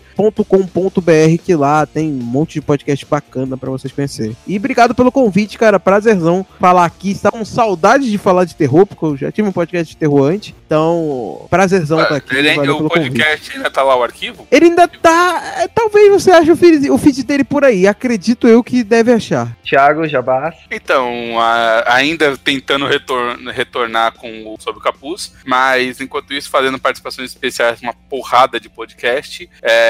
fermatapod.com.br 0.00 1.42
que 1.44 1.54
lá 1.54 1.86
tem 1.86 2.08
um 2.08 2.24
monte 2.24 2.54
de 2.54 2.60
podcast 2.60 3.04
bacana 3.06 3.56
para 3.56 3.70
vocês 3.70 3.92
conhecerem. 3.92 4.36
E 4.46 4.56
obrigado 4.56 4.94
pelo 4.94 5.12
convite, 5.12 5.58
cara. 5.58 5.78
Prazerzão 5.78 6.46
falar 6.58 6.84
aqui. 6.84 7.10
Está 7.10 7.30
com 7.30 7.44
saudade 7.44 8.10
de 8.10 8.18
falar 8.18 8.44
de 8.44 8.54
terror, 8.54 8.86
porque 8.86 9.04
eu 9.04 9.16
já 9.16 9.32
tive 9.32 9.48
um 9.48 9.52
podcast 9.52 9.92
de 9.92 9.96
terror 9.96 10.30
antes. 10.30 10.54
Então, 10.66 11.46
prazerzão 11.50 11.98
estar 11.98 12.10
tá 12.10 12.16
aqui. 12.16 12.36
Ele, 12.36 12.70
o 12.70 12.88
podcast 12.88 13.36
convite. 13.36 13.56
ainda 13.56 13.70
tá 13.70 13.82
lá 13.82 13.96
o 13.96 14.02
arquivo? 14.02 14.46
Ele 14.50 14.66
ainda 14.66 14.88
tá. 14.88 15.54
É, 15.58 15.68
talvez 15.68 16.10
você 16.10 16.30
ache 16.30 16.50
o 16.50 16.56
feed, 16.56 16.90
o 16.90 16.98
feed 16.98 17.22
dele 17.22 17.44
por 17.44 17.64
aí. 17.64 17.86
Acredito 17.86 18.48
eu 18.48 18.62
que 18.62 18.82
deve 18.82 19.12
achar. 19.12 19.56
Thiago 19.64 20.06
Jabás. 20.08 20.54
Então, 20.70 21.38
a, 21.38 21.94
ainda 21.94 22.36
tentando 22.36 22.86
retor 22.86 23.38
retornar 23.52 24.12
com 24.12 24.28
o 24.46 24.56
Sob 24.60 24.78
o 24.78 24.82
Capuz, 24.82 25.34
mas 25.44 26.00
enquanto 26.00 26.32
isso, 26.32 26.50
fazendo 26.50 26.78
participações 26.78 27.30
especiais 27.30 27.80
uma 27.80 27.92
porrada 27.92 28.58
de 28.58 28.68
podcast. 28.68 29.48
É, 29.62 29.83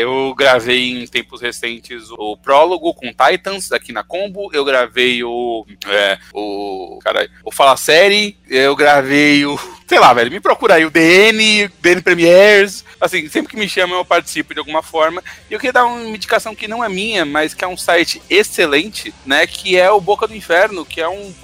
eu 0.00 0.34
gravei 0.34 0.90
em 0.90 1.06
tempos 1.06 1.40
recentes 1.40 2.10
o 2.10 2.36
prólogo 2.36 2.92
com 2.94 3.12
Titans 3.12 3.72
aqui 3.72 3.92
na 3.92 4.02
Combo. 4.02 4.50
Eu 4.52 4.64
gravei 4.64 5.22
o. 5.24 5.66
É, 5.86 6.18
o. 6.32 6.98
Caralho, 7.02 7.30
o 7.44 7.50
Fala 7.50 7.76
Série. 7.76 8.36
Eu 8.48 8.76
gravei 8.76 9.44
o. 9.44 9.58
Sei 9.86 9.98
lá, 9.98 10.14
velho, 10.14 10.30
me 10.30 10.40
procura 10.40 10.74
aí 10.74 10.84
o 10.84 10.90
DN, 10.90 11.68
DN 11.80 12.00
Premiers. 12.02 12.84
Assim, 13.00 13.28
sempre 13.28 13.50
que 13.50 13.56
me 13.56 13.68
chamam 13.68 13.98
eu 13.98 14.04
participo 14.04 14.54
de 14.54 14.58
alguma 14.58 14.82
forma. 14.82 15.22
E 15.50 15.52
eu 15.52 15.58
queria 15.58 15.74
dar 15.74 15.84
uma 15.84 16.08
indicação 16.08 16.54
que 16.54 16.66
não 16.66 16.82
é 16.82 16.88
minha, 16.88 17.24
mas 17.24 17.52
que 17.52 17.64
é 17.64 17.68
um 17.68 17.76
site 17.76 18.22
excelente, 18.30 19.14
né? 19.26 19.46
Que 19.46 19.76
é 19.76 19.90
o 19.90 20.00
Boca 20.00 20.26
do 20.26 20.34
Inferno, 20.34 20.86
que 20.86 21.00
é 21.00 21.08
um, 21.08 21.34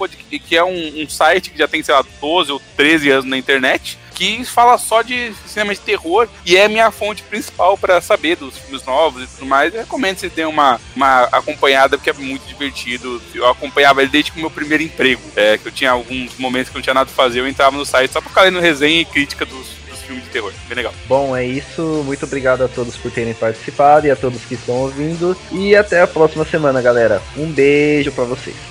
que 0.47 0.57
é 0.57 0.63
um, 0.63 1.03
um 1.03 1.07
site 1.07 1.51
que 1.51 1.57
já 1.57 1.67
tem, 1.67 1.83
sei 1.83 1.93
lá, 1.93 2.03
12 2.19 2.51
ou 2.51 2.61
13 2.75 3.09
anos 3.11 3.25
na 3.25 3.37
internet 3.37 3.99
que 4.21 4.45
fala 4.45 4.77
só 4.77 5.01
de 5.01 5.33
cinema 5.47 5.73
de 5.73 5.79
terror 5.79 6.27
e 6.45 6.55
é 6.55 6.67
minha 6.67 6.91
fonte 6.91 7.23
principal 7.23 7.75
para 7.75 7.99
saber 7.99 8.35
dos 8.35 8.55
filmes 8.55 8.85
novos 8.85 9.23
e 9.23 9.27
tudo 9.27 9.47
mais. 9.47 9.73
Eu 9.73 9.79
recomendo 9.79 10.19
você 10.19 10.29
ter 10.29 10.45
uma, 10.45 10.79
uma 10.95 11.23
acompanhada, 11.23 11.97
porque 11.97 12.11
é 12.11 12.13
muito 12.13 12.45
divertido. 12.45 13.19
Eu 13.33 13.47
acompanhava 13.47 14.01
ele 14.01 14.11
desde 14.11 14.31
o 14.31 14.35
meu 14.39 14.51
primeiro 14.51 14.83
emprego, 14.83 15.21
é, 15.35 15.57
que 15.57 15.67
eu 15.67 15.71
tinha 15.71 15.89
alguns 15.89 16.37
momentos 16.37 16.69
que 16.69 16.75
eu 16.75 16.79
não 16.79 16.83
tinha 16.83 16.93
nada 16.93 17.07
pra 17.07 17.15
fazer, 17.15 17.39
eu 17.39 17.47
entrava 17.47 17.75
no 17.75 17.85
site 17.85 18.11
só 18.11 18.21
pra 18.21 18.29
ficar 18.29 18.43
lendo 18.43 18.59
resenha 18.59 19.01
e 19.01 19.05
crítica 19.05 19.43
dos, 19.43 19.67
dos 19.89 20.01
filmes 20.01 20.23
de 20.23 20.29
terror. 20.29 20.53
Bem 20.67 20.75
legal. 20.75 20.93
Bom, 21.07 21.35
é 21.35 21.43
isso. 21.43 21.81
Muito 22.05 22.23
obrigado 22.23 22.63
a 22.63 22.67
todos 22.67 22.95
por 22.97 23.09
terem 23.09 23.33
participado 23.33 24.05
e 24.05 24.11
a 24.11 24.15
todos 24.15 24.45
que 24.45 24.53
estão 24.53 24.75
ouvindo. 24.75 25.35
E 25.51 25.75
até 25.75 25.99
a 25.99 26.07
próxima 26.07 26.45
semana, 26.45 26.79
galera. 26.79 27.19
Um 27.35 27.47
beijo 27.51 28.11
para 28.11 28.25
vocês. 28.25 28.70